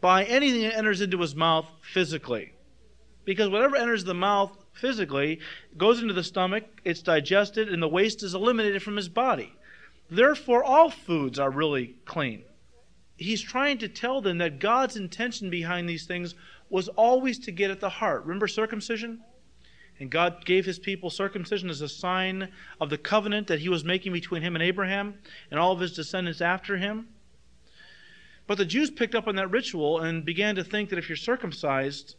by 0.00 0.24
anything 0.24 0.62
that 0.62 0.76
enters 0.76 1.00
into 1.00 1.20
his 1.20 1.36
mouth 1.36 1.70
physically. 1.80 2.54
Because 3.24 3.48
whatever 3.48 3.76
enters 3.76 4.02
the 4.02 4.14
mouth 4.14 4.58
physically 4.72 5.38
goes 5.76 6.02
into 6.02 6.14
the 6.14 6.24
stomach, 6.24 6.64
it's 6.84 7.02
digested, 7.02 7.68
and 7.68 7.80
the 7.80 7.88
waste 7.88 8.24
is 8.24 8.34
eliminated 8.34 8.82
from 8.82 8.96
his 8.96 9.08
body. 9.08 9.52
Therefore, 10.10 10.64
all 10.64 10.90
foods 10.90 11.38
are 11.38 11.50
really 11.50 11.94
clean 12.04 12.42
he's 13.18 13.42
trying 13.42 13.78
to 13.78 13.88
tell 13.88 14.20
them 14.20 14.38
that 14.38 14.60
God's 14.60 14.96
intention 14.96 15.50
behind 15.50 15.88
these 15.88 16.06
things 16.06 16.34
was 16.70 16.88
always 16.88 17.38
to 17.40 17.52
get 17.52 17.70
at 17.70 17.80
the 17.80 17.88
heart. 17.88 18.22
Remember 18.22 18.48
circumcision? 18.48 19.20
And 20.00 20.10
God 20.10 20.44
gave 20.44 20.64
his 20.64 20.78
people 20.78 21.10
circumcision 21.10 21.70
as 21.70 21.80
a 21.80 21.88
sign 21.88 22.48
of 22.80 22.90
the 22.90 22.98
covenant 22.98 23.48
that 23.48 23.60
he 23.60 23.68
was 23.68 23.84
making 23.84 24.12
between 24.12 24.42
him 24.42 24.54
and 24.54 24.62
Abraham 24.62 25.18
and 25.50 25.58
all 25.58 25.72
of 25.72 25.80
his 25.80 25.92
descendants 25.92 26.40
after 26.40 26.76
him. 26.76 27.08
But 28.46 28.58
the 28.58 28.64
Jews 28.64 28.90
picked 28.90 29.14
up 29.14 29.26
on 29.26 29.36
that 29.36 29.50
ritual 29.50 30.00
and 30.00 30.24
began 30.24 30.54
to 30.54 30.64
think 30.64 30.90
that 30.90 30.98
if 30.98 31.08
you're 31.08 31.16
circumcised, 31.16 32.14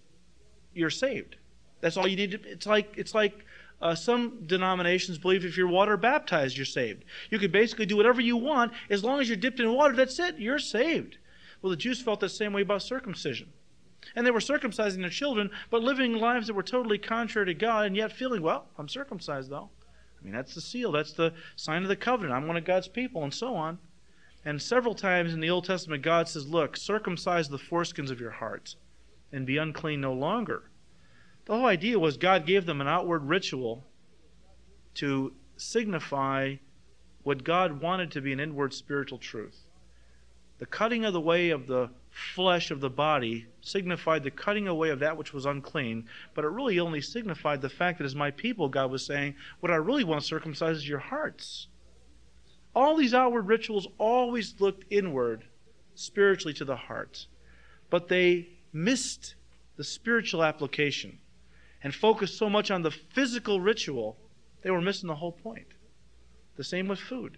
you're 0.73 0.89
saved. 0.89 1.37
That's 1.81 1.97
all 1.97 2.07
you 2.07 2.17
need 2.17 2.31
to 2.31 2.39
it's 2.43 2.67
like 2.67 2.93
it's 2.97 3.15
like 3.15 3.45
uh, 3.81 3.95
some 3.95 4.45
denominations 4.45 5.17
believe 5.17 5.45
if 5.45 5.55
you're 5.55 5.67
water 5.67 5.95
baptized, 5.95 6.57
you're 6.57 6.65
saved. 6.65 7.05
You 7.29 7.39
can 7.39 7.49
basically 7.49 7.85
do 7.85 7.95
whatever 7.95 8.19
you 8.19 8.35
want 8.35 8.73
as 8.89 9.03
long 9.03 9.21
as 9.21 9.29
you're 9.29 9.37
dipped 9.37 9.59
in 9.59 9.73
water. 9.73 9.95
That's 9.95 10.19
it. 10.19 10.37
You're 10.37 10.59
saved. 10.59 11.17
Well, 11.61 11.69
the 11.69 11.77
Jews 11.77 12.01
felt 12.01 12.19
the 12.19 12.29
same 12.29 12.53
way 12.53 12.61
about 12.61 12.83
circumcision. 12.83 13.51
And 14.15 14.25
they 14.25 14.31
were 14.31 14.39
circumcising 14.39 14.99
their 14.99 15.09
children, 15.09 15.51
but 15.69 15.83
living 15.83 16.13
lives 16.13 16.47
that 16.47 16.53
were 16.53 16.63
totally 16.63 16.97
contrary 16.97 17.47
to 17.47 17.53
God, 17.53 17.85
and 17.85 17.95
yet 17.95 18.12
feeling, 18.12 18.41
well, 18.41 18.67
I'm 18.77 18.88
circumcised, 18.88 19.49
though. 19.49 19.69
I 20.19 20.23
mean, 20.23 20.33
that's 20.33 20.55
the 20.55 20.62
seal. 20.62 20.91
That's 20.91 21.13
the 21.13 21.33
sign 21.55 21.83
of 21.83 21.89
the 21.89 21.95
covenant. 21.95 22.33
I'm 22.33 22.47
one 22.47 22.57
of 22.57 22.65
God's 22.65 22.88
people, 22.88 23.23
and 23.23 23.33
so 23.33 23.55
on. 23.55 23.77
And 24.45 24.62
several 24.62 24.95
times 24.95 25.33
in 25.33 25.41
the 25.41 25.49
Old 25.49 25.65
Testament, 25.65 26.01
God 26.03 26.27
says, 26.27 26.47
Look, 26.47 26.77
circumcise 26.77 27.49
the 27.49 27.57
foreskins 27.57 28.09
of 28.09 28.19
your 28.19 28.31
hearts 28.31 28.77
and 29.31 29.45
be 29.45 29.57
unclean 29.57 30.01
no 30.01 30.13
longer. 30.13 30.63
The 31.45 31.55
whole 31.55 31.65
idea 31.65 31.99
was 31.99 32.17
God 32.17 32.45
gave 32.45 32.65
them 32.65 32.81
an 32.81 32.88
outward 32.88 33.25
ritual 33.25 33.83
to 34.95 35.33
signify 35.57 36.55
what 37.23 37.43
God 37.43 37.81
wanted 37.81 38.12
to 38.12 38.21
be 38.21 38.31
an 38.33 38.39
inward 38.39 38.73
spiritual 38.73 39.17
truth. 39.17 39.65
The 40.60 40.65
cutting 40.65 41.06
of 41.06 41.13
the 41.13 41.22
way 41.22 41.50
of 41.50 41.67
the 41.67 41.89
flesh 42.12 42.69
of 42.69 42.82
the 42.82 42.89
body 42.89 43.48
signified 43.62 44.24
the 44.24 44.32
cutting 44.32 44.67
away 44.67 44.89
of 44.89 45.00
that 45.00 45.15
which 45.17 45.34
was 45.34 45.45
unclean, 45.45 46.08
but 46.34 46.43
it 46.43 46.50
really 46.50 46.80
only 46.80 47.02
signified 47.02 47.62
the 47.62 47.69
fact 47.69 47.98
that 47.98 48.06
as 48.06 48.15
my 48.15 48.32
people, 48.32 48.67
God 48.67 48.91
was 48.91 49.06
saying, 49.06 49.36
what 49.62 49.72
I 49.72 49.78
really 49.78 50.04
want 50.04 50.22
to 50.22 50.28
circumcise 50.28 50.78
is 50.78 50.89
your 50.89 51.00
hearts. 51.00 51.67
All 52.76 52.98
these 52.98 53.13
outward 53.13 53.48
rituals 53.48 53.88
always 53.98 54.60
looked 54.60 54.86
inward, 54.89 55.45
spiritually 55.95 56.54
to 56.56 56.65
the 56.65 56.76
heart, 56.76 57.28
but 57.89 58.10
they 58.10 58.50
missed 58.74 59.36
the 59.78 59.84
spiritual 59.84 60.43
application 60.43 61.19
and 61.82 61.95
focused 61.95 62.38
so 62.38 62.50
much 62.50 62.69
on 62.69 62.82
the 62.82 62.91
physical 62.91 63.62
ritual, 63.62 64.17
they 64.62 64.69
were 64.69 64.82
missing 64.82 65.08
the 65.08 65.15
whole 65.15 65.32
point. 65.32 65.67
The 66.58 66.63
same 66.63 66.89
with 66.89 67.00
food. 67.00 67.38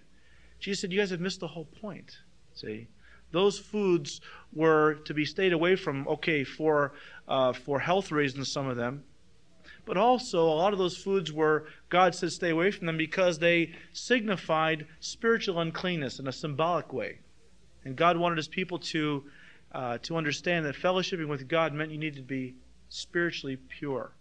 Jesus 0.59 0.81
said, 0.81 0.91
You 0.91 0.99
guys 0.99 1.11
have 1.11 1.19
missed 1.19 1.39
the 1.39 1.47
whole 1.47 1.65
point. 1.65 2.17
See? 2.55 2.87
Those 3.31 3.59
foods 3.59 4.21
were 4.53 4.95
to 5.05 5.13
be 5.13 5.25
stayed 5.25 5.53
away 5.53 5.75
from, 5.75 6.07
okay, 6.07 6.43
for, 6.43 6.93
uh, 7.27 7.53
for 7.53 7.79
health 7.79 8.11
reasons, 8.11 8.51
some 8.51 8.67
of 8.67 8.77
them. 8.77 9.03
But 9.85 9.97
also, 9.97 10.43
a 10.43 10.55
lot 10.55 10.73
of 10.73 10.79
those 10.79 10.97
foods 10.97 11.31
were, 11.31 11.65
God 11.89 12.13
said, 12.13 12.31
stay 12.31 12.49
away 12.49 12.71
from 12.71 12.85
them 12.85 12.97
because 12.97 13.39
they 13.39 13.73
signified 13.93 14.85
spiritual 14.99 15.59
uncleanness 15.59 16.19
in 16.19 16.27
a 16.27 16.31
symbolic 16.31 16.93
way. 16.93 17.19
And 17.83 17.95
God 17.95 18.17
wanted 18.17 18.37
his 18.37 18.47
people 18.47 18.77
to, 18.79 19.23
uh, 19.71 19.97
to 20.03 20.17
understand 20.17 20.65
that 20.65 20.75
fellowshipping 20.75 21.27
with 21.27 21.47
God 21.47 21.73
meant 21.73 21.91
you 21.91 21.97
needed 21.97 22.17
to 22.17 22.21
be 22.21 22.55
spiritually 22.89 23.57
pure. 23.57 24.11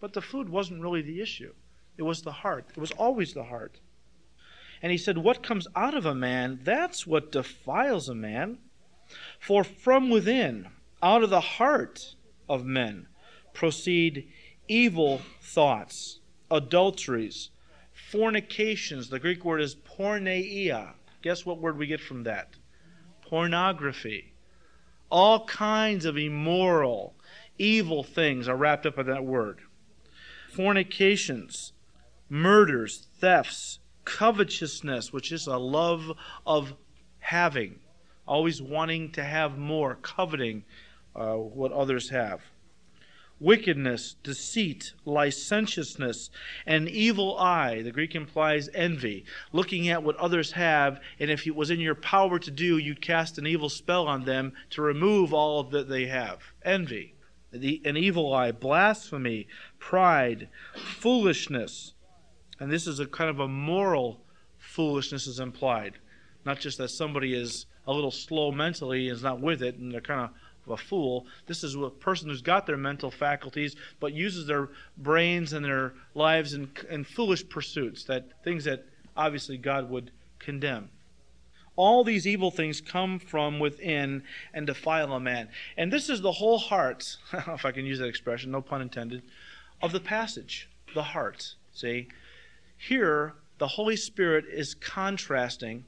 But 0.00 0.12
the 0.12 0.20
food 0.20 0.48
wasn't 0.48 0.82
really 0.82 1.02
the 1.02 1.20
issue. 1.20 1.54
It 1.96 2.02
was 2.02 2.22
the 2.22 2.32
heart. 2.32 2.66
It 2.70 2.78
was 2.78 2.92
always 2.92 3.32
the 3.32 3.44
heart. 3.44 3.80
And 4.82 4.92
he 4.92 4.98
said, 4.98 5.18
What 5.18 5.42
comes 5.42 5.66
out 5.74 5.94
of 5.94 6.06
a 6.06 6.14
man, 6.14 6.60
that's 6.62 7.06
what 7.06 7.32
defiles 7.32 8.08
a 8.08 8.14
man. 8.14 8.58
For 9.40 9.64
from 9.64 10.10
within, 10.10 10.68
out 11.02 11.22
of 11.22 11.30
the 11.30 11.40
heart 11.40 12.14
of 12.48 12.64
men, 12.64 13.06
proceed 13.54 14.28
evil 14.68 15.22
thoughts, 15.40 16.20
adulteries, 16.50 17.50
fornications. 17.92 19.08
The 19.08 19.18
Greek 19.18 19.44
word 19.44 19.60
is 19.60 19.74
porneia. 19.74 20.94
Guess 21.22 21.44
what 21.44 21.58
word 21.58 21.78
we 21.78 21.86
get 21.86 22.00
from 22.00 22.24
that? 22.24 22.54
Pornography. 23.22 24.32
All 25.10 25.46
kinds 25.46 26.04
of 26.04 26.16
immoral, 26.18 27.14
evil 27.58 28.02
things 28.02 28.46
are 28.46 28.56
wrapped 28.56 28.86
up 28.86 28.98
in 28.98 29.06
that 29.06 29.24
word 29.24 29.60
fornications, 30.58 31.72
murders, 32.28 33.06
thefts, 33.20 33.78
covetousness, 34.08 35.12
which 35.12 35.30
is 35.32 35.46
a 35.46 35.58
love 35.58 36.12
of 36.46 36.72
having, 37.18 37.78
always 38.26 38.62
wanting 38.62 39.12
to 39.12 39.22
have 39.22 39.58
more, 39.58 39.96
coveting 39.96 40.64
uh, 41.14 41.34
what 41.34 41.72
others 41.72 42.08
have. 42.08 42.40
Wickedness, 43.38 44.16
deceit, 44.22 44.94
licentiousness, 45.04 46.30
an 46.66 46.88
evil 46.88 47.38
eye. 47.38 47.82
The 47.82 47.92
Greek 47.92 48.14
implies 48.14 48.70
envy, 48.74 49.24
looking 49.52 49.88
at 49.88 50.02
what 50.02 50.16
others 50.16 50.52
have, 50.52 51.00
and 51.20 51.30
if 51.30 51.46
it 51.46 51.54
was 51.54 51.70
in 51.70 51.78
your 51.78 51.94
power 51.94 52.38
to 52.38 52.50
do, 52.50 52.78
you'd 52.78 53.02
cast 53.02 53.38
an 53.38 53.46
evil 53.46 53.68
spell 53.68 54.08
on 54.08 54.24
them 54.24 54.54
to 54.70 54.82
remove 54.82 55.34
all 55.34 55.62
that 55.64 55.88
they 55.88 56.06
have. 56.06 56.38
Envy, 56.64 57.14
the, 57.52 57.80
an 57.84 57.96
evil 57.96 58.34
eye, 58.34 58.52
blasphemy, 58.52 59.46
pride, 59.78 60.48
foolishness. 60.74 61.92
And 62.60 62.70
this 62.70 62.86
is 62.86 63.00
a 63.00 63.06
kind 63.06 63.30
of 63.30 63.40
a 63.40 63.48
moral 63.48 64.20
foolishness 64.58 65.26
is 65.26 65.40
implied. 65.40 65.94
Not 66.44 66.60
just 66.60 66.78
that 66.78 66.88
somebody 66.88 67.34
is 67.34 67.66
a 67.86 67.92
little 67.92 68.10
slow 68.10 68.52
mentally 68.52 69.08
is 69.08 69.22
not 69.22 69.40
with 69.40 69.62
it 69.62 69.76
and 69.76 69.92
they're 69.92 70.00
kind 70.00 70.20
of 70.20 70.30
a 70.70 70.76
fool. 70.76 71.26
This 71.46 71.64
is 71.64 71.74
a 71.74 71.88
person 71.88 72.28
who's 72.28 72.42
got 72.42 72.66
their 72.66 72.76
mental 72.76 73.10
faculties 73.10 73.76
but 74.00 74.12
uses 74.12 74.46
their 74.46 74.68
brains 74.96 75.52
and 75.52 75.64
their 75.64 75.94
lives 76.14 76.54
in, 76.54 76.70
in 76.90 77.04
foolish 77.04 77.48
pursuits, 77.48 78.04
that 78.04 78.42
things 78.44 78.64
that 78.64 78.84
obviously 79.16 79.56
God 79.56 79.88
would 79.90 80.10
condemn. 80.38 80.90
All 81.76 82.02
these 82.02 82.26
evil 82.26 82.50
things 82.50 82.80
come 82.80 83.20
from 83.20 83.60
within 83.60 84.24
and 84.52 84.66
defile 84.66 85.12
a 85.12 85.20
man. 85.20 85.48
And 85.76 85.92
this 85.92 86.10
is 86.10 86.20
the 86.20 86.32
whole 86.32 86.58
heart, 86.58 87.16
if 87.32 87.64
I 87.64 87.70
can 87.70 87.86
use 87.86 88.00
that 88.00 88.08
expression, 88.08 88.50
no 88.50 88.60
pun 88.60 88.82
intended, 88.82 89.22
of 89.80 89.92
the 89.92 90.00
passage. 90.00 90.68
The 90.94 91.02
heart. 91.02 91.54
See? 91.72 92.08
Here, 92.78 93.34
the 93.58 93.66
Holy 93.66 93.96
Spirit 93.96 94.44
is 94.46 94.74
contrasting 94.74 95.84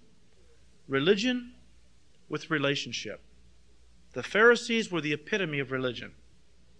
religion 0.88 1.55
with 2.28 2.51
relationship. 2.51 3.20
The 4.12 4.24
Pharisees 4.24 4.91
were 4.91 5.01
the 5.01 5.12
epitome 5.12 5.61
of 5.61 5.70
religion, 5.70 6.12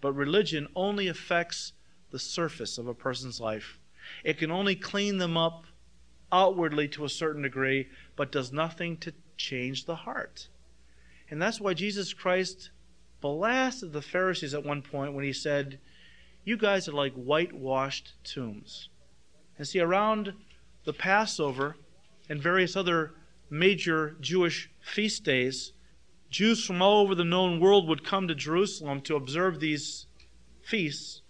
but 0.01 0.13
religion 0.13 0.67
only 0.75 1.07
affects 1.07 1.73
the 2.11 2.19
surface 2.19 2.77
of 2.77 2.89
a 2.89 2.95
person's 2.95 3.41
life. 3.41 3.79
It 4.25 4.37
can 4.37 4.51
only 4.51 4.75
clean 4.75 5.19
them 5.19 5.37
up 5.37 5.65
outwardly 6.33 6.89
to 6.89 7.05
a 7.05 7.09
certain 7.09 7.43
degree, 7.43 7.89
but 8.17 8.33
does 8.33 8.53
nothing 8.53 8.97
to 8.99 9.15
change 9.37 9.85
the 9.85 9.95
heart. 9.95 10.49
And 11.31 11.41
that's 11.41 11.61
why 11.61 11.75
Jesus 11.75 12.13
Christ 12.13 12.71
blasted 13.21 13.93
the 13.93 14.03
Pharisees 14.03 14.55
at 14.55 14.65
one 14.65 14.83
point 14.83 15.13
when 15.13 15.25
he 15.25 15.33
said, 15.33 15.79
You 16.45 16.57
guys 16.57 16.89
are 16.89 16.93
like 16.93 17.15
whitewashed 17.15 18.15
tombs. 18.25 18.89
And 19.61 19.69
see, 19.69 19.81
around 19.81 20.33
the 20.87 20.95
Passover 20.95 21.77
and 22.31 22.41
various 22.41 22.77
other 22.77 23.13
major 23.51 24.17
Jewish 24.19 24.71
feast 24.81 25.23
days, 25.23 25.75
Jews 26.31 26.65
from 26.65 26.81
all 26.81 27.03
over 27.03 27.15
the 27.15 27.25
known 27.25 27.61
world 27.61 27.87
would 27.87 28.03
come 28.03 28.27
to 28.27 28.35
Jerusalem 28.35 29.03
to 29.03 29.17
observe 29.17 29.61
these 29.61 30.07
feasts. 30.63 31.21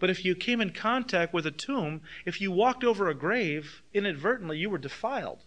But 0.00 0.10
if 0.10 0.24
you 0.24 0.34
came 0.34 0.60
in 0.60 0.72
contact 0.72 1.32
with 1.32 1.46
a 1.46 1.52
tomb, 1.52 2.00
if 2.26 2.40
you 2.40 2.50
walked 2.50 2.82
over 2.82 3.08
a 3.08 3.14
grave 3.14 3.84
inadvertently, 3.94 4.58
you 4.58 4.68
were 4.68 4.76
defiled. 4.76 5.44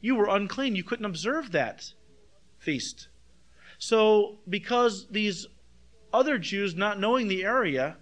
You 0.00 0.14
were 0.14 0.34
unclean. 0.34 0.74
You 0.74 0.84
couldn't 0.84 1.04
observe 1.04 1.52
that 1.52 1.92
feast. 2.60 3.08
So, 3.76 4.38
because 4.48 5.06
these 5.10 5.46
other 6.14 6.38
Jews, 6.38 6.74
not 6.74 6.98
knowing 6.98 7.28
the 7.28 7.44
area, 7.44 7.98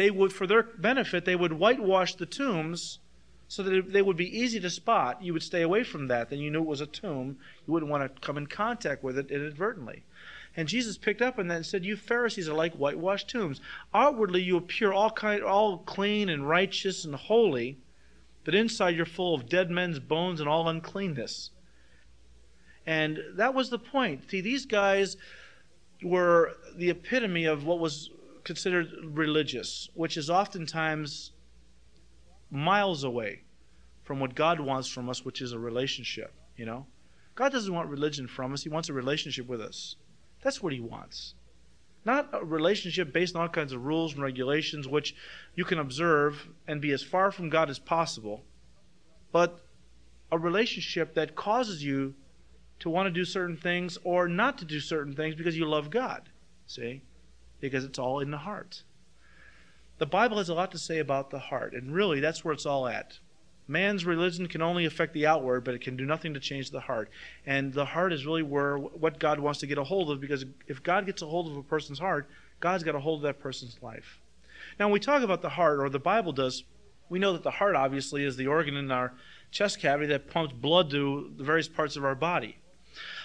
they 0.00 0.10
would, 0.10 0.32
for 0.32 0.46
their 0.46 0.62
benefit, 0.62 1.26
they 1.26 1.36
would 1.36 1.52
whitewash 1.52 2.14
the 2.14 2.24
tombs 2.24 3.00
so 3.48 3.62
that 3.62 3.92
they 3.92 4.00
would 4.00 4.16
be 4.16 4.38
easy 4.38 4.58
to 4.58 4.70
spot. 4.70 5.22
You 5.22 5.34
would 5.34 5.42
stay 5.42 5.60
away 5.60 5.84
from 5.84 6.08
that. 6.08 6.30
Then 6.30 6.38
you 6.38 6.50
knew 6.50 6.62
it 6.62 6.66
was 6.66 6.80
a 6.80 6.86
tomb. 6.86 7.36
You 7.66 7.72
wouldn't 7.74 7.90
want 7.90 8.02
to 8.02 8.20
come 8.20 8.38
in 8.38 8.46
contact 8.46 9.04
with 9.04 9.18
it 9.18 9.30
inadvertently. 9.30 10.04
And 10.56 10.68
Jesus 10.68 10.96
picked 10.96 11.20
up 11.20 11.38
on 11.38 11.48
that 11.48 11.56
and 11.56 11.66
said, 11.66 11.84
You 11.84 11.96
Pharisees 11.96 12.48
are 12.48 12.54
like 12.54 12.72
whitewashed 12.72 13.28
tombs. 13.28 13.60
Outwardly 13.92 14.42
you 14.42 14.56
appear 14.56 14.90
all 14.90 15.10
kind 15.10 15.42
all 15.42 15.78
clean 15.78 16.30
and 16.30 16.48
righteous 16.48 17.04
and 17.04 17.14
holy, 17.14 17.76
but 18.44 18.54
inside 18.54 18.96
you're 18.96 19.04
full 19.04 19.34
of 19.34 19.50
dead 19.50 19.70
men's 19.70 19.98
bones 19.98 20.40
and 20.40 20.48
all 20.48 20.66
uncleanness. 20.66 21.50
And 22.86 23.18
that 23.34 23.52
was 23.52 23.68
the 23.68 23.78
point. 23.78 24.30
See, 24.30 24.40
these 24.40 24.64
guys 24.64 25.18
were 26.02 26.56
the 26.74 26.88
epitome 26.88 27.44
of 27.44 27.66
what 27.66 27.78
was 27.78 28.08
considered 28.44 28.88
religious, 29.04 29.88
which 29.94 30.16
is 30.16 30.30
oftentimes 30.30 31.32
miles 32.50 33.04
away 33.04 33.42
from 34.02 34.20
what 34.20 34.34
God 34.34 34.60
wants 34.60 34.88
from 34.88 35.08
us, 35.08 35.24
which 35.24 35.40
is 35.40 35.52
a 35.52 35.58
relationship, 35.58 36.32
you 36.56 36.66
know? 36.66 36.86
God 37.34 37.52
doesn't 37.52 37.72
want 37.72 37.88
religion 37.88 38.26
from 38.26 38.52
us, 38.52 38.62
He 38.62 38.68
wants 38.68 38.88
a 38.88 38.92
relationship 38.92 39.46
with 39.46 39.60
us. 39.60 39.96
That's 40.42 40.62
what 40.62 40.72
He 40.72 40.80
wants. 40.80 41.34
Not 42.04 42.30
a 42.32 42.44
relationship 42.44 43.12
based 43.12 43.36
on 43.36 43.42
all 43.42 43.48
kinds 43.48 43.72
of 43.72 43.84
rules 43.84 44.14
and 44.14 44.22
regulations, 44.22 44.88
which 44.88 45.14
you 45.54 45.64
can 45.64 45.78
observe 45.78 46.48
and 46.66 46.80
be 46.80 46.92
as 46.92 47.02
far 47.02 47.30
from 47.30 47.50
God 47.50 47.68
as 47.68 47.78
possible, 47.78 48.42
but 49.32 49.60
a 50.32 50.38
relationship 50.38 51.14
that 51.14 51.36
causes 51.36 51.84
you 51.84 52.14
to 52.80 52.88
want 52.88 53.06
to 53.06 53.10
do 53.10 53.24
certain 53.24 53.56
things 53.56 53.98
or 54.02 54.28
not 54.28 54.58
to 54.58 54.64
do 54.64 54.80
certain 54.80 55.14
things 55.14 55.34
because 55.34 55.56
you 55.56 55.66
love 55.66 55.90
God. 55.90 56.28
See? 56.66 57.02
Because 57.60 57.84
it's 57.84 57.98
all 57.98 58.20
in 58.20 58.30
the 58.30 58.38
heart. 58.38 58.82
The 59.98 60.06
Bible 60.06 60.38
has 60.38 60.48
a 60.48 60.54
lot 60.54 60.70
to 60.72 60.78
say 60.78 60.98
about 60.98 61.30
the 61.30 61.38
heart, 61.38 61.74
and 61.74 61.94
really 61.94 62.20
that's 62.20 62.44
where 62.44 62.54
it's 62.54 62.66
all 62.66 62.88
at. 62.88 63.18
Man's 63.68 64.04
religion 64.04 64.48
can 64.48 64.62
only 64.62 64.84
affect 64.84 65.12
the 65.12 65.26
outward, 65.26 65.62
but 65.62 65.74
it 65.74 65.80
can 65.80 65.96
do 65.96 66.04
nothing 66.04 66.34
to 66.34 66.40
change 66.40 66.70
the 66.70 66.80
heart. 66.80 67.08
And 67.46 67.72
the 67.72 67.84
heart 67.84 68.12
is 68.12 68.26
really 68.26 68.42
where 68.42 68.78
what 68.78 69.20
God 69.20 69.38
wants 69.38 69.60
to 69.60 69.66
get 69.66 69.78
a 69.78 69.84
hold 69.84 70.10
of, 70.10 70.20
because 70.20 70.44
if 70.66 70.82
God 70.82 71.06
gets 71.06 71.22
a 71.22 71.26
hold 71.26 71.48
of 71.48 71.56
a 71.56 71.62
person's 71.62 72.00
heart, 72.00 72.28
God's 72.58 72.82
got 72.82 72.96
a 72.96 73.00
hold 73.00 73.20
of 73.20 73.22
that 73.22 73.40
person's 73.40 73.76
life. 73.80 74.18
Now, 74.78 74.86
when 74.86 74.94
we 74.94 75.00
talk 75.00 75.22
about 75.22 75.42
the 75.42 75.50
heart, 75.50 75.78
or 75.78 75.88
the 75.88 75.98
Bible 75.98 76.32
does, 76.32 76.64
we 77.08 77.18
know 77.18 77.32
that 77.32 77.42
the 77.42 77.50
heart 77.50 77.76
obviously 77.76 78.24
is 78.24 78.36
the 78.36 78.46
organ 78.46 78.76
in 78.76 78.90
our 78.90 79.12
chest 79.50 79.80
cavity 79.80 80.06
that 80.08 80.30
pumps 80.30 80.52
blood 80.52 80.90
to 80.90 81.30
the 81.36 81.44
various 81.44 81.68
parts 81.68 81.96
of 81.96 82.04
our 82.04 82.14
body. 82.14 82.56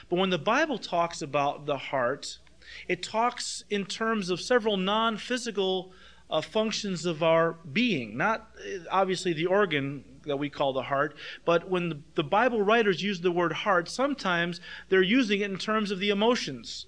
But 0.10 0.20
when 0.20 0.30
the 0.30 0.38
Bible 0.38 0.78
talks 0.78 1.22
about 1.22 1.66
the 1.66 1.78
heart, 1.78 2.38
it 2.88 3.04
talks 3.04 3.64
in 3.70 3.86
terms 3.86 4.30
of 4.30 4.42
several 4.42 4.78
non 4.78 5.18
physical 5.18 5.92
uh, 6.30 6.42
functions 6.42 7.06
of 7.06 7.22
our 7.22 7.54
being, 7.72 8.18
not 8.18 8.50
uh, 8.60 8.80
obviously 8.90 9.34
the 9.34 9.46
organ 9.46 10.04
that 10.26 10.38
we 10.38 10.50
call 10.50 10.74
the 10.74 10.84
heart, 10.84 11.16
but 11.46 11.70
when 11.70 11.90
the, 11.90 12.00
the 12.16 12.24
Bible 12.24 12.62
writers 12.62 13.04
use 13.04 13.22
the 13.22 13.32
word 13.32 13.54
heart, 13.54 13.88
sometimes 13.90 14.60
they're 14.90 15.02
using 15.02 15.42
it 15.42 15.52
in 15.52 15.58
terms 15.58 15.92
of 15.92 16.00
the 16.00 16.10
emotions. 16.10 16.88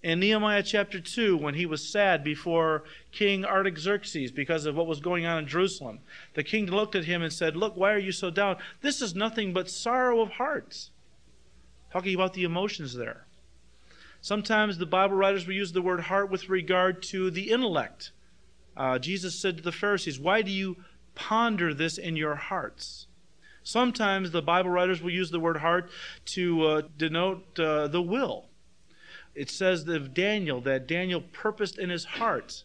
In 0.00 0.20
Nehemiah 0.20 0.62
chapter 0.62 1.00
2, 1.00 1.36
when 1.36 1.54
he 1.54 1.66
was 1.66 1.86
sad 1.86 2.22
before 2.22 2.84
King 3.10 3.44
Artaxerxes 3.44 4.30
because 4.30 4.64
of 4.64 4.76
what 4.76 4.86
was 4.86 5.00
going 5.00 5.26
on 5.26 5.38
in 5.38 5.48
Jerusalem, 5.48 6.00
the 6.34 6.44
king 6.44 6.66
looked 6.66 6.94
at 6.94 7.06
him 7.06 7.20
and 7.20 7.32
said, 7.32 7.56
Look, 7.56 7.76
why 7.76 7.92
are 7.92 7.98
you 7.98 8.12
so 8.12 8.30
down? 8.30 8.58
This 8.80 9.02
is 9.02 9.16
nothing 9.16 9.52
but 9.52 9.68
sorrow 9.68 10.20
of 10.20 10.30
hearts. 10.30 10.92
Talking 11.92 12.14
about 12.14 12.34
the 12.34 12.44
emotions 12.44 12.94
there. 12.94 13.26
Sometimes 14.20 14.78
the 14.78 14.86
Bible 14.86 15.16
writers 15.16 15.46
will 15.46 15.54
use 15.54 15.72
the 15.72 15.82
word 15.82 16.00
heart 16.00 16.30
with 16.30 16.48
regard 16.48 17.02
to 17.04 17.30
the 17.30 17.50
intellect. 17.50 18.12
Uh, 18.76 18.98
Jesus 18.98 19.38
said 19.38 19.56
to 19.56 19.62
the 19.62 19.72
Pharisees, 19.72 20.18
Why 20.18 20.42
do 20.42 20.50
you 20.50 20.76
ponder 21.14 21.72
this 21.72 21.98
in 21.98 22.16
your 22.16 22.34
hearts? 22.34 23.06
Sometimes 23.62 24.30
the 24.30 24.42
Bible 24.42 24.70
writers 24.70 25.02
will 25.02 25.10
use 25.10 25.30
the 25.30 25.40
word 25.40 25.58
heart 25.58 25.90
to 26.26 26.66
uh, 26.66 26.82
denote 26.96 27.58
uh, 27.58 27.88
the 27.88 28.02
will. 28.02 28.46
It 29.34 29.50
says 29.50 29.86
of 29.86 30.14
Daniel 30.14 30.60
that 30.62 30.86
Daniel 30.88 31.20
purposed 31.20 31.78
in 31.78 31.90
his 31.90 32.04
heart 32.04 32.64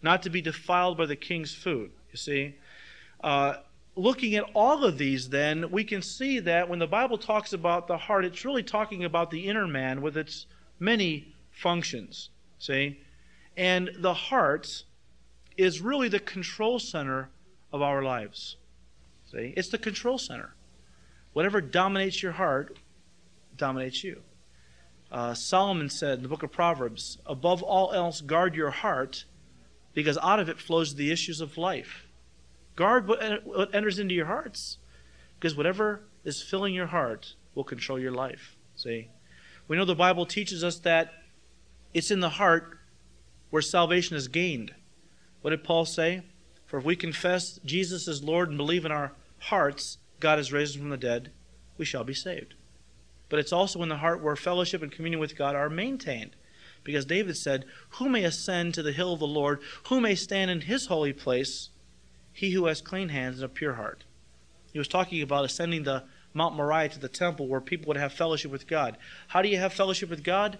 not 0.00 0.22
to 0.22 0.30
be 0.30 0.40
defiled 0.40 0.96
by 0.96 1.06
the 1.06 1.16
king's 1.16 1.54
food. 1.54 1.90
You 2.12 2.16
see? 2.16 2.54
Uh, 3.22 3.54
looking 3.96 4.36
at 4.36 4.44
all 4.54 4.84
of 4.84 4.96
these, 4.96 5.28
then, 5.28 5.70
we 5.70 5.84
can 5.84 6.02
see 6.02 6.38
that 6.40 6.68
when 6.68 6.78
the 6.78 6.86
Bible 6.86 7.18
talks 7.18 7.52
about 7.52 7.88
the 7.88 7.98
heart, 7.98 8.24
it's 8.24 8.44
really 8.44 8.62
talking 8.62 9.04
about 9.04 9.30
the 9.30 9.48
inner 9.48 9.66
man 9.66 10.00
with 10.02 10.16
its 10.16 10.46
many 10.78 11.34
functions. 11.50 12.30
See? 12.58 13.00
And 13.56 13.90
the 13.98 14.14
heart 14.14 14.84
is 15.56 15.80
really 15.80 16.08
the 16.08 16.20
control 16.20 16.78
center 16.78 17.30
of 17.72 17.82
our 17.82 18.02
lives. 18.02 18.56
See? 19.30 19.52
It's 19.56 19.68
the 19.68 19.78
control 19.78 20.18
center. 20.18 20.54
Whatever 21.32 21.60
dominates 21.60 22.22
your 22.22 22.32
heart 22.32 22.78
dominates 23.56 24.02
you. 24.04 24.22
Uh, 25.10 25.34
Solomon 25.34 25.88
said 25.88 26.18
in 26.18 26.22
the 26.22 26.28
book 26.28 26.42
of 26.42 26.52
Proverbs, 26.52 27.18
above 27.26 27.62
all 27.62 27.92
else, 27.92 28.20
guard 28.20 28.54
your 28.54 28.70
heart, 28.70 29.24
because 29.94 30.18
out 30.18 30.38
of 30.38 30.48
it 30.48 30.58
flows 30.58 30.94
the 30.94 31.10
issues 31.10 31.40
of 31.40 31.56
life. 31.56 32.06
Guard 32.76 33.08
what 33.08 33.74
enters 33.74 33.98
into 33.98 34.14
your 34.14 34.26
hearts, 34.26 34.78
because 35.38 35.56
whatever 35.56 36.02
is 36.24 36.42
filling 36.42 36.74
your 36.74 36.86
heart 36.86 37.34
will 37.54 37.64
control 37.64 37.98
your 37.98 38.12
life. 38.12 38.56
See? 38.76 39.08
We 39.68 39.76
know 39.76 39.84
the 39.84 39.94
Bible 39.94 40.26
teaches 40.26 40.64
us 40.64 40.78
that 40.80 41.12
it's 41.94 42.10
in 42.10 42.20
the 42.20 42.30
heart 42.30 42.78
where 43.50 43.62
salvation 43.62 44.16
is 44.16 44.28
gained. 44.28 44.74
What 45.42 45.50
did 45.50 45.62
Paul 45.62 45.84
say? 45.84 46.22
For 46.66 46.78
if 46.78 46.84
we 46.84 46.96
confess 46.96 47.60
Jesus 47.64 48.08
is 48.08 48.22
Lord 48.22 48.48
and 48.48 48.58
believe 48.58 48.84
in 48.84 48.92
our 48.92 49.12
hearts 49.38 49.98
God 50.20 50.38
has 50.38 50.52
raised 50.52 50.76
from 50.76 50.90
the 50.90 50.96
dead, 50.96 51.30
we 51.76 51.84
shall 51.84 52.04
be 52.04 52.14
saved. 52.14 52.54
but 53.28 53.38
it's 53.38 53.52
also 53.52 53.82
in 53.82 53.90
the 53.90 53.98
heart 53.98 54.22
where 54.22 54.34
fellowship 54.36 54.82
and 54.82 54.90
communion 54.90 55.20
with 55.20 55.36
God 55.36 55.54
are 55.54 55.68
maintained. 55.68 56.30
Because 56.82 57.04
David 57.04 57.36
said, 57.36 57.66
Who 57.90 58.08
may 58.08 58.24
ascend 58.24 58.72
to 58.74 58.82
the 58.82 58.92
hill 58.92 59.12
of 59.12 59.20
the 59.20 59.26
Lord? 59.26 59.60
Who 59.88 60.00
may 60.00 60.14
stand 60.14 60.50
in 60.50 60.62
his 60.62 60.86
holy 60.86 61.12
place? 61.12 61.68
He 62.32 62.52
who 62.52 62.64
has 62.66 62.80
clean 62.80 63.10
hands 63.10 63.36
and 63.36 63.44
a 63.44 63.48
pure 63.48 63.74
heart. 63.74 64.04
He 64.72 64.78
was 64.78 64.88
talking 64.88 65.20
about 65.20 65.44
ascending 65.44 65.82
the 65.82 66.04
Mount 66.34 66.54
Moriah 66.54 66.88
to 66.90 66.98
the 66.98 67.08
temple 67.08 67.48
where 67.48 67.60
people 67.60 67.88
would 67.88 67.96
have 67.96 68.12
fellowship 68.12 68.50
with 68.50 68.66
God. 68.66 68.96
How 69.28 69.42
do 69.42 69.48
you 69.48 69.58
have 69.58 69.72
fellowship 69.72 70.10
with 70.10 70.22
God? 70.22 70.58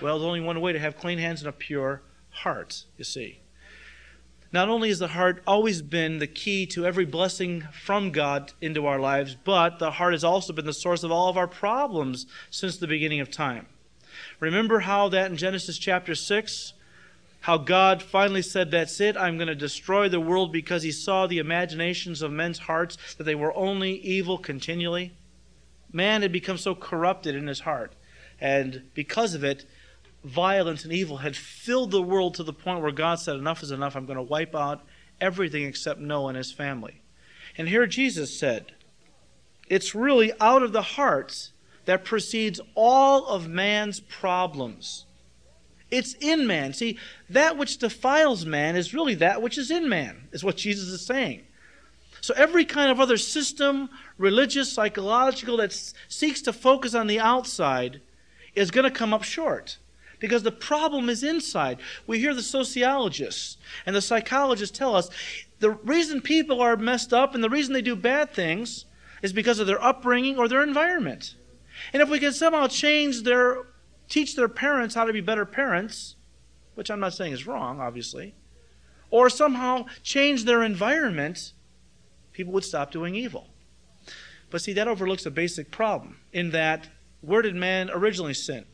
Well, 0.00 0.18
there's 0.18 0.26
only 0.26 0.40
one 0.40 0.60
way 0.60 0.72
to 0.72 0.78
have 0.78 0.96
clean 0.96 1.18
hands 1.18 1.40
and 1.40 1.48
a 1.48 1.52
pure 1.52 2.02
heart, 2.30 2.84
you 2.96 3.04
see. 3.04 3.40
Not 4.50 4.68
only 4.68 4.88
has 4.88 4.98
the 4.98 5.08
heart 5.08 5.42
always 5.46 5.82
been 5.82 6.18
the 6.18 6.26
key 6.26 6.64
to 6.68 6.86
every 6.86 7.04
blessing 7.04 7.68
from 7.72 8.10
God 8.10 8.52
into 8.62 8.86
our 8.86 8.98
lives, 8.98 9.36
but 9.44 9.78
the 9.78 9.92
heart 9.92 10.14
has 10.14 10.24
also 10.24 10.54
been 10.54 10.64
the 10.64 10.72
source 10.72 11.02
of 11.02 11.12
all 11.12 11.28
of 11.28 11.36
our 11.36 11.46
problems 11.46 12.26
since 12.48 12.76
the 12.76 12.86
beginning 12.86 13.20
of 13.20 13.30
time. 13.30 13.66
Remember 14.40 14.80
how 14.80 15.08
that 15.10 15.30
in 15.30 15.36
Genesis 15.36 15.76
chapter 15.76 16.14
6, 16.14 16.72
how 17.40 17.56
God 17.58 18.02
finally 18.02 18.42
said, 18.42 18.70
That's 18.70 19.00
it, 19.00 19.16
I'm 19.16 19.36
going 19.36 19.48
to 19.48 19.54
destroy 19.54 20.08
the 20.08 20.20
world 20.20 20.52
because 20.52 20.82
he 20.82 20.92
saw 20.92 21.26
the 21.26 21.38
imaginations 21.38 22.22
of 22.22 22.32
men's 22.32 22.58
hearts, 22.58 22.96
that 23.16 23.24
they 23.24 23.34
were 23.34 23.54
only 23.56 23.92
evil 24.00 24.38
continually? 24.38 25.12
Man 25.92 26.22
had 26.22 26.32
become 26.32 26.58
so 26.58 26.74
corrupted 26.74 27.34
in 27.34 27.46
his 27.46 27.60
heart. 27.60 27.94
And 28.40 28.82
because 28.94 29.34
of 29.34 29.42
it, 29.42 29.64
violence 30.24 30.84
and 30.84 30.92
evil 30.92 31.18
had 31.18 31.36
filled 31.36 31.90
the 31.90 32.02
world 32.02 32.34
to 32.34 32.42
the 32.42 32.52
point 32.52 32.82
where 32.82 32.92
God 32.92 33.16
said, 33.16 33.36
Enough 33.36 33.62
is 33.62 33.70
enough. 33.70 33.96
I'm 33.96 34.06
going 34.06 34.16
to 34.16 34.22
wipe 34.22 34.54
out 34.54 34.84
everything 35.20 35.64
except 35.64 36.00
Noah 36.00 36.28
and 36.28 36.36
his 36.36 36.52
family. 36.52 37.02
And 37.56 37.68
here 37.68 37.86
Jesus 37.86 38.38
said, 38.38 38.72
It's 39.68 39.94
really 39.94 40.32
out 40.40 40.62
of 40.62 40.72
the 40.72 40.82
heart 40.82 41.50
that 41.86 42.04
proceeds 42.04 42.60
all 42.74 43.26
of 43.26 43.48
man's 43.48 44.00
problems. 44.00 45.06
It's 45.90 46.14
in 46.14 46.46
man. 46.46 46.72
See, 46.74 46.98
that 47.30 47.56
which 47.56 47.78
defiles 47.78 48.44
man 48.44 48.76
is 48.76 48.92
really 48.92 49.14
that 49.16 49.40
which 49.40 49.56
is 49.56 49.70
in 49.70 49.88
man, 49.88 50.28
is 50.32 50.44
what 50.44 50.56
Jesus 50.56 50.88
is 50.88 51.04
saying. 51.04 51.44
So 52.20 52.34
every 52.36 52.64
kind 52.64 52.90
of 52.90 53.00
other 53.00 53.16
system, 53.16 53.88
religious, 54.18 54.72
psychological, 54.72 55.56
that 55.58 55.72
seeks 56.08 56.42
to 56.42 56.52
focus 56.52 56.94
on 56.94 57.06
the 57.06 57.20
outside 57.20 58.00
is 58.54 58.70
going 58.70 58.84
to 58.84 58.90
come 58.90 59.14
up 59.14 59.22
short 59.22 59.78
because 60.18 60.42
the 60.42 60.52
problem 60.52 61.08
is 61.08 61.22
inside. 61.22 61.78
We 62.06 62.18
hear 62.18 62.34
the 62.34 62.42
sociologists 62.42 63.56
and 63.86 63.94
the 63.94 64.02
psychologists 64.02 64.76
tell 64.76 64.94
us 64.94 65.10
the 65.60 65.70
reason 65.70 66.20
people 66.20 66.60
are 66.60 66.76
messed 66.76 67.12
up 67.12 67.34
and 67.34 67.42
the 67.42 67.50
reason 67.50 67.72
they 67.72 67.82
do 67.82 67.96
bad 67.96 68.32
things 68.32 68.84
is 69.22 69.32
because 69.32 69.58
of 69.58 69.66
their 69.66 69.82
upbringing 69.82 70.38
or 70.38 70.48
their 70.48 70.62
environment. 70.62 71.34
And 71.92 72.02
if 72.02 72.08
we 72.08 72.18
can 72.18 72.32
somehow 72.32 72.66
change 72.66 73.22
their, 73.22 73.66
teach 74.08 74.36
their 74.36 74.48
parents 74.48 74.94
how 74.94 75.04
to 75.04 75.12
be 75.12 75.20
better 75.20 75.44
parents, 75.44 76.16
which 76.74 76.90
I'm 76.90 77.00
not 77.00 77.14
saying 77.14 77.32
is 77.32 77.46
wrong, 77.46 77.80
obviously, 77.80 78.34
or 79.10 79.30
somehow 79.30 79.86
change 80.02 80.44
their 80.44 80.62
environment, 80.62 81.52
people 82.32 82.52
would 82.52 82.64
stop 82.64 82.90
doing 82.90 83.14
evil. 83.14 83.48
But 84.50 84.62
see, 84.62 84.72
that 84.74 84.88
overlooks 84.88 85.26
a 85.26 85.30
basic 85.30 85.70
problem 85.70 86.18
in 86.32 86.50
that 86.50 86.88
where 87.20 87.42
did 87.42 87.54
man 87.54 87.90
originally 87.90 88.34
sin? 88.34 88.64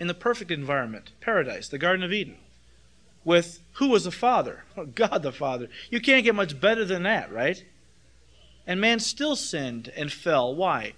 in 0.00 0.06
the 0.06 0.14
perfect 0.14 0.50
environment, 0.50 1.12
paradise, 1.20 1.68
the 1.68 1.78
Garden 1.78 2.04
of 2.04 2.12
Eden, 2.12 2.36
with 3.24 3.60
who 3.74 3.88
was 3.88 4.04
the 4.04 4.10
Father? 4.10 4.64
God 4.94 5.22
the 5.22 5.32
Father. 5.32 5.68
You 5.90 6.00
can't 6.00 6.24
get 6.24 6.34
much 6.34 6.60
better 6.60 6.84
than 6.84 7.04
that, 7.04 7.32
right? 7.32 7.64
And 8.66 8.80
man 8.80 8.98
still 8.98 9.36
sinned 9.36 9.92
and 9.96 10.12
fell. 10.12 10.54
Why? 10.54 10.94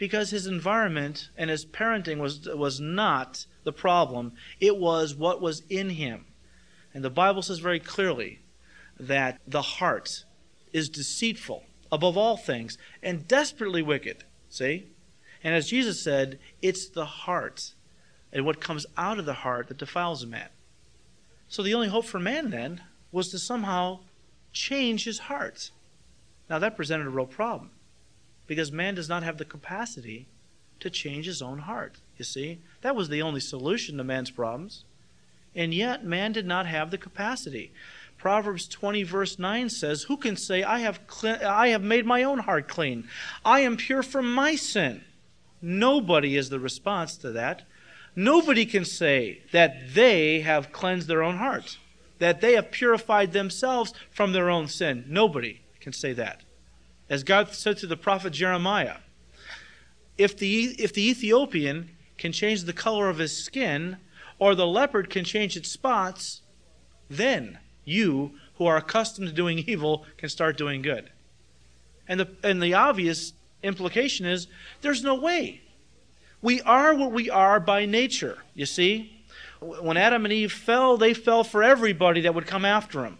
Because 0.00 0.30
his 0.30 0.46
environment 0.46 1.28
and 1.36 1.50
his 1.50 1.66
parenting 1.66 2.20
was, 2.20 2.48
was 2.48 2.80
not 2.80 3.44
the 3.64 3.72
problem, 3.72 4.32
it 4.58 4.78
was 4.78 5.14
what 5.14 5.42
was 5.42 5.62
in 5.68 5.90
him. 5.90 6.24
And 6.94 7.04
the 7.04 7.10
Bible 7.10 7.42
says 7.42 7.58
very 7.58 7.80
clearly 7.80 8.38
that 8.98 9.38
the 9.46 9.60
heart 9.60 10.24
is 10.72 10.88
deceitful 10.88 11.64
above 11.92 12.16
all 12.16 12.38
things 12.38 12.78
and 13.02 13.28
desperately 13.28 13.82
wicked. 13.82 14.24
See? 14.48 14.86
And 15.44 15.54
as 15.54 15.68
Jesus 15.68 16.02
said, 16.02 16.38
it's 16.62 16.88
the 16.88 17.04
heart 17.04 17.74
and 18.32 18.46
what 18.46 18.58
comes 18.58 18.86
out 18.96 19.18
of 19.18 19.26
the 19.26 19.34
heart 19.34 19.68
that 19.68 19.76
defiles 19.76 20.22
a 20.22 20.26
man. 20.26 20.48
So 21.46 21.62
the 21.62 21.74
only 21.74 21.88
hope 21.88 22.06
for 22.06 22.18
man 22.18 22.48
then 22.48 22.80
was 23.12 23.28
to 23.32 23.38
somehow 23.38 23.98
change 24.50 25.04
his 25.04 25.18
heart. 25.18 25.70
Now 26.48 26.58
that 26.58 26.74
presented 26.74 27.06
a 27.06 27.10
real 27.10 27.26
problem 27.26 27.72
because 28.50 28.72
man 28.72 28.96
does 28.96 29.08
not 29.08 29.22
have 29.22 29.38
the 29.38 29.44
capacity 29.44 30.26
to 30.80 30.90
change 30.90 31.26
his 31.26 31.40
own 31.40 31.60
heart. 31.60 32.00
You 32.16 32.24
see, 32.24 32.58
that 32.80 32.96
was 32.96 33.08
the 33.08 33.22
only 33.22 33.38
solution 33.38 33.96
to 33.96 34.02
man's 34.02 34.32
problems. 34.32 34.82
And 35.54 35.72
yet 35.72 36.04
man 36.04 36.32
did 36.32 36.46
not 36.46 36.66
have 36.66 36.90
the 36.90 36.98
capacity. 36.98 37.70
Proverbs 38.18 38.66
20 38.66 39.04
verse 39.04 39.38
9 39.38 39.70
says, 39.70 40.02
"Who 40.02 40.16
can 40.16 40.36
say 40.36 40.64
I 40.64 40.80
have 40.80 40.98
I 41.22 41.68
have 41.68 41.84
made 41.84 42.04
my 42.04 42.24
own 42.24 42.40
heart 42.40 42.66
clean? 42.66 43.08
I 43.44 43.60
am 43.60 43.76
pure 43.76 44.02
from 44.02 44.34
my 44.34 44.56
sin." 44.56 45.04
Nobody 45.62 46.36
is 46.36 46.48
the 46.48 46.58
response 46.58 47.16
to 47.18 47.30
that. 47.30 47.62
Nobody 48.16 48.66
can 48.66 48.84
say 48.84 49.42
that 49.52 49.94
they 49.94 50.40
have 50.40 50.72
cleansed 50.72 51.06
their 51.06 51.22
own 51.22 51.38
heart, 51.38 51.78
that 52.18 52.40
they 52.40 52.54
have 52.54 52.72
purified 52.72 53.32
themselves 53.32 53.94
from 54.10 54.32
their 54.32 54.50
own 54.50 54.66
sin. 54.66 55.04
Nobody 55.06 55.60
can 55.78 55.92
say 55.92 56.12
that. 56.14 56.42
As 57.10 57.24
God 57.24 57.52
said 57.52 57.76
to 57.78 57.86
the 57.86 57.96
prophet 57.96 58.32
Jeremiah, 58.32 58.98
if 60.16 60.38
the, 60.38 60.76
if 60.78 60.94
the 60.94 61.10
Ethiopian 61.10 61.90
can 62.16 62.32
change 62.32 62.62
the 62.62 62.72
color 62.72 63.10
of 63.10 63.18
his 63.18 63.36
skin, 63.36 63.98
or 64.38 64.54
the 64.54 64.66
leopard 64.66 65.10
can 65.10 65.24
change 65.24 65.56
its 65.56 65.68
spots, 65.68 66.40
then 67.10 67.58
you, 67.84 68.32
who 68.54 68.64
are 68.64 68.78
accustomed 68.78 69.28
to 69.28 69.34
doing 69.34 69.58
evil, 69.66 70.06
can 70.16 70.28
start 70.28 70.56
doing 70.56 70.80
good. 70.80 71.10
And 72.06 72.20
the, 72.20 72.28
and 72.42 72.62
the 72.62 72.74
obvious 72.74 73.34
implication 73.62 74.24
is 74.24 74.46
there's 74.80 75.02
no 75.02 75.14
way 75.14 75.60
we 76.42 76.60
are 76.62 76.94
what 76.94 77.12
we 77.12 77.28
are 77.28 77.60
by 77.60 77.86
nature, 77.86 78.38
you 78.54 78.66
see? 78.66 79.22
When 79.60 79.96
Adam 79.96 80.24
and 80.24 80.32
Eve 80.32 80.52
fell, 80.52 80.96
they 80.96 81.12
fell 81.12 81.44
for 81.44 81.62
everybody 81.62 82.22
that 82.22 82.34
would 82.34 82.46
come 82.46 82.64
after 82.64 83.02
them. 83.02 83.18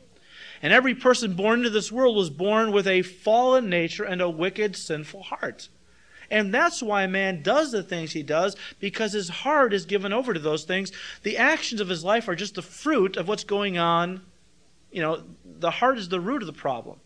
And 0.63 0.73
every 0.73 0.95
person 0.95 1.35
born 1.35 1.61
into 1.61 1.71
this 1.71 1.91
world 1.91 2.17
was 2.17 2.31
born 2.31 2.73
with 2.73 2.87
a 2.87 3.03
fallen 3.03 3.69
nature 3.71 4.05
and 4.05 4.21
a 4.21 4.29
wicked, 4.29 4.77
sinful 4.77 5.25
heart. 5.25 5.69
And 6.31 6.55
that's 6.55 6.83
why 6.83 7.07
man 7.07 7.43
does 7.43 7.73
the 7.73 7.83
things 7.83 8.13
he 8.13 8.23
does, 8.23 8.55
because 8.79 9.13
his 9.13 9.29
heart 9.29 9.73
is 9.73 9.85
given 9.85 10.13
over 10.13 10.33
to 10.33 10.39
those 10.39 10.65
things. 10.65 10.93
The 11.23 11.39
actions 11.39 11.81
of 11.81 11.89
his 11.89 12.05
life 12.05 12.29
are 12.29 12.37
just 12.37 12.55
the 12.55 12.63
fruit 12.63 13.17
of 13.17 13.27
what's 13.27 13.45
going 13.45 13.79
on. 13.79 14.23
You 14.93 15.03
know, 15.03 15.23
the 15.45 15.71
heart 15.71 15.99
is 15.99 16.09
the 16.09 16.21
root 16.21 16.43
of 16.43 16.47
the 16.47 16.53
problem. 16.53 17.01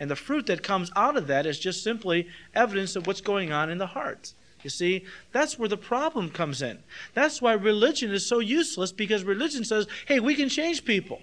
And 0.00 0.10
the 0.10 0.16
fruit 0.16 0.46
that 0.46 0.62
comes 0.62 0.90
out 0.96 1.16
of 1.16 1.26
that 1.26 1.46
is 1.46 1.58
just 1.58 1.84
simply 1.84 2.28
evidence 2.54 2.96
of 2.96 3.06
what's 3.06 3.20
going 3.20 3.52
on 3.52 3.70
in 3.70 3.78
the 3.78 3.86
heart. 3.86 4.32
You 4.62 4.70
see, 4.70 5.04
that's 5.32 5.58
where 5.58 5.68
the 5.68 5.76
problem 5.76 6.30
comes 6.30 6.62
in. 6.62 6.82
That's 7.14 7.40
why 7.40 7.52
religion 7.52 8.10
is 8.10 8.26
so 8.26 8.40
useless 8.40 8.92
because 8.92 9.24
religion 9.24 9.64
says, 9.64 9.86
hey, 10.06 10.20
we 10.20 10.34
can 10.34 10.48
change 10.48 10.84
people. 10.84 11.20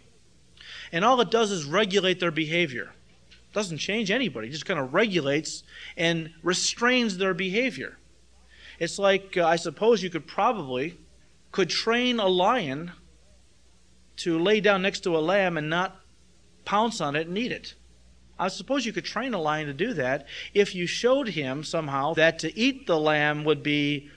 And 0.92 1.04
all 1.04 1.20
it 1.22 1.32
does 1.32 1.52
is 1.52 1.66
regulate 1.66 2.20
their 2.20 2.32
behavior. 2.32 2.94
It 3.30 3.54
doesn't 3.54 3.78
change 3.78 4.12
anybody, 4.12 4.48
it 4.48 4.52
just 4.52 4.66
kind 4.66 4.80
of 4.80 4.94
regulates 4.94 5.64
and 5.96 6.32
restrains 6.44 7.18
their 7.18 7.34
behavior. 7.34 7.98
It's 8.80 9.00
like 9.00 9.38
uh, 9.38 9.46
I 9.46 9.56
suppose 9.56 10.04
you 10.04 10.10
could 10.10 10.28
probably 10.28 10.98
could 11.52 11.70
train 11.70 12.20
a 12.20 12.28
lion 12.28 12.92
to 14.18 14.38
lay 14.40 14.60
down 14.60 14.82
next 14.82 15.02
to 15.02 15.18
a 15.18 15.20
lamb 15.20 15.58
and 15.58 15.70
not 15.70 16.00
pounce 16.66 17.02
on 17.02 17.16
it 17.16 17.28
and 17.28 17.38
eat 17.38 17.52
it. 17.52 17.74
I 18.40 18.50
suppose 18.50 18.86
you 18.86 18.94
could 18.94 19.06
train 19.06 19.34
a 19.34 19.42
lion 19.42 19.68
to 19.68 19.74
do 19.74 19.94
that 19.94 20.28
if 20.54 20.76
you 20.76 20.86
showed 20.86 21.30
him 21.30 21.64
somehow 21.64 22.14
that 22.14 22.40
to 22.40 22.56
eat 22.58 22.86
the 22.86 23.00
lamb 23.00 23.44
would 23.46 23.64
be 23.64 24.10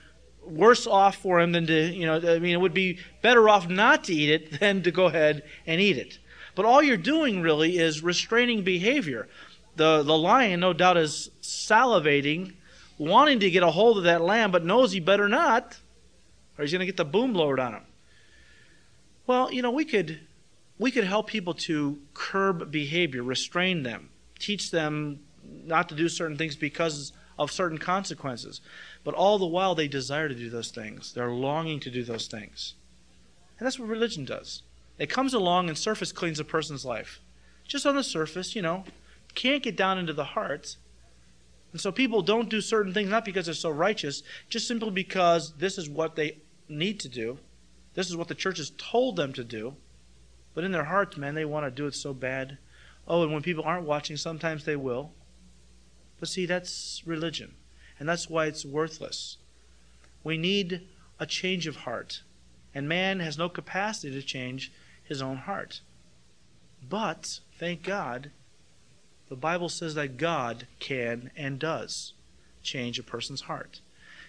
worse 0.44 0.86
off 0.86 1.16
for 1.16 1.40
him 1.40 1.52
than 1.52 1.66
to, 1.66 1.90
you 1.92 2.06
know, 2.06 2.16
I 2.16 2.38
mean, 2.38 2.54
it 2.54 2.60
would 2.60 2.74
be 2.74 2.98
better 3.22 3.48
off 3.48 3.68
not 3.68 4.04
to 4.04 4.14
eat 4.14 4.30
it 4.30 4.60
than 4.60 4.82
to 4.82 4.90
go 4.90 5.06
ahead 5.06 5.42
and 5.66 5.80
eat 5.80 5.96
it. 5.96 6.18
But 6.54 6.64
all 6.64 6.82
you're 6.82 6.96
doing 6.96 7.42
really 7.42 7.78
is 7.78 8.02
restraining 8.02 8.62
behavior. 8.62 9.28
The, 9.76 10.02
the 10.02 10.16
lion, 10.16 10.60
no 10.60 10.72
doubt, 10.72 10.96
is 10.96 11.30
salivating, 11.42 12.54
wanting 12.98 13.40
to 13.40 13.50
get 13.50 13.62
a 13.62 13.70
hold 13.70 13.98
of 13.98 14.04
that 14.04 14.20
lamb, 14.20 14.50
but 14.50 14.64
knows 14.64 14.92
he 14.92 15.00
better 15.00 15.28
not, 15.28 15.78
or 16.58 16.62
he's 16.62 16.72
going 16.72 16.80
to 16.80 16.86
get 16.86 16.96
the 16.96 17.04
boom 17.04 17.34
lowered 17.34 17.60
on 17.60 17.74
him. 17.74 17.84
Well, 19.26 19.52
you 19.52 19.62
know, 19.62 19.70
we 19.70 19.84
could 19.84 20.20
we 20.78 20.90
could 20.90 21.04
help 21.04 21.26
people 21.26 21.54
to 21.54 22.00
curb 22.14 22.70
behavior, 22.70 23.22
restrain 23.22 23.82
them, 23.82 24.08
teach 24.38 24.70
them 24.70 25.20
not 25.44 25.88
to 25.90 25.94
do 25.94 26.08
certain 26.08 26.38
things 26.38 26.56
because 26.56 27.12
of 27.38 27.50
certain 27.50 27.78
consequences. 27.78 28.60
But 29.04 29.14
all 29.14 29.38
the 29.38 29.46
while, 29.46 29.74
they 29.74 29.88
desire 29.88 30.28
to 30.28 30.34
do 30.34 30.50
those 30.50 30.70
things. 30.70 31.12
They're 31.12 31.30
longing 31.30 31.80
to 31.80 31.90
do 31.90 32.02
those 32.02 32.26
things. 32.26 32.74
And 33.58 33.66
that's 33.66 33.78
what 33.78 33.88
religion 33.88 34.24
does. 34.24 34.62
It 35.00 35.08
comes 35.08 35.32
along 35.32 35.68
and 35.70 35.78
surface 35.78 36.12
cleans 36.12 36.38
a 36.38 36.44
person's 36.44 36.84
life. 36.84 37.20
Just 37.66 37.86
on 37.86 37.96
the 37.96 38.04
surface, 38.04 38.54
you 38.54 38.60
know, 38.60 38.84
can't 39.34 39.62
get 39.62 39.74
down 39.74 39.96
into 39.96 40.12
the 40.12 40.24
heart. 40.24 40.76
And 41.72 41.80
so 41.80 41.90
people 41.90 42.20
don't 42.20 42.50
do 42.50 42.60
certain 42.60 42.92
things 42.92 43.08
not 43.08 43.24
because 43.24 43.46
they're 43.46 43.54
so 43.54 43.70
righteous, 43.70 44.22
just 44.50 44.68
simply 44.68 44.90
because 44.90 45.54
this 45.56 45.78
is 45.78 45.88
what 45.88 46.16
they 46.16 46.38
need 46.68 47.00
to 47.00 47.08
do. 47.08 47.38
This 47.94 48.10
is 48.10 48.16
what 48.16 48.28
the 48.28 48.34
church 48.34 48.58
has 48.58 48.72
told 48.76 49.16
them 49.16 49.32
to 49.32 49.42
do. 49.42 49.74
But 50.52 50.64
in 50.64 50.72
their 50.72 50.84
hearts, 50.84 51.16
man, 51.16 51.34
they 51.34 51.46
want 51.46 51.64
to 51.64 51.70
do 51.70 51.86
it 51.86 51.94
so 51.94 52.12
bad. 52.12 52.58
Oh, 53.08 53.22
and 53.22 53.32
when 53.32 53.42
people 53.42 53.64
aren't 53.64 53.86
watching, 53.86 54.18
sometimes 54.18 54.64
they 54.64 54.76
will. 54.76 55.12
But 56.18 56.28
see, 56.28 56.44
that's 56.44 57.02
religion. 57.06 57.54
And 57.98 58.06
that's 58.06 58.28
why 58.28 58.46
it's 58.46 58.66
worthless. 58.66 59.38
We 60.22 60.36
need 60.36 60.86
a 61.18 61.24
change 61.24 61.66
of 61.66 61.76
heart. 61.76 62.22
And 62.74 62.86
man 62.86 63.20
has 63.20 63.38
no 63.38 63.48
capacity 63.48 64.12
to 64.12 64.22
change 64.22 64.70
his 65.10 65.20
own 65.20 65.36
heart. 65.36 65.80
But, 66.88 67.40
thank 67.58 67.82
God, 67.82 68.30
the 69.28 69.36
Bible 69.36 69.68
says 69.68 69.94
that 69.96 70.16
God 70.16 70.66
can 70.78 71.30
and 71.36 71.58
does 71.58 72.14
change 72.62 72.98
a 72.98 73.02
person's 73.02 73.42
heart. 73.42 73.80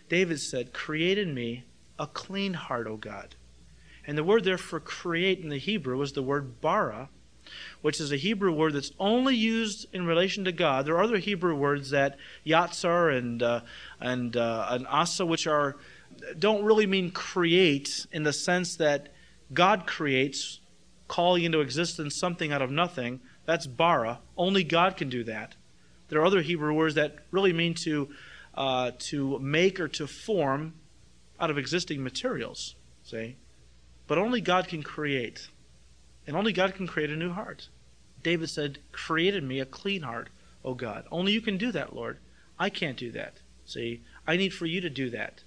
David 0.10 0.42
said, 0.42 0.74
Create 0.74 1.18
in 1.18 1.34
me 1.34 1.64
a 1.98 2.08
clean 2.08 2.56
heart, 2.56 2.88
O 2.88 2.98
God. 2.98 3.36
And 4.06 4.18
the 4.18 4.24
word 4.24 4.44
there 4.44 4.58
for 4.58 4.80
create 4.80 5.40
in 5.40 5.50
the 5.50 5.60
Hebrew 5.60 6.02
is 6.02 6.14
the 6.14 6.24
word 6.24 6.60
bara, 6.60 7.10
which 7.82 8.02
is 8.02 8.12
a 8.12 8.18
Hebrew 8.18 8.52
word 8.52 8.74
that's 8.74 8.92
only 9.00 9.36
used 9.36 9.86
in 9.94 10.08
relation 10.08 10.44
to 10.46 10.52
God. 10.52 10.86
There 10.86 10.96
are 10.96 11.04
other 11.04 11.20
Hebrew 11.20 11.56
words 11.56 11.92
that 11.92 12.18
yatsar 12.46 13.16
and 13.16 13.44
uh, 13.44 13.62
and 14.00 14.36
uh, 14.36 14.68
and 14.72 14.88
asa, 14.88 15.26
which 15.26 15.46
are 15.46 15.78
don't 16.40 16.64
really 16.64 16.88
mean 16.88 17.12
create 17.12 18.08
in 18.12 18.24
the 18.24 18.34
sense 18.34 18.76
that 18.78 19.10
God 19.54 19.86
creates, 19.86 20.60
calling 21.12 21.44
into 21.44 21.60
existence 21.60 22.16
something 22.16 22.54
out 22.54 22.62
of 22.62 22.72
nothing. 22.72 23.20
That's 23.46 23.68
bara. 23.68 24.22
Only 24.38 24.64
God 24.64 24.96
can 24.96 25.10
do 25.10 25.26
that. 25.26 25.56
There 26.08 26.22
are 26.22 26.26
other 26.26 26.42
Hebrew 26.42 26.74
words 26.74 26.96
that 26.96 27.18
really 27.32 27.52
mean 27.52 27.74
to 27.84 28.10
uh, 28.56 28.92
to 29.10 29.38
make 29.40 29.80
or 29.80 29.90
to 29.90 30.08
form 30.08 30.74
out 31.38 31.50
of 31.50 31.58
existing 31.58 32.02
materials. 32.02 32.76
See, 33.04 33.36
but 34.08 34.18
only 34.18 34.40
God 34.40 34.70
can 34.70 34.84
create, 34.84 35.50
and 36.26 36.38
only 36.38 36.54
God 36.54 36.76
can 36.76 36.88
create 36.88 37.10
a 37.10 37.16
new 37.18 37.34
heart. 37.34 37.68
David 38.24 38.50
said, 38.50 38.80
"Created 38.94 39.44
me 39.44 39.60
a 39.60 39.66
clean 39.66 40.04
heart, 40.04 40.30
O 40.64 40.74
God." 40.74 41.06
Only 41.12 41.34
you 41.34 41.42
can 41.42 41.58
do 41.58 41.74
that, 41.74 41.94
Lord. 41.94 42.20
I 42.58 42.70
can't 42.70 42.98
do 42.98 43.12
that. 43.12 43.42
See, 43.66 44.02
I 44.26 44.38
need 44.38 44.54
for 44.54 44.66
you 44.66 44.80
to 44.80 44.90
do 44.90 45.10
that. 45.10 45.44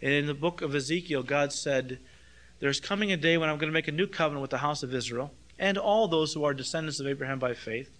And 0.00 0.12
in 0.12 0.26
the 0.26 0.34
book 0.34 0.62
of 0.62 0.74
Ezekiel, 0.74 1.22
God 1.22 1.52
said, 1.52 1.98
There's 2.60 2.80
coming 2.80 3.12
a 3.12 3.16
day 3.16 3.36
when 3.36 3.48
I'm 3.48 3.58
going 3.58 3.70
to 3.70 3.74
make 3.74 3.88
a 3.88 3.92
new 3.92 4.06
covenant 4.06 4.42
with 4.42 4.50
the 4.50 4.58
house 4.58 4.82
of 4.82 4.94
Israel 4.94 5.32
and 5.58 5.78
all 5.78 6.08
those 6.08 6.32
who 6.34 6.44
are 6.44 6.54
descendants 6.54 7.00
of 7.00 7.06
Abraham 7.06 7.38
by 7.38 7.54
faith. 7.54 7.90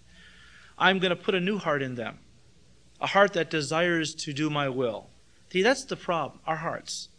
I'm 0.77 0.99
going 0.99 1.11
to 1.11 1.15
put 1.15 1.35
a 1.35 1.39
new 1.39 1.57
heart 1.57 1.81
in 1.81 1.95
them, 1.95 2.19
a 2.99 3.07
heart 3.07 3.33
that 3.33 3.49
desires 3.49 4.13
to 4.15 4.33
do 4.33 4.49
my 4.49 4.67
will. 4.69 5.07
See, 5.51 5.61
that's 5.61 5.85
the 5.85 5.95
problem, 5.95 6.39
our 6.45 6.57
hearts. 6.57 7.09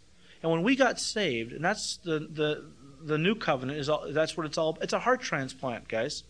And 0.42 0.52
when 0.52 0.62
we 0.62 0.76
got 0.76 1.00
saved, 1.00 1.52
and 1.52 1.64
that's 1.64 1.96
the, 1.96 2.18
the, 2.18 2.64
the 3.02 3.16
new 3.18 3.34
covenant, 3.34 3.78
is 3.78 3.88
all, 3.88 4.06
that's 4.10 4.36
what 4.36 4.46
it's 4.46 4.58
all 4.58 4.76
It's 4.82 4.92
a 4.92 4.98
heart 4.98 5.20
transplant, 5.20 5.88
guys. 5.88 6.22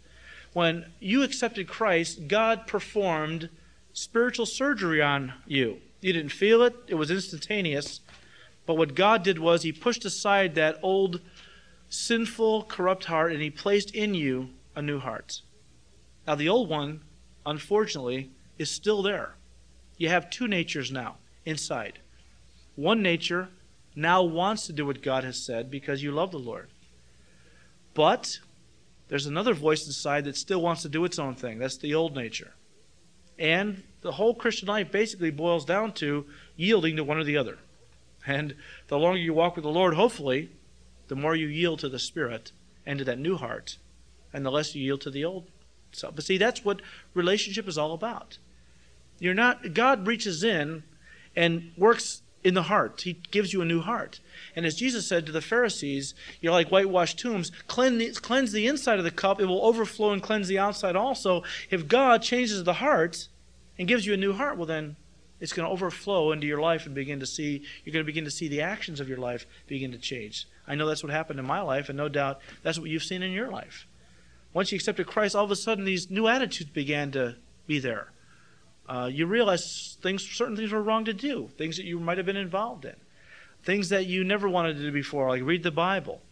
When 0.52 0.86
you 1.00 1.22
accepted 1.22 1.68
Christ, 1.68 2.28
God 2.28 2.66
performed 2.66 3.50
spiritual 3.92 4.46
surgery 4.46 5.02
on 5.02 5.32
you. 5.46 5.78
You 6.00 6.12
didn't 6.12 6.30
feel 6.30 6.62
it, 6.62 6.74
it 6.86 6.94
was 6.94 7.10
instantaneous. 7.10 8.00
But 8.66 8.76
what 8.76 8.94
God 8.94 9.22
did 9.22 9.38
was 9.38 9.62
He 9.62 9.72
pushed 9.72 10.04
aside 10.04 10.54
that 10.54 10.78
old, 10.82 11.20
sinful, 11.88 12.64
corrupt 12.64 13.04
heart 13.04 13.32
and 13.32 13.40
He 13.40 13.50
placed 13.50 13.94
in 13.94 14.14
you 14.14 14.50
a 14.74 14.82
new 14.82 14.98
heart. 14.98 15.40
Now, 16.26 16.34
the 16.34 16.48
old 16.48 16.68
one, 16.68 17.02
unfortunately, 17.46 18.30
is 18.58 18.70
still 18.70 19.02
there. 19.02 19.36
You 19.96 20.08
have 20.08 20.28
two 20.28 20.48
natures 20.48 20.90
now 20.90 21.16
inside. 21.44 22.00
One 22.74 23.00
nature 23.00 23.48
now 23.94 24.22
wants 24.22 24.66
to 24.66 24.72
do 24.72 24.84
what 24.84 25.02
God 25.02 25.24
has 25.24 25.42
said 25.42 25.70
because 25.70 26.02
you 26.02 26.12
love 26.12 26.32
the 26.32 26.38
Lord. 26.38 26.68
But 27.94 28.38
there's 29.08 29.26
another 29.26 29.54
voice 29.54 29.86
inside 29.86 30.24
that 30.24 30.36
still 30.36 30.60
wants 30.60 30.82
to 30.82 30.88
do 30.88 31.04
its 31.04 31.18
own 31.18 31.34
thing. 31.34 31.58
That's 31.58 31.78
the 31.78 31.94
old 31.94 32.14
nature. 32.14 32.52
And 33.38 33.82
the 34.02 34.12
whole 34.12 34.34
Christian 34.34 34.68
life 34.68 34.90
basically 34.90 35.30
boils 35.30 35.64
down 35.64 35.92
to 35.94 36.26
yielding 36.56 36.96
to 36.96 37.04
one 37.04 37.18
or 37.18 37.24
the 37.24 37.36
other. 37.36 37.58
And 38.26 38.56
the 38.88 38.98
longer 38.98 39.18
you 39.18 39.32
walk 39.32 39.56
with 39.56 39.62
the 39.62 39.70
Lord, 39.70 39.94
hopefully, 39.94 40.50
the 41.08 41.16
more 41.16 41.36
you 41.36 41.46
yield 41.46 41.78
to 41.80 41.88
the 41.88 41.98
Spirit 41.98 42.52
and 42.84 42.98
to 42.98 43.04
that 43.04 43.18
new 43.18 43.36
heart, 43.36 43.78
and 44.32 44.44
the 44.44 44.50
less 44.50 44.74
you 44.74 44.82
yield 44.82 45.00
to 45.02 45.10
the 45.10 45.24
old 45.24 45.48
self. 45.92 46.14
But 46.14 46.24
see, 46.24 46.38
that's 46.38 46.64
what 46.64 46.82
relationship 47.14 47.68
is 47.68 47.78
all 47.78 47.92
about. 47.92 48.38
You're 49.18 49.34
not 49.34 49.74
God 49.74 50.06
reaches 50.06 50.44
in 50.44 50.82
and 51.34 51.72
works 51.76 52.22
in 52.44 52.54
the 52.54 52.64
heart. 52.64 53.00
He 53.00 53.14
gives 53.30 53.52
you 53.52 53.60
a 53.60 53.64
new 53.64 53.80
heart. 53.80 54.20
And 54.54 54.66
as 54.66 54.76
Jesus 54.76 55.08
said 55.08 55.26
to 55.26 55.32
the 55.32 55.40
Pharisees, 55.40 56.14
you're 56.40 56.52
like 56.52 56.68
whitewashed 56.68 57.18
tombs. 57.18 57.50
Cleanse, 57.66 58.20
cleanse 58.20 58.52
the 58.52 58.66
inside 58.66 58.98
of 58.98 59.04
the 59.04 59.10
cup, 59.10 59.40
it 59.40 59.46
will 59.46 59.64
overflow 59.64 60.12
and 60.12 60.22
cleanse 60.22 60.48
the 60.48 60.58
outside 60.58 60.96
also. 60.96 61.42
If 61.70 61.88
God 61.88 62.22
changes 62.22 62.62
the 62.62 62.74
heart 62.74 63.28
and 63.78 63.88
gives 63.88 64.06
you 64.06 64.14
a 64.14 64.18
new 64.18 64.32
heart, 64.32 64.56
well 64.56 64.66
then 64.66 64.96
it's 65.40 65.52
going 65.52 65.66
to 65.66 65.72
overflow 65.72 66.32
into 66.32 66.46
your 66.46 66.60
life 66.60 66.86
and 66.86 66.94
begin 66.94 67.20
to 67.20 67.26
see, 67.26 67.62
you're 67.84 67.92
going 67.92 68.04
to 68.04 68.06
begin 68.06 68.24
to 68.24 68.30
see 68.30 68.48
the 68.48 68.62
actions 68.62 69.00
of 69.00 69.08
your 69.08 69.18
life 69.18 69.46
begin 69.66 69.92
to 69.92 69.98
change. 69.98 70.48
I 70.66 70.74
know 70.74 70.86
that's 70.86 71.02
what 71.02 71.12
happened 71.12 71.38
in 71.38 71.46
my 71.46 71.60
life, 71.60 71.88
and 71.88 71.96
no 71.96 72.08
doubt 72.08 72.40
that's 72.62 72.78
what 72.78 72.90
you've 72.90 73.04
seen 73.04 73.22
in 73.22 73.32
your 73.32 73.50
life. 73.50 73.86
Once 74.52 74.72
you 74.72 74.76
accepted 74.76 75.06
Christ, 75.06 75.36
all 75.36 75.44
of 75.44 75.50
a 75.50 75.56
sudden 75.56 75.84
these 75.84 76.10
new 76.10 76.26
attitudes 76.26 76.70
began 76.70 77.10
to 77.12 77.36
be 77.66 77.78
there. 77.78 78.12
Uh, 78.88 79.10
you 79.12 79.26
realize 79.26 79.98
things, 80.00 80.26
certain 80.26 80.56
things 80.56 80.72
were 80.72 80.82
wrong 80.82 81.04
to 81.04 81.12
do, 81.12 81.50
things 81.58 81.76
that 81.76 81.84
you 81.84 81.98
might 81.98 82.16
have 82.16 82.26
been 82.26 82.36
involved 82.36 82.84
in, 82.84 82.94
things 83.62 83.88
that 83.90 84.06
you 84.06 84.24
never 84.24 84.48
wanted 84.48 84.76
to 84.76 84.82
do 84.82 84.92
before, 84.92 85.28
like 85.28 85.42
read 85.42 85.62
the 85.62 85.70
Bible, 85.70 86.22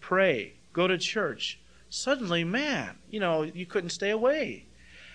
pray, 0.00 0.52
go 0.72 0.86
to 0.86 0.98
church. 0.98 1.58
Suddenly, 1.88 2.44
man, 2.44 2.98
you 3.10 3.18
know, 3.18 3.42
you 3.42 3.66
couldn't 3.66 3.90
stay 3.90 4.10
away. 4.10 4.66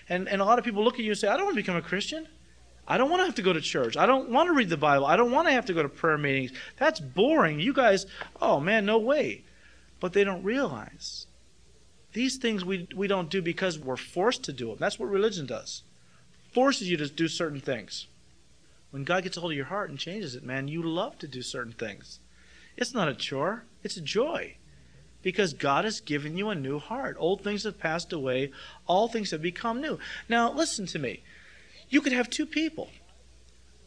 And, 0.10 0.28
and 0.28 0.42
a 0.42 0.46
lot 0.46 0.60
of 0.60 0.66
people 0.66 0.84
look 0.84 0.96
at 0.96 1.02
you 1.02 1.12
and 1.12 1.18
say, 1.18 1.28
I 1.28 1.38
don't 1.38 1.46
want 1.46 1.56
to 1.56 1.62
become 1.62 1.76
a 1.76 1.82
Christian. 1.82 2.28
I 2.88 2.98
don't 2.98 3.10
want 3.10 3.22
to 3.22 3.26
have 3.26 3.36
to 3.36 3.42
go 3.42 3.54
to 3.54 3.62
church. 3.62 3.96
I 3.96 4.06
don't 4.06 4.30
want 4.30 4.48
to 4.48 4.54
read 4.54 4.70
the 4.70 4.78
Bible. 4.78 5.06
I 5.06 5.16
don't 5.16 5.32
want 5.32 5.48
to 5.48 5.54
have 5.54 5.68
to 5.68 5.74
go 5.74 5.84
to 5.84 5.90
prayer 5.90 6.18
meetings. 6.18 6.52
That's 6.78 7.00
boring. 7.00 7.60
You 7.60 7.74
guys, 7.74 8.06
oh 8.42 8.60
man, 8.60 8.86
no 8.86 8.98
way. 8.98 9.44
But 10.00 10.14
they 10.14 10.24
don't 10.24 10.44
realize 10.44 11.28
these 12.14 12.38
things 12.38 12.66
we, 12.66 12.88
we 12.96 13.08
don't 13.08 13.30
do 13.30 13.42
because 13.42 13.80
we're 13.80 13.96
forced 13.96 14.44
to 14.44 14.54
do 14.54 14.68
them. 14.68 14.78
That's 14.80 15.00
what 15.00 15.10
religion 15.10 15.46
does. 15.46 15.84
Forces 16.52 16.90
you 16.90 16.98
to 16.98 17.08
do 17.08 17.28
certain 17.28 17.62
things. 17.62 18.08
When 18.90 19.06
God 19.06 19.24
gets 19.24 19.38
a 19.38 19.40
hold 19.40 19.54
of 19.54 19.58
your 19.58 19.68
heart 19.68 19.90
and 19.90 19.98
changes 19.98 20.36
it, 20.36 20.44
man, 20.44 20.68
you 20.68 20.84
love 20.84 21.18
to 21.20 21.28
do 21.28 21.42
certain 21.42 21.72
things. 21.72 22.20
It's 22.76 22.94
not 22.94 23.08
a 23.08 23.14
chore, 23.14 23.64
it's 23.84 23.96
a 23.98 24.02
joy. 24.02 24.58
Because 25.22 25.54
God 25.54 25.86
has 25.86 26.02
given 26.02 26.36
you 26.36 26.50
a 26.50 26.56
new 26.56 26.80
heart. 26.80 27.16
Old 27.20 27.44
things 27.44 27.64
have 27.64 27.80
passed 27.80 28.12
away, 28.12 28.52
all 28.88 29.08
things 29.08 29.32
have 29.32 29.42
become 29.42 29.80
new. 29.80 30.00
Now, 30.28 30.52
listen 30.52 30.88
to 30.88 31.00
me. 31.00 31.24
You 31.92 32.02
could 32.02 32.14
have 32.14 32.30
two 32.30 32.48
people. 32.48 32.90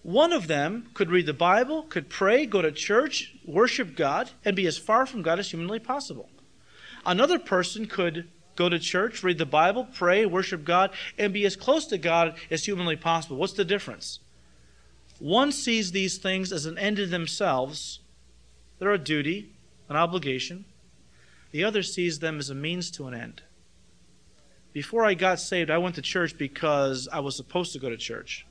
One 0.03 0.35
of 0.35 0.47
them 0.47 0.91
could 0.93 1.11
read 1.11 1.25
the 1.25 1.33
Bible, 1.33 1.85
could 1.85 2.11
pray, 2.11 2.45
go 2.45 2.61
to 2.61 2.71
church, 2.71 3.35
worship 3.47 3.97
God, 3.97 4.31
and 4.45 4.55
be 4.55 4.67
as 4.67 4.77
far 4.77 5.07
from 5.07 5.23
God 5.23 5.39
as 5.39 5.51
humanly 5.51 5.79
possible. 5.79 6.29
Another 7.07 7.39
person 7.39 7.87
could 7.87 8.29
go 8.57 8.69
to 8.69 8.79
church, 8.79 9.23
read 9.23 9.39
the 9.39 9.47
Bible, 9.47 9.89
pray, 9.95 10.27
worship 10.27 10.65
God, 10.65 10.91
and 11.19 11.33
be 11.33 11.47
as 11.47 11.57
close 11.57 11.87
to 11.87 11.99
God 11.99 12.37
as 12.51 12.67
humanly 12.67 12.97
possible. 12.97 13.39
What's 13.39 13.55
the 13.55 13.65
difference? 13.65 14.21
One 15.19 15.51
sees 15.51 15.93
these 15.93 16.19
things 16.19 16.53
as 16.53 16.67
an 16.67 16.77
end 16.77 16.99
in 16.99 17.11
themselves, 17.11 18.01
they're 18.79 18.93
a 18.93 18.99
duty, 18.99 19.53
an 19.89 19.97
obligation. 19.97 20.67
The 21.53 21.65
other 21.65 21.83
sees 21.83 22.19
them 22.19 22.39
as 22.39 22.51
a 22.51 22.55
means 22.55 22.91
to 22.93 23.07
an 23.07 23.15
end 23.15 23.43
before 24.75 25.07
I 25.07 25.15
got 25.15 25.39
saved, 25.41 25.71
I 25.71 25.79
went 25.79 25.95
to 25.95 26.03
church 26.03 26.37
because 26.37 27.09
I 27.11 27.21
was 27.21 27.37
supposed 27.37 27.73
to 27.73 27.79
go 27.79 27.89
to 27.89 27.97
church. 27.97 28.45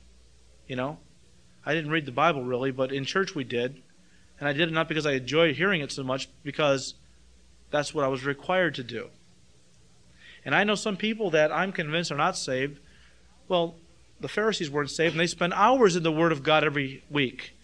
You 0.66 0.74
know? 0.74 0.98
I 1.66 1.74
didn't 1.74 1.90
read 1.90 2.06
the 2.06 2.12
Bible 2.12 2.42
really, 2.42 2.70
but 2.70 2.92
in 2.92 3.04
church 3.04 3.34
we 3.34 3.44
did. 3.44 3.82
And 4.40 4.48
I 4.48 4.54
did 4.54 4.68
it 4.68 4.72
not 4.72 4.88
because 4.88 5.06
I 5.06 5.12
enjoyed 5.12 5.54
hearing 5.54 5.82
it 5.82 5.92
so 5.92 6.02
much, 6.02 6.28
because 6.42 6.94
that's 7.70 7.94
what 7.94 8.04
I 8.04 8.08
was 8.08 8.24
required 8.24 8.74
to 8.76 8.82
do. 8.82 9.10
And 10.46 10.54
I 10.54 10.64
know 10.64 10.74
some 10.74 10.96
people 10.96 11.30
that 11.30 11.52
I'm 11.52 11.72
convinced 11.72 12.10
are 12.10 12.16
not 12.16 12.36
saved. 12.36 12.80
Well, 13.46 13.76
the 14.18 14.28
Pharisees 14.28 14.70
weren't 14.70 14.90
saved, 14.90 15.12
and 15.12 15.20
they 15.20 15.26
spent 15.26 15.52
hours 15.52 15.94
in 15.94 16.02
the 16.02 16.12
Word 16.12 16.32
of 16.32 16.42
God 16.42 16.64
every 16.64 17.04
week. 17.10 17.54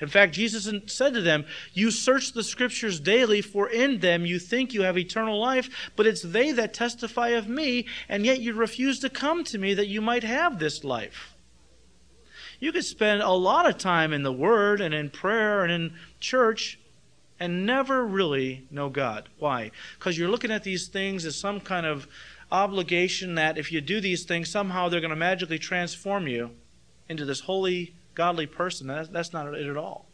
In 0.00 0.08
fact, 0.08 0.34
Jesus 0.34 0.70
said 0.86 1.14
to 1.14 1.20
them, 1.20 1.44
You 1.72 1.90
search 1.90 2.32
the 2.32 2.44
scriptures 2.44 3.00
daily, 3.00 3.42
for 3.42 3.68
in 3.68 3.98
them 3.98 4.24
you 4.24 4.38
think 4.38 4.72
you 4.72 4.82
have 4.82 4.96
eternal 4.96 5.40
life, 5.40 5.90
but 5.96 6.06
it's 6.06 6.22
they 6.22 6.52
that 6.52 6.72
testify 6.72 7.28
of 7.30 7.48
me, 7.48 7.86
and 8.08 8.24
yet 8.24 8.40
you 8.40 8.54
refuse 8.54 9.00
to 9.00 9.10
come 9.10 9.42
to 9.44 9.58
me 9.58 9.74
that 9.74 9.88
you 9.88 10.00
might 10.00 10.22
have 10.22 10.58
this 10.58 10.84
life. 10.84 11.34
You 12.60 12.72
could 12.72 12.84
spend 12.84 13.22
a 13.22 13.30
lot 13.30 13.68
of 13.68 13.78
time 13.78 14.12
in 14.12 14.22
the 14.22 14.32
Word 14.32 14.80
and 14.80 14.94
in 14.94 15.10
prayer 15.10 15.64
and 15.64 15.72
in 15.72 15.94
church 16.20 16.78
and 17.40 17.66
never 17.66 18.04
really 18.04 18.66
know 18.70 18.88
God. 18.88 19.28
Why? 19.38 19.70
Because 19.98 20.18
you're 20.18 20.28
looking 20.28 20.50
at 20.50 20.64
these 20.64 20.88
things 20.88 21.24
as 21.24 21.36
some 21.36 21.60
kind 21.60 21.86
of 21.86 22.08
obligation 22.50 23.36
that 23.36 23.58
if 23.58 23.70
you 23.70 23.80
do 23.80 24.00
these 24.00 24.24
things, 24.24 24.50
somehow 24.50 24.88
they're 24.88 25.00
going 25.00 25.10
to 25.10 25.16
magically 25.16 25.58
transform 25.58 26.26
you 26.26 26.50
into 27.08 27.24
this 27.24 27.40
holy, 27.40 27.94
godly 28.18 28.46
person. 28.46 28.88
That's, 28.88 29.08
that's 29.08 29.32
not 29.32 29.46
it 29.54 29.66
at 29.66 29.76
all. 29.76 30.04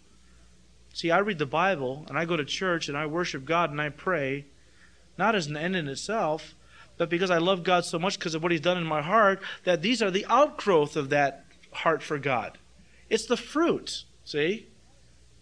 See, 0.93 1.11
I 1.11 1.19
read 1.19 1.39
the 1.39 1.47
Bible 1.47 2.05
and 2.09 2.19
I 2.19 2.27
go 2.27 2.37
to 2.37 2.45
church 2.45 2.89
and 2.89 2.97
I 2.97 3.07
worship 3.07 3.47
God 3.47 3.71
and 3.71 3.81
I 3.81 3.89
pray, 3.89 4.45
not 5.17 5.35
as 5.35 5.47
an 5.47 5.57
end 5.57 5.75
in 5.75 5.89
itself, 5.89 6.55
but 6.99 7.09
because 7.09 7.31
I 7.31 7.39
love 7.39 7.65
God 7.65 7.87
so 7.87 7.99
much 7.99 8.19
because 8.19 8.35
of 8.35 8.43
what 8.43 8.53
He's 8.53 8.61
done 8.61 8.77
in 8.77 8.85
my 8.85 9.01
heart, 9.01 9.41
that 9.65 9.81
these 9.81 10.03
are 10.03 10.11
the 10.11 10.27
outgrowth 10.29 10.97
of 10.97 11.09
that 11.09 11.47
heart 11.73 12.03
for 12.03 12.19
God. 12.19 12.59
It's 13.09 13.25
the 13.25 13.39
fruit, 13.39 14.05
see? 14.23 14.69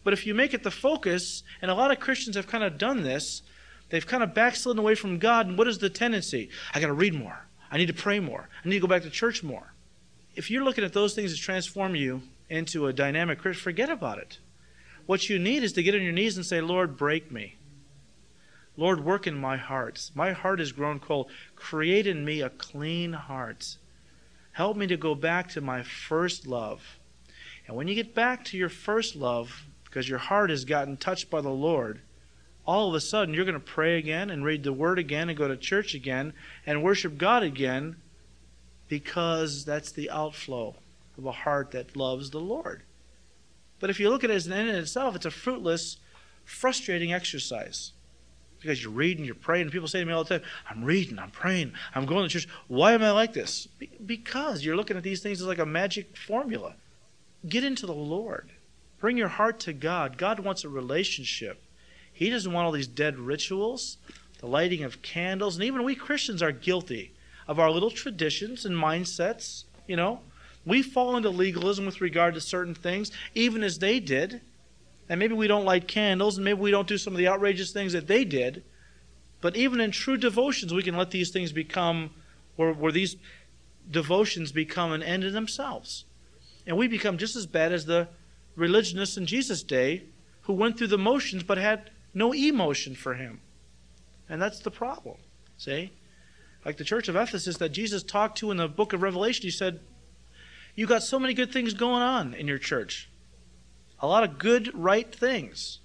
But 0.04 0.12
if 0.12 0.24
you 0.24 0.32
make 0.32 0.54
it 0.54 0.62
the 0.62 0.70
focus, 0.70 1.42
and 1.60 1.70
a 1.70 1.74
lot 1.74 1.90
of 1.90 1.98
Christians 1.98 2.36
have 2.36 2.46
kind 2.46 2.64
of 2.64 2.78
done 2.78 3.02
this, 3.02 3.42
they've 3.90 4.06
kind 4.06 4.22
of 4.22 4.34
backslidden 4.34 4.78
away 4.78 4.94
from 4.94 5.18
God, 5.18 5.48
and 5.48 5.58
what 5.58 5.68
is 5.68 5.78
the 5.78 5.90
tendency? 5.90 6.48
I 6.72 6.80
got 6.80 6.86
to 6.86 6.92
read 6.92 7.12
more. 7.14 7.44
I 7.72 7.76
need 7.76 7.88
to 7.88 7.92
pray 7.92 8.20
more. 8.20 8.48
I 8.64 8.68
need 8.68 8.76
to 8.76 8.80
go 8.80 8.86
back 8.86 9.02
to 9.02 9.10
church 9.10 9.42
more. 9.42 9.74
If 10.34 10.50
you're 10.50 10.64
looking 10.64 10.84
at 10.84 10.92
those 10.92 11.14
things 11.14 11.32
that 11.32 11.38
transform 11.38 11.94
you 11.94 12.22
into 12.52 12.86
a 12.86 12.92
dynamic 12.92 13.38
Christian, 13.38 13.62
forget 13.62 13.88
about 13.88 14.18
it. 14.18 14.38
What 15.06 15.30
you 15.30 15.38
need 15.38 15.62
is 15.62 15.72
to 15.72 15.82
get 15.82 15.94
on 15.94 16.02
your 16.02 16.12
knees 16.12 16.36
and 16.36 16.44
say, 16.44 16.60
Lord, 16.60 16.98
break 16.98 17.32
me. 17.32 17.56
Lord, 18.76 19.04
work 19.04 19.26
in 19.26 19.38
my 19.38 19.56
heart. 19.56 20.10
My 20.14 20.32
heart 20.32 20.58
has 20.58 20.70
grown 20.70 21.00
cold. 21.00 21.30
Create 21.56 22.06
in 22.06 22.24
me 22.24 22.42
a 22.42 22.50
clean 22.50 23.14
heart. 23.14 23.76
Help 24.52 24.76
me 24.76 24.86
to 24.86 24.98
go 24.98 25.14
back 25.14 25.48
to 25.50 25.60
my 25.62 25.82
first 25.82 26.46
love. 26.46 26.98
And 27.66 27.74
when 27.74 27.88
you 27.88 27.94
get 27.94 28.14
back 28.14 28.44
to 28.46 28.58
your 28.58 28.68
first 28.68 29.16
love, 29.16 29.64
because 29.84 30.08
your 30.08 30.18
heart 30.18 30.50
has 30.50 30.66
gotten 30.66 30.98
touched 30.98 31.30
by 31.30 31.40
the 31.40 31.48
Lord, 31.48 32.02
all 32.66 32.88
of 32.88 32.94
a 32.94 33.00
sudden 33.00 33.34
you're 33.34 33.46
going 33.46 33.54
to 33.54 33.60
pray 33.60 33.98
again 33.98 34.28
and 34.28 34.44
read 34.44 34.62
the 34.62 34.74
Word 34.74 34.98
again 34.98 35.30
and 35.30 35.38
go 35.38 35.48
to 35.48 35.56
church 35.56 35.94
again 35.94 36.34
and 36.66 36.82
worship 36.82 37.16
God 37.16 37.42
again 37.42 37.96
because 38.88 39.64
that's 39.64 39.90
the 39.90 40.10
outflow 40.10 40.76
of 41.18 41.26
a 41.26 41.32
heart 41.32 41.70
that 41.72 41.96
loves 41.96 42.30
the 42.30 42.40
Lord. 42.40 42.82
But 43.80 43.90
if 43.90 43.98
you 43.98 44.10
look 44.10 44.22
at 44.22 44.30
it 44.30 44.34
as 44.34 44.46
an 44.46 44.52
end 44.52 44.68
in 44.68 44.76
itself, 44.76 45.16
it's 45.16 45.26
a 45.26 45.30
fruitless, 45.30 45.96
frustrating 46.44 47.12
exercise. 47.12 47.92
Because 48.60 48.80
you're 48.80 48.92
reading, 48.92 49.24
you're 49.24 49.34
praying. 49.34 49.70
people 49.70 49.88
say 49.88 49.98
to 49.98 50.06
me 50.06 50.12
all 50.12 50.22
the 50.22 50.38
time, 50.38 50.48
I'm 50.70 50.84
reading, 50.84 51.18
I'm 51.18 51.32
praying, 51.32 51.72
I'm 51.94 52.06
going 52.06 52.22
to 52.22 52.28
church. 52.28 52.48
Why 52.68 52.92
am 52.92 53.02
I 53.02 53.10
like 53.10 53.32
this? 53.32 53.66
Because 54.06 54.64
you're 54.64 54.76
looking 54.76 54.96
at 54.96 55.02
these 55.02 55.20
things 55.20 55.40
as 55.40 55.48
like 55.48 55.58
a 55.58 55.66
magic 55.66 56.16
formula. 56.16 56.76
Get 57.48 57.64
into 57.64 57.86
the 57.86 57.92
Lord. 57.92 58.52
Bring 59.00 59.16
your 59.16 59.28
heart 59.28 59.58
to 59.60 59.72
God. 59.72 60.16
God 60.16 60.38
wants 60.38 60.62
a 60.62 60.68
relationship. 60.68 61.60
He 62.12 62.30
doesn't 62.30 62.52
want 62.52 62.66
all 62.66 62.70
these 62.70 62.86
dead 62.86 63.18
rituals, 63.18 63.96
the 64.38 64.46
lighting 64.46 64.84
of 64.84 65.02
candles, 65.02 65.56
and 65.56 65.64
even 65.64 65.82
we 65.82 65.96
Christians 65.96 66.40
are 66.40 66.52
guilty 66.52 67.12
of 67.48 67.58
our 67.58 67.70
little 67.72 67.90
traditions 67.90 68.64
and 68.64 68.76
mindsets. 68.76 69.64
You 69.88 69.96
know, 69.96 70.20
we 70.64 70.82
fall 70.82 71.16
into 71.16 71.30
legalism 71.30 71.86
with 71.86 72.00
regard 72.00 72.34
to 72.34 72.40
certain 72.40 72.74
things, 72.74 73.10
even 73.34 73.62
as 73.62 73.78
they 73.78 74.00
did. 74.00 74.40
And 75.08 75.18
maybe 75.18 75.34
we 75.34 75.48
don't 75.48 75.64
light 75.64 75.88
candles, 75.88 76.36
and 76.36 76.44
maybe 76.44 76.60
we 76.60 76.70
don't 76.70 76.88
do 76.88 76.98
some 76.98 77.12
of 77.12 77.18
the 77.18 77.28
outrageous 77.28 77.72
things 77.72 77.92
that 77.92 78.06
they 78.06 78.24
did. 78.24 78.62
But 79.40 79.56
even 79.56 79.80
in 79.80 79.90
true 79.90 80.16
devotions, 80.16 80.72
we 80.72 80.84
can 80.84 80.96
let 80.96 81.10
these 81.10 81.30
things 81.30 81.52
become, 81.52 82.10
where, 82.56 82.72
where 82.72 82.92
these 82.92 83.16
devotions 83.90 84.52
become 84.52 84.92
an 84.92 85.02
end 85.02 85.24
in 85.24 85.32
themselves. 85.32 86.04
And 86.66 86.76
we 86.76 86.86
become 86.86 87.18
just 87.18 87.34
as 87.34 87.46
bad 87.46 87.72
as 87.72 87.86
the 87.86 88.08
religionists 88.54 89.16
in 89.16 89.26
Jesus' 89.26 89.62
day 89.62 90.04
who 90.42 90.52
went 90.52 90.78
through 90.78 90.88
the 90.88 90.98
motions 90.98 91.42
but 91.42 91.58
had 91.58 91.90
no 92.14 92.32
emotion 92.32 92.94
for 92.94 93.14
him. 93.14 93.40
And 94.28 94.40
that's 94.40 94.60
the 94.60 94.70
problem. 94.70 95.16
See? 95.58 95.90
Like 96.64 96.76
the 96.76 96.84
church 96.84 97.08
of 97.08 97.16
Ephesus 97.16 97.56
that 97.56 97.70
Jesus 97.70 98.02
talked 98.02 98.38
to 98.38 98.52
in 98.52 98.58
the 98.58 98.68
book 98.68 98.92
of 98.92 99.02
Revelation, 99.02 99.42
he 99.42 99.50
said, 99.50 99.80
You 100.74 100.86
got 100.86 101.02
so 101.02 101.18
many 101.18 101.34
good 101.34 101.52
things 101.52 101.74
going 101.74 102.02
on 102.02 102.34
in 102.34 102.48
your 102.48 102.58
church. 102.58 103.10
A 104.00 104.06
lot 104.06 104.24
of 104.24 104.38
good, 104.38 104.70
right 104.74 105.14
things. 105.14 105.80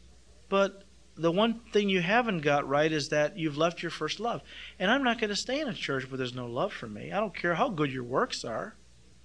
But 0.49 0.83
the 1.15 1.31
one 1.31 1.61
thing 1.73 1.89
you 1.89 2.01
haven't 2.01 2.41
got 2.41 2.67
right 2.67 2.91
is 2.91 3.09
that 3.09 3.37
you've 3.37 3.57
left 3.57 3.81
your 3.81 3.91
first 3.91 4.19
love. 4.19 4.41
And 4.79 4.89
I'm 4.89 5.03
not 5.03 5.19
going 5.19 5.29
to 5.29 5.35
stay 5.35 5.59
in 5.59 5.67
a 5.67 5.73
church 5.73 6.09
where 6.09 6.17
there's 6.17 6.33
no 6.33 6.47
love 6.47 6.71
for 6.71 6.87
me. 6.87 7.11
I 7.11 7.19
don't 7.19 7.35
care 7.35 7.55
how 7.55 7.69
good 7.69 7.91
your 7.91 8.03
works 8.03 8.45
are. 8.45 8.75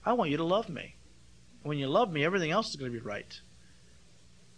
I 0.05 0.15
want 0.15 0.31
you 0.31 0.37
to 0.39 0.45
love 0.45 0.69
me. 0.69 0.97
When 1.63 1.79
you 1.79 1.87
love 1.87 2.13
me, 2.13 2.25
everything 2.25 2.51
else 2.51 2.71
is 2.71 2.77
going 2.77 2.93
to 2.93 2.99
be 2.99 3.05
right. 3.05 3.41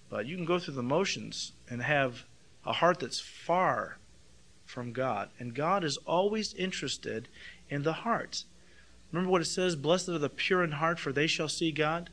But 0.08 0.26
you 0.26 0.36
can 0.36 0.46
go 0.46 0.58
through 0.58 0.74
the 0.74 0.82
motions 0.82 1.52
and 1.68 1.82
have 1.82 2.24
a 2.64 2.72
heart 2.72 3.00
that's 3.00 3.20
far 3.20 3.98
from 4.64 4.92
God. 4.92 5.28
And 5.38 5.54
God 5.54 5.84
is 5.84 5.98
always 6.06 6.54
interested 6.54 7.28
in 7.68 7.82
the 7.82 7.92
heart. 7.92 8.44
Remember 9.14 9.30
what 9.30 9.42
it 9.42 9.44
says 9.44 9.76
Blessed 9.76 10.08
are 10.08 10.18
the 10.18 10.28
pure 10.28 10.64
in 10.64 10.72
heart, 10.72 10.98
for 10.98 11.12
they 11.12 11.28
shall 11.28 11.48
see 11.48 11.70
God? 11.70 12.10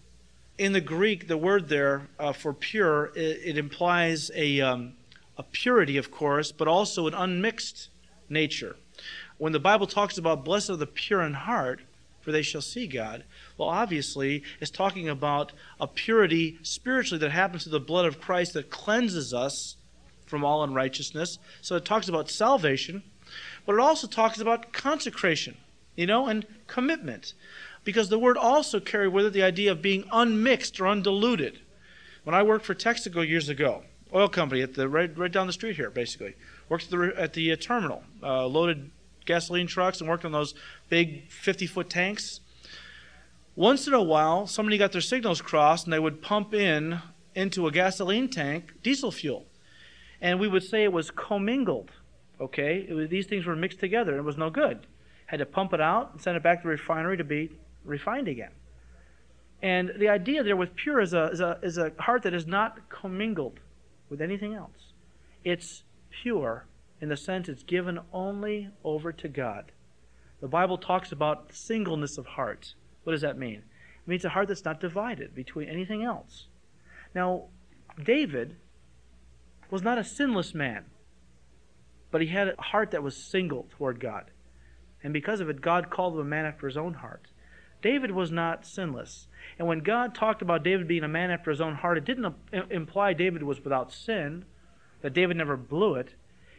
In 0.59 0.71
the 0.71 0.79
Greek, 0.79 1.27
the 1.27 1.35
word 1.35 1.67
there 1.67 2.09
uh, 2.19 2.31
for 2.31 2.53
pure, 2.53 3.11
it, 3.15 3.39
it 3.43 3.57
implies 3.57 4.29
a, 4.35 4.61
um, 4.61 4.93
a 5.35 5.41
purity, 5.41 5.97
of 5.97 6.11
course, 6.11 6.51
but 6.51 6.67
also 6.67 7.07
an 7.07 7.15
unmixed 7.15 7.89
nature. 8.29 8.75
When 9.39 9.51
the 9.51 9.59
Bible 9.59 9.87
talks 9.87 10.19
about 10.19 10.45
blessed 10.45 10.69
are 10.69 10.75
the 10.75 10.85
pure 10.85 11.23
in 11.23 11.33
heart, 11.33 11.79
for 12.19 12.31
they 12.31 12.43
shall 12.43 12.61
see 12.61 12.85
God, 12.85 13.23
well, 13.57 13.69
obviously, 13.69 14.43
it's 14.59 14.69
talking 14.69 15.09
about 15.09 15.53
a 15.79 15.87
purity 15.87 16.59
spiritually 16.61 17.17
that 17.21 17.31
happens 17.31 17.63
through 17.63 17.71
the 17.71 17.79
blood 17.79 18.05
of 18.05 18.21
Christ 18.21 18.53
that 18.53 18.69
cleanses 18.69 19.33
us 19.33 19.75
from 20.27 20.45
all 20.45 20.63
unrighteousness. 20.63 21.39
So 21.61 21.75
it 21.77 21.83
talks 21.83 22.09
about 22.09 22.29
salvation, 22.29 23.01
but 23.65 23.73
it 23.73 23.79
also 23.79 24.05
talks 24.05 24.39
about 24.39 24.71
consecration, 24.71 25.57
you 25.95 26.05
know, 26.05 26.27
and 26.27 26.45
commitment. 26.67 27.33
Because 27.83 28.09
the 28.09 28.19
word 28.19 28.37
also 28.37 28.79
carried 28.79 29.09
with 29.09 29.25
it 29.25 29.33
the 29.33 29.43
idea 29.43 29.71
of 29.71 29.81
being 29.81 30.05
unmixed 30.11 30.79
or 30.79 30.87
undiluted. 30.87 31.59
When 32.23 32.35
I 32.35 32.43
worked 32.43 32.65
for 32.65 32.75
Texaco 32.75 33.27
years 33.27 33.49
ago, 33.49 33.83
oil 34.13 34.27
company 34.27 34.61
at 34.61 34.75
the 34.75 34.87
right, 34.87 35.15
right 35.17 35.31
down 35.31 35.47
the 35.47 35.53
street 35.53 35.75
here, 35.75 35.89
basically, 35.89 36.35
worked 36.69 36.85
at 36.85 36.89
the, 36.91 37.13
at 37.17 37.33
the 37.33 37.51
uh, 37.51 37.55
terminal, 37.55 38.03
uh, 38.21 38.45
loaded 38.45 38.91
gasoline 39.25 39.67
trucks 39.67 39.99
and 39.99 40.09
worked 40.09 40.25
on 40.25 40.31
those 40.31 40.53
big 40.89 41.29
50 41.29 41.67
foot 41.67 41.89
tanks. 41.89 42.41
Once 43.55 43.87
in 43.87 43.93
a 43.93 44.01
while, 44.01 44.47
somebody 44.47 44.77
got 44.77 44.91
their 44.91 45.01
signals 45.01 45.41
crossed 45.41 45.85
and 45.85 45.93
they 45.93 45.99
would 45.99 46.21
pump 46.21 46.53
in 46.53 46.99
into 47.35 47.67
a 47.67 47.71
gasoline 47.71 48.29
tank 48.29 48.73
diesel 48.83 49.11
fuel. 49.11 49.45
And 50.21 50.39
we 50.39 50.47
would 50.47 50.63
say 50.63 50.83
it 50.83 50.93
was 50.93 51.11
commingled. 51.11 51.91
Okay? 52.39 52.87
Was, 52.91 53.09
these 53.09 53.25
things 53.25 53.45
were 53.45 53.55
mixed 53.55 53.79
together. 53.79 54.11
And 54.11 54.19
it 54.19 54.25
was 54.25 54.37
no 54.37 54.49
good. 54.49 54.85
Had 55.31 55.39
to 55.39 55.45
pump 55.45 55.71
it 55.71 55.79
out 55.79 56.11
and 56.11 56.21
send 56.21 56.35
it 56.35 56.43
back 56.43 56.57
to 56.59 56.63
the 56.63 56.71
refinery 56.71 57.15
to 57.15 57.23
be 57.23 57.51
refined 57.85 58.27
again. 58.27 58.51
And 59.61 59.93
the 59.97 60.09
idea 60.09 60.43
there 60.43 60.57
with 60.57 60.75
pure 60.75 60.99
is 60.99 61.13
a, 61.13 61.27
is 61.27 61.39
a, 61.39 61.57
is 61.63 61.77
a 61.77 61.93
heart 61.99 62.23
that 62.23 62.33
is 62.33 62.45
not 62.45 62.89
commingled 62.89 63.61
with 64.09 64.19
anything 64.19 64.53
else. 64.53 64.91
It's 65.45 65.85
pure 66.09 66.65
in 66.99 67.07
the 67.07 67.15
sense 67.15 67.47
it's 67.47 67.63
given 67.63 67.99
only 68.11 68.71
over 68.83 69.13
to 69.13 69.29
God. 69.29 69.71
The 70.41 70.49
Bible 70.49 70.77
talks 70.77 71.13
about 71.13 71.53
singleness 71.53 72.17
of 72.17 72.25
heart. 72.25 72.73
What 73.05 73.13
does 73.13 73.21
that 73.21 73.37
mean? 73.37 73.59
It 73.59 74.07
means 74.07 74.25
a 74.25 74.29
heart 74.29 74.49
that's 74.49 74.65
not 74.65 74.81
divided 74.81 75.33
between 75.33 75.69
anything 75.69 76.03
else. 76.03 76.47
Now, 77.15 77.45
David 78.03 78.57
was 79.69 79.81
not 79.81 79.97
a 79.97 80.03
sinless 80.03 80.53
man, 80.53 80.87
but 82.11 82.19
he 82.19 82.27
had 82.27 82.49
a 82.49 82.61
heart 82.61 82.91
that 82.91 83.01
was 83.01 83.15
single 83.15 83.69
toward 83.77 84.01
God. 84.01 84.25
And 85.03 85.13
because 85.13 85.39
of 85.39 85.49
it, 85.49 85.61
God 85.61 85.89
called 85.89 86.13
him 86.13 86.19
a 86.19 86.23
man 86.23 86.45
after 86.45 86.67
his 86.67 86.77
own 86.77 86.95
heart. 86.95 87.27
David 87.81 88.11
was 88.11 88.31
not 88.31 88.65
sinless. 88.65 89.27
And 89.57 89.67
when 89.67 89.79
God 89.79 90.13
talked 90.13 90.41
about 90.41 90.63
David 90.63 90.87
being 90.87 91.03
a 91.03 91.07
man 91.07 91.31
after 91.31 91.49
his 91.49 91.61
own 91.61 91.75
heart, 91.75 91.97
it 91.97 92.05
didn't 92.05 92.35
imply 92.69 93.13
David 93.13 93.43
was 93.43 93.63
without 93.63 93.91
sin, 93.91 94.45
that 95.01 95.13
David 95.13 95.37
never 95.37 95.57
blew 95.57 95.95
it. 95.95 96.15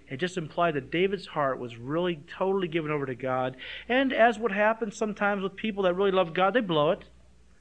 It 0.08 0.16
just 0.16 0.36
implied 0.36 0.74
that 0.74 0.90
David's 0.90 1.28
heart 1.28 1.58
was 1.58 1.76
really 1.76 2.16
totally 2.26 2.68
given 2.68 2.90
over 2.90 3.06
to 3.06 3.14
God. 3.14 3.56
And 3.88 4.12
as 4.12 4.38
would 4.38 4.52
happen 4.52 4.90
sometimes 4.90 5.42
with 5.42 5.56
people 5.56 5.84
that 5.84 5.94
really 5.94 6.10
love 6.10 6.34
God, 6.34 6.54
they 6.54 6.60
blow 6.60 6.90
it. 6.90 7.04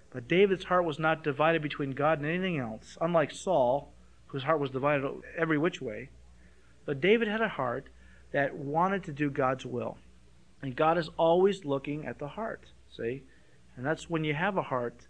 But 0.10 0.28
David's 0.28 0.66
heart 0.66 0.84
was 0.84 1.00
not 1.00 1.24
divided 1.24 1.62
between 1.62 1.92
God 1.92 2.20
and 2.20 2.28
anything 2.28 2.58
else, 2.58 2.98
unlike 3.00 3.32
Saul, 3.32 3.94
whose 4.28 4.44
heart 4.44 4.60
was 4.60 4.72
divided 4.72 5.10
every 5.38 5.58
which 5.58 5.82
way. 5.82 6.10
But 6.86 7.00
David 7.00 7.28
had 7.28 7.42
a 7.42 7.48
heart 7.48 7.88
that 8.34 8.56
wanted 8.56 9.04
to 9.04 9.14
do 9.14 9.30
God's 9.30 9.66
will. 9.66 9.98
And 10.62 10.76
God 10.76 10.98
is 10.98 11.10
always 11.18 11.66
looking 11.66 12.06
at 12.06 12.20
the 12.20 12.28
heart, 12.28 12.66
see? 12.96 13.24
And 13.76 13.86
that's 13.86 14.10
when 14.10 14.24
you 14.24 14.34
have 14.34 14.58
a 14.58 14.62
heart 14.62 15.08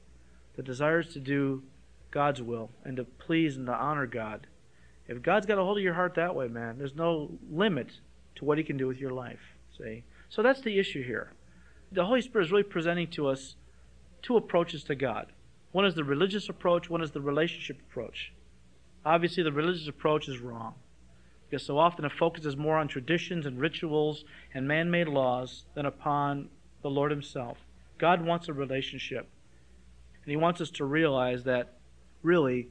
that 0.55 0.65
desires 0.65 1.13
to 1.13 1.19
do 1.19 1.63
God's 2.09 2.41
will 2.41 2.71
and 2.83 2.97
to 2.97 3.03
please 3.03 3.57
and 3.57 3.65
to 3.65 3.73
honor 3.73 4.05
God. 4.05 4.47
If 5.07 5.21
God's 5.21 5.45
got 5.45 5.57
a 5.57 5.63
hold 5.63 5.77
of 5.77 5.83
your 5.83 5.93
heart 5.93 6.15
that 6.15 6.35
way, 6.35 6.47
man, 6.47 6.77
there's 6.77 6.95
no 6.95 7.31
limit 7.49 7.99
to 8.35 8.45
what 8.45 8.57
He 8.57 8.63
can 8.63 8.77
do 8.77 8.87
with 8.87 8.97
your 8.97 9.11
life. 9.11 9.55
See? 9.77 10.03
So 10.29 10.41
that's 10.41 10.61
the 10.61 10.79
issue 10.79 11.03
here. 11.03 11.33
The 11.91 12.05
Holy 12.05 12.21
Spirit 12.21 12.45
is 12.45 12.51
really 12.51 12.63
presenting 12.63 13.07
to 13.11 13.27
us 13.27 13.55
two 14.21 14.37
approaches 14.37 14.83
to 14.85 14.95
God. 14.95 15.33
One 15.73 15.85
is 15.85 15.95
the 15.95 16.03
religious 16.03 16.47
approach, 16.47 16.89
one 16.89 17.01
is 17.01 17.11
the 17.11 17.21
relationship 17.21 17.79
approach. 17.89 18.31
Obviously, 19.05 19.43
the 19.43 19.51
religious 19.51 19.87
approach 19.87 20.29
is 20.29 20.39
wrong 20.39 20.75
because 21.51 21.65
so 21.65 21.77
often 21.77 22.05
it 22.05 22.13
focuses 22.13 22.55
more 22.55 22.77
on 22.77 22.87
traditions 22.87 23.45
and 23.45 23.59
rituals 23.59 24.23
and 24.53 24.65
man 24.65 24.89
made 24.89 25.09
laws 25.09 25.65
than 25.75 25.85
upon 25.85 26.47
the 26.81 26.89
Lord 26.89 27.11
Himself. 27.11 27.57
God 27.97 28.25
wants 28.25 28.47
a 28.47 28.53
relationship. 28.53 29.27
And 30.23 30.31
He 30.31 30.37
wants 30.37 30.61
us 30.61 30.69
to 30.71 30.85
realize 30.85 31.43
that 31.43 31.73
really 32.23 32.69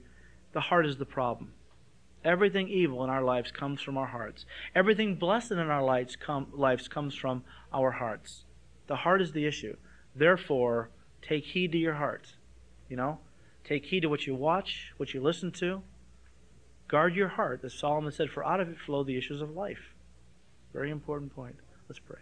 the 0.55 0.61
heart 0.61 0.87
is 0.87 0.97
the 0.97 1.05
problem. 1.05 1.53
Everything 2.25 2.69
evil 2.69 3.05
in 3.05 3.11
our 3.11 3.23
lives 3.23 3.51
comes 3.51 3.83
from 3.83 3.99
our 3.99 4.07
hearts. 4.07 4.47
Everything 4.75 5.15
blessed 5.15 5.53
in 5.53 5.59
our 5.59 5.85
lives, 5.85 6.17
lives 6.53 6.89
comes 6.89 7.15
from 7.15 7.45
our 7.75 7.91
hearts. 7.91 8.45
The 8.87 8.97
heart 8.97 9.21
is 9.21 9.33
the 9.33 9.47
issue. 9.47 9.77
Therefore, 10.17 10.89
take 11.21 11.45
heed 11.45 11.73
to 11.73 11.79
your 11.79 11.95
heart. 11.95 12.35
You 12.89 12.97
know, 12.97 13.19
take 13.63 13.85
heed 13.85 14.01
to 14.01 14.09
what 14.09 14.27
you 14.27 14.35
watch, 14.35 14.95
what 14.97 15.13
you 15.13 15.21
listen 15.21 15.53
to. 15.53 15.83
Guard 16.91 17.15
your 17.15 17.29
heart, 17.29 17.61
as 17.63 17.73
Solomon 17.73 18.11
said, 18.11 18.31
for 18.31 18.45
out 18.45 18.59
of 18.59 18.69
it 18.69 18.77
flow 18.85 19.05
the 19.05 19.17
issues 19.17 19.41
of 19.41 19.53
life. 19.53 19.95
Very 20.73 20.91
important 20.91 21.33
point. 21.33 21.55
Let's 21.89 22.01
pray. 22.01 22.19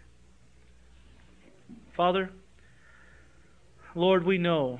Father, 1.95 2.29
Lord, 3.95 4.25
we 4.25 4.37
know, 4.37 4.79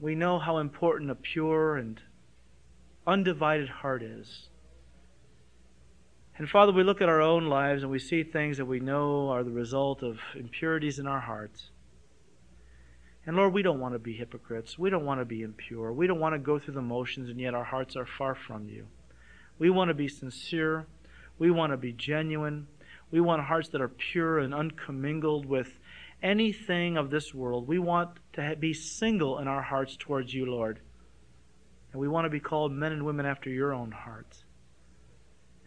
we 0.00 0.14
know 0.14 0.38
how 0.38 0.56
important 0.56 1.10
a 1.10 1.14
pure 1.14 1.76
and 1.76 2.00
undivided 3.06 3.68
heart 3.68 4.02
is. 4.02 4.48
And 6.38 6.48
Father, 6.48 6.72
we 6.72 6.82
look 6.82 7.02
at 7.02 7.08
our 7.10 7.20
own 7.20 7.48
lives 7.48 7.82
and 7.82 7.92
we 7.92 7.98
see 7.98 8.22
things 8.22 8.56
that 8.56 8.64
we 8.64 8.80
know 8.80 9.28
are 9.28 9.44
the 9.44 9.50
result 9.50 10.02
of 10.02 10.20
impurities 10.34 10.98
in 10.98 11.06
our 11.06 11.20
hearts. 11.20 11.68
And 13.30 13.36
Lord, 13.36 13.52
we 13.52 13.62
don't 13.62 13.78
want 13.78 13.94
to 13.94 14.00
be 14.00 14.14
hypocrites. 14.14 14.76
We 14.76 14.90
don't 14.90 15.04
want 15.04 15.20
to 15.20 15.24
be 15.24 15.42
impure. 15.42 15.92
We 15.92 16.08
don't 16.08 16.18
want 16.18 16.34
to 16.34 16.38
go 16.40 16.58
through 16.58 16.74
the 16.74 16.82
motions, 16.82 17.28
and 17.28 17.38
yet 17.38 17.54
our 17.54 17.62
hearts 17.62 17.94
are 17.94 18.04
far 18.04 18.34
from 18.34 18.68
you. 18.68 18.88
We 19.56 19.70
want 19.70 19.86
to 19.86 19.94
be 19.94 20.08
sincere. 20.08 20.88
We 21.38 21.52
want 21.52 21.72
to 21.72 21.76
be 21.76 21.92
genuine. 21.92 22.66
We 23.12 23.20
want 23.20 23.44
hearts 23.44 23.68
that 23.68 23.80
are 23.80 23.86
pure 23.86 24.40
and 24.40 24.52
uncommingled 24.52 25.46
with 25.46 25.78
anything 26.20 26.96
of 26.96 27.10
this 27.10 27.32
world. 27.32 27.68
We 27.68 27.78
want 27.78 28.18
to 28.32 28.56
be 28.56 28.74
single 28.74 29.38
in 29.38 29.46
our 29.46 29.62
hearts 29.62 29.96
towards 29.96 30.34
you, 30.34 30.46
Lord. 30.46 30.80
And 31.92 32.00
we 32.00 32.08
want 32.08 32.24
to 32.24 32.30
be 32.30 32.40
called 32.40 32.72
men 32.72 32.90
and 32.90 33.06
women 33.06 33.26
after 33.26 33.48
your 33.48 33.72
own 33.72 33.92
heart. 33.92 34.42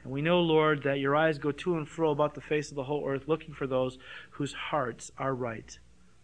And 0.03 0.11
we 0.11 0.21
know, 0.21 0.41
Lord, 0.41 0.83
that 0.83 0.99
your 0.99 1.15
eyes 1.15 1.37
go 1.37 1.53
to 1.53 1.77
and 1.77 1.87
fro 1.87 2.11
about 2.11 2.35
the 2.35 2.41
face 2.41 2.71
of 2.71 2.75
the 2.75 2.83
whole 2.83 3.07
earth, 3.07 3.29
looking 3.29 3.53
for 3.53 3.67
those 3.67 3.97
whose 4.31 4.51
hearts 4.51 5.13
are 5.17 5.33
right, 5.33 5.79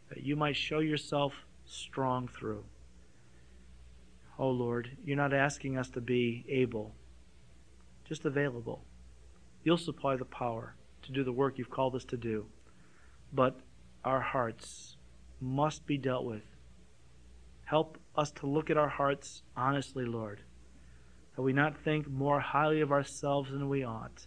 that 0.09 0.23
you 0.23 0.35
might 0.35 0.55
show 0.55 0.79
yourself 0.79 1.33
strong 1.65 2.27
through. 2.27 2.63
Oh, 4.37 4.49
Lord, 4.49 4.97
you're 5.03 5.17
not 5.17 5.33
asking 5.33 5.77
us 5.77 5.89
to 5.89 6.01
be 6.01 6.45
able, 6.47 6.95
just 8.05 8.25
available. 8.25 8.85
You'll 9.63 9.77
supply 9.77 10.15
the 10.15 10.25
power 10.25 10.75
to 11.03 11.11
do 11.11 11.23
the 11.23 11.33
work 11.33 11.57
you've 11.57 11.69
called 11.69 11.95
us 11.95 12.05
to 12.05 12.17
do. 12.17 12.45
But 13.33 13.59
our 14.03 14.21
hearts 14.21 14.97
must 15.41 15.85
be 15.85 15.97
dealt 15.97 16.25
with. 16.25 16.43
Help 17.65 17.97
us 18.15 18.31
to 18.31 18.47
look 18.47 18.69
at 18.69 18.77
our 18.77 18.89
hearts 18.89 19.43
honestly, 19.55 20.05
Lord, 20.05 20.41
that 21.35 21.41
we 21.41 21.53
not 21.53 21.77
think 21.77 22.09
more 22.09 22.39
highly 22.39 22.81
of 22.81 22.91
ourselves 22.91 23.51
than 23.51 23.69
we 23.69 23.83
ought. 23.83 24.25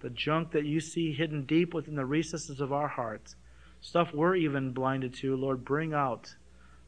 The 0.00 0.10
junk 0.10 0.52
that 0.52 0.64
you 0.64 0.80
see 0.80 1.12
hidden 1.12 1.44
deep 1.44 1.74
within 1.74 1.96
the 1.96 2.06
recesses 2.06 2.60
of 2.60 2.72
our 2.72 2.88
hearts, 2.88 3.36
stuff 3.80 4.12
we're 4.12 4.36
even 4.36 4.72
blinded 4.72 5.14
to, 5.14 5.36
Lord, 5.36 5.64
bring 5.64 5.92
out 5.94 6.34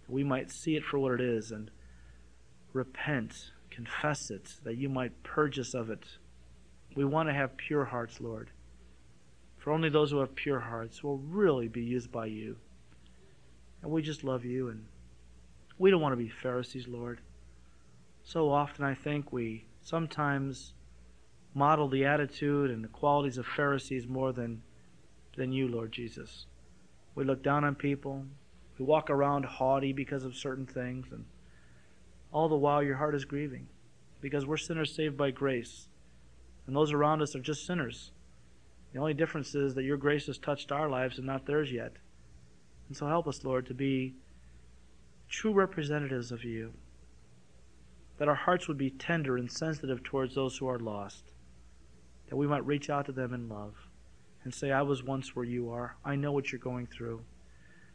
that 0.02 0.10
we 0.10 0.24
might 0.24 0.50
see 0.50 0.76
it 0.76 0.84
for 0.84 0.98
what 0.98 1.12
it 1.12 1.20
is 1.20 1.50
and 1.50 1.70
repent, 2.72 3.52
confess 3.70 4.30
it, 4.30 4.54
that 4.64 4.76
you 4.76 4.88
might 4.88 5.22
purge 5.22 5.58
us 5.58 5.74
of 5.74 5.90
it. 5.90 6.04
We 6.94 7.04
want 7.04 7.28
to 7.28 7.34
have 7.34 7.56
pure 7.56 7.84
hearts, 7.84 8.20
Lord. 8.20 8.50
For 9.58 9.72
only 9.72 9.88
those 9.88 10.10
who 10.10 10.18
have 10.18 10.34
pure 10.34 10.60
hearts 10.60 11.04
will 11.04 11.18
really 11.18 11.68
be 11.68 11.82
used 11.82 12.10
by 12.10 12.26
you. 12.26 12.56
And 13.82 13.90
we 13.90 14.02
just 14.02 14.24
love 14.24 14.44
you, 14.44 14.68
and 14.68 14.86
we 15.78 15.90
don't 15.90 16.00
want 16.00 16.12
to 16.12 16.16
be 16.16 16.28
Pharisees, 16.28 16.88
Lord. 16.88 17.20
So 18.22 18.50
often 18.50 18.84
I 18.84 18.94
think 18.94 19.32
we 19.32 19.66
sometimes 19.82 20.74
model 21.54 21.88
the 21.88 22.04
attitude 22.04 22.70
and 22.70 22.84
the 22.84 22.88
qualities 22.88 23.38
of 23.38 23.46
Pharisees 23.46 24.06
more 24.06 24.32
than, 24.32 24.62
than 25.36 25.52
you, 25.52 25.68
Lord 25.68 25.92
Jesus. 25.92 26.46
We 27.14 27.24
look 27.24 27.42
down 27.42 27.64
on 27.64 27.74
people. 27.74 28.24
We 28.78 28.84
walk 28.84 29.10
around 29.10 29.44
haughty 29.44 29.92
because 29.92 30.24
of 30.24 30.34
certain 30.34 30.66
things, 30.66 31.08
and 31.12 31.24
all 32.32 32.48
the 32.48 32.56
while 32.56 32.82
your 32.82 32.96
heart 32.96 33.14
is 33.14 33.24
grieving 33.24 33.68
because 34.20 34.46
we're 34.46 34.56
sinners 34.56 34.94
saved 34.94 35.16
by 35.16 35.30
grace, 35.30 35.88
and 36.66 36.76
those 36.76 36.92
around 36.92 37.22
us 37.22 37.34
are 37.34 37.40
just 37.40 37.66
sinners. 37.66 38.12
The 38.92 38.98
only 38.98 39.14
difference 39.14 39.54
is 39.54 39.74
that 39.74 39.84
your 39.84 39.96
grace 39.96 40.26
has 40.26 40.38
touched 40.38 40.72
our 40.72 40.88
lives 40.88 41.18
and 41.18 41.26
not 41.26 41.46
theirs 41.46 41.72
yet. 41.72 41.92
And 42.88 42.96
so 42.96 43.06
help 43.06 43.28
us, 43.28 43.44
Lord, 43.44 43.66
to 43.66 43.74
be 43.74 44.14
true 45.28 45.52
representatives 45.52 46.32
of 46.32 46.44
you. 46.44 46.72
That 48.18 48.28
our 48.28 48.34
hearts 48.34 48.66
would 48.66 48.78
be 48.78 48.90
tender 48.90 49.36
and 49.36 49.50
sensitive 49.50 50.02
towards 50.02 50.34
those 50.34 50.56
who 50.58 50.68
are 50.68 50.78
lost. 50.78 51.32
That 52.28 52.36
we 52.36 52.46
might 52.46 52.66
reach 52.66 52.90
out 52.90 53.06
to 53.06 53.12
them 53.12 53.32
in 53.32 53.48
love 53.48 53.74
and 54.44 54.54
say, 54.54 54.70
I 54.72 54.82
was 54.82 55.02
once 55.02 55.34
where 55.36 55.44
you 55.44 55.70
are. 55.70 55.96
I 56.04 56.16
know 56.16 56.32
what 56.32 56.50
you're 56.50 56.58
going 56.58 56.86
through. 56.86 57.22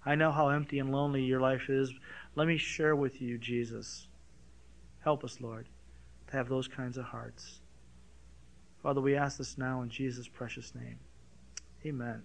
I 0.05 0.15
know 0.15 0.31
how 0.31 0.49
empty 0.49 0.79
and 0.79 0.91
lonely 0.91 1.23
your 1.23 1.39
life 1.39 1.69
is. 1.69 1.91
Let 2.35 2.47
me 2.47 2.57
share 2.57 2.95
with 2.95 3.21
you, 3.21 3.37
Jesus. 3.37 4.07
Help 5.03 5.23
us, 5.23 5.41
Lord, 5.41 5.67
to 6.27 6.37
have 6.37 6.47
those 6.49 6.67
kinds 6.67 6.97
of 6.97 7.05
hearts. 7.05 7.61
Father, 8.83 9.01
we 9.01 9.15
ask 9.15 9.37
this 9.37 9.57
now 9.57 9.81
in 9.81 9.89
Jesus' 9.89 10.27
precious 10.27 10.75
name. 10.75 10.99
Amen. 11.85 12.23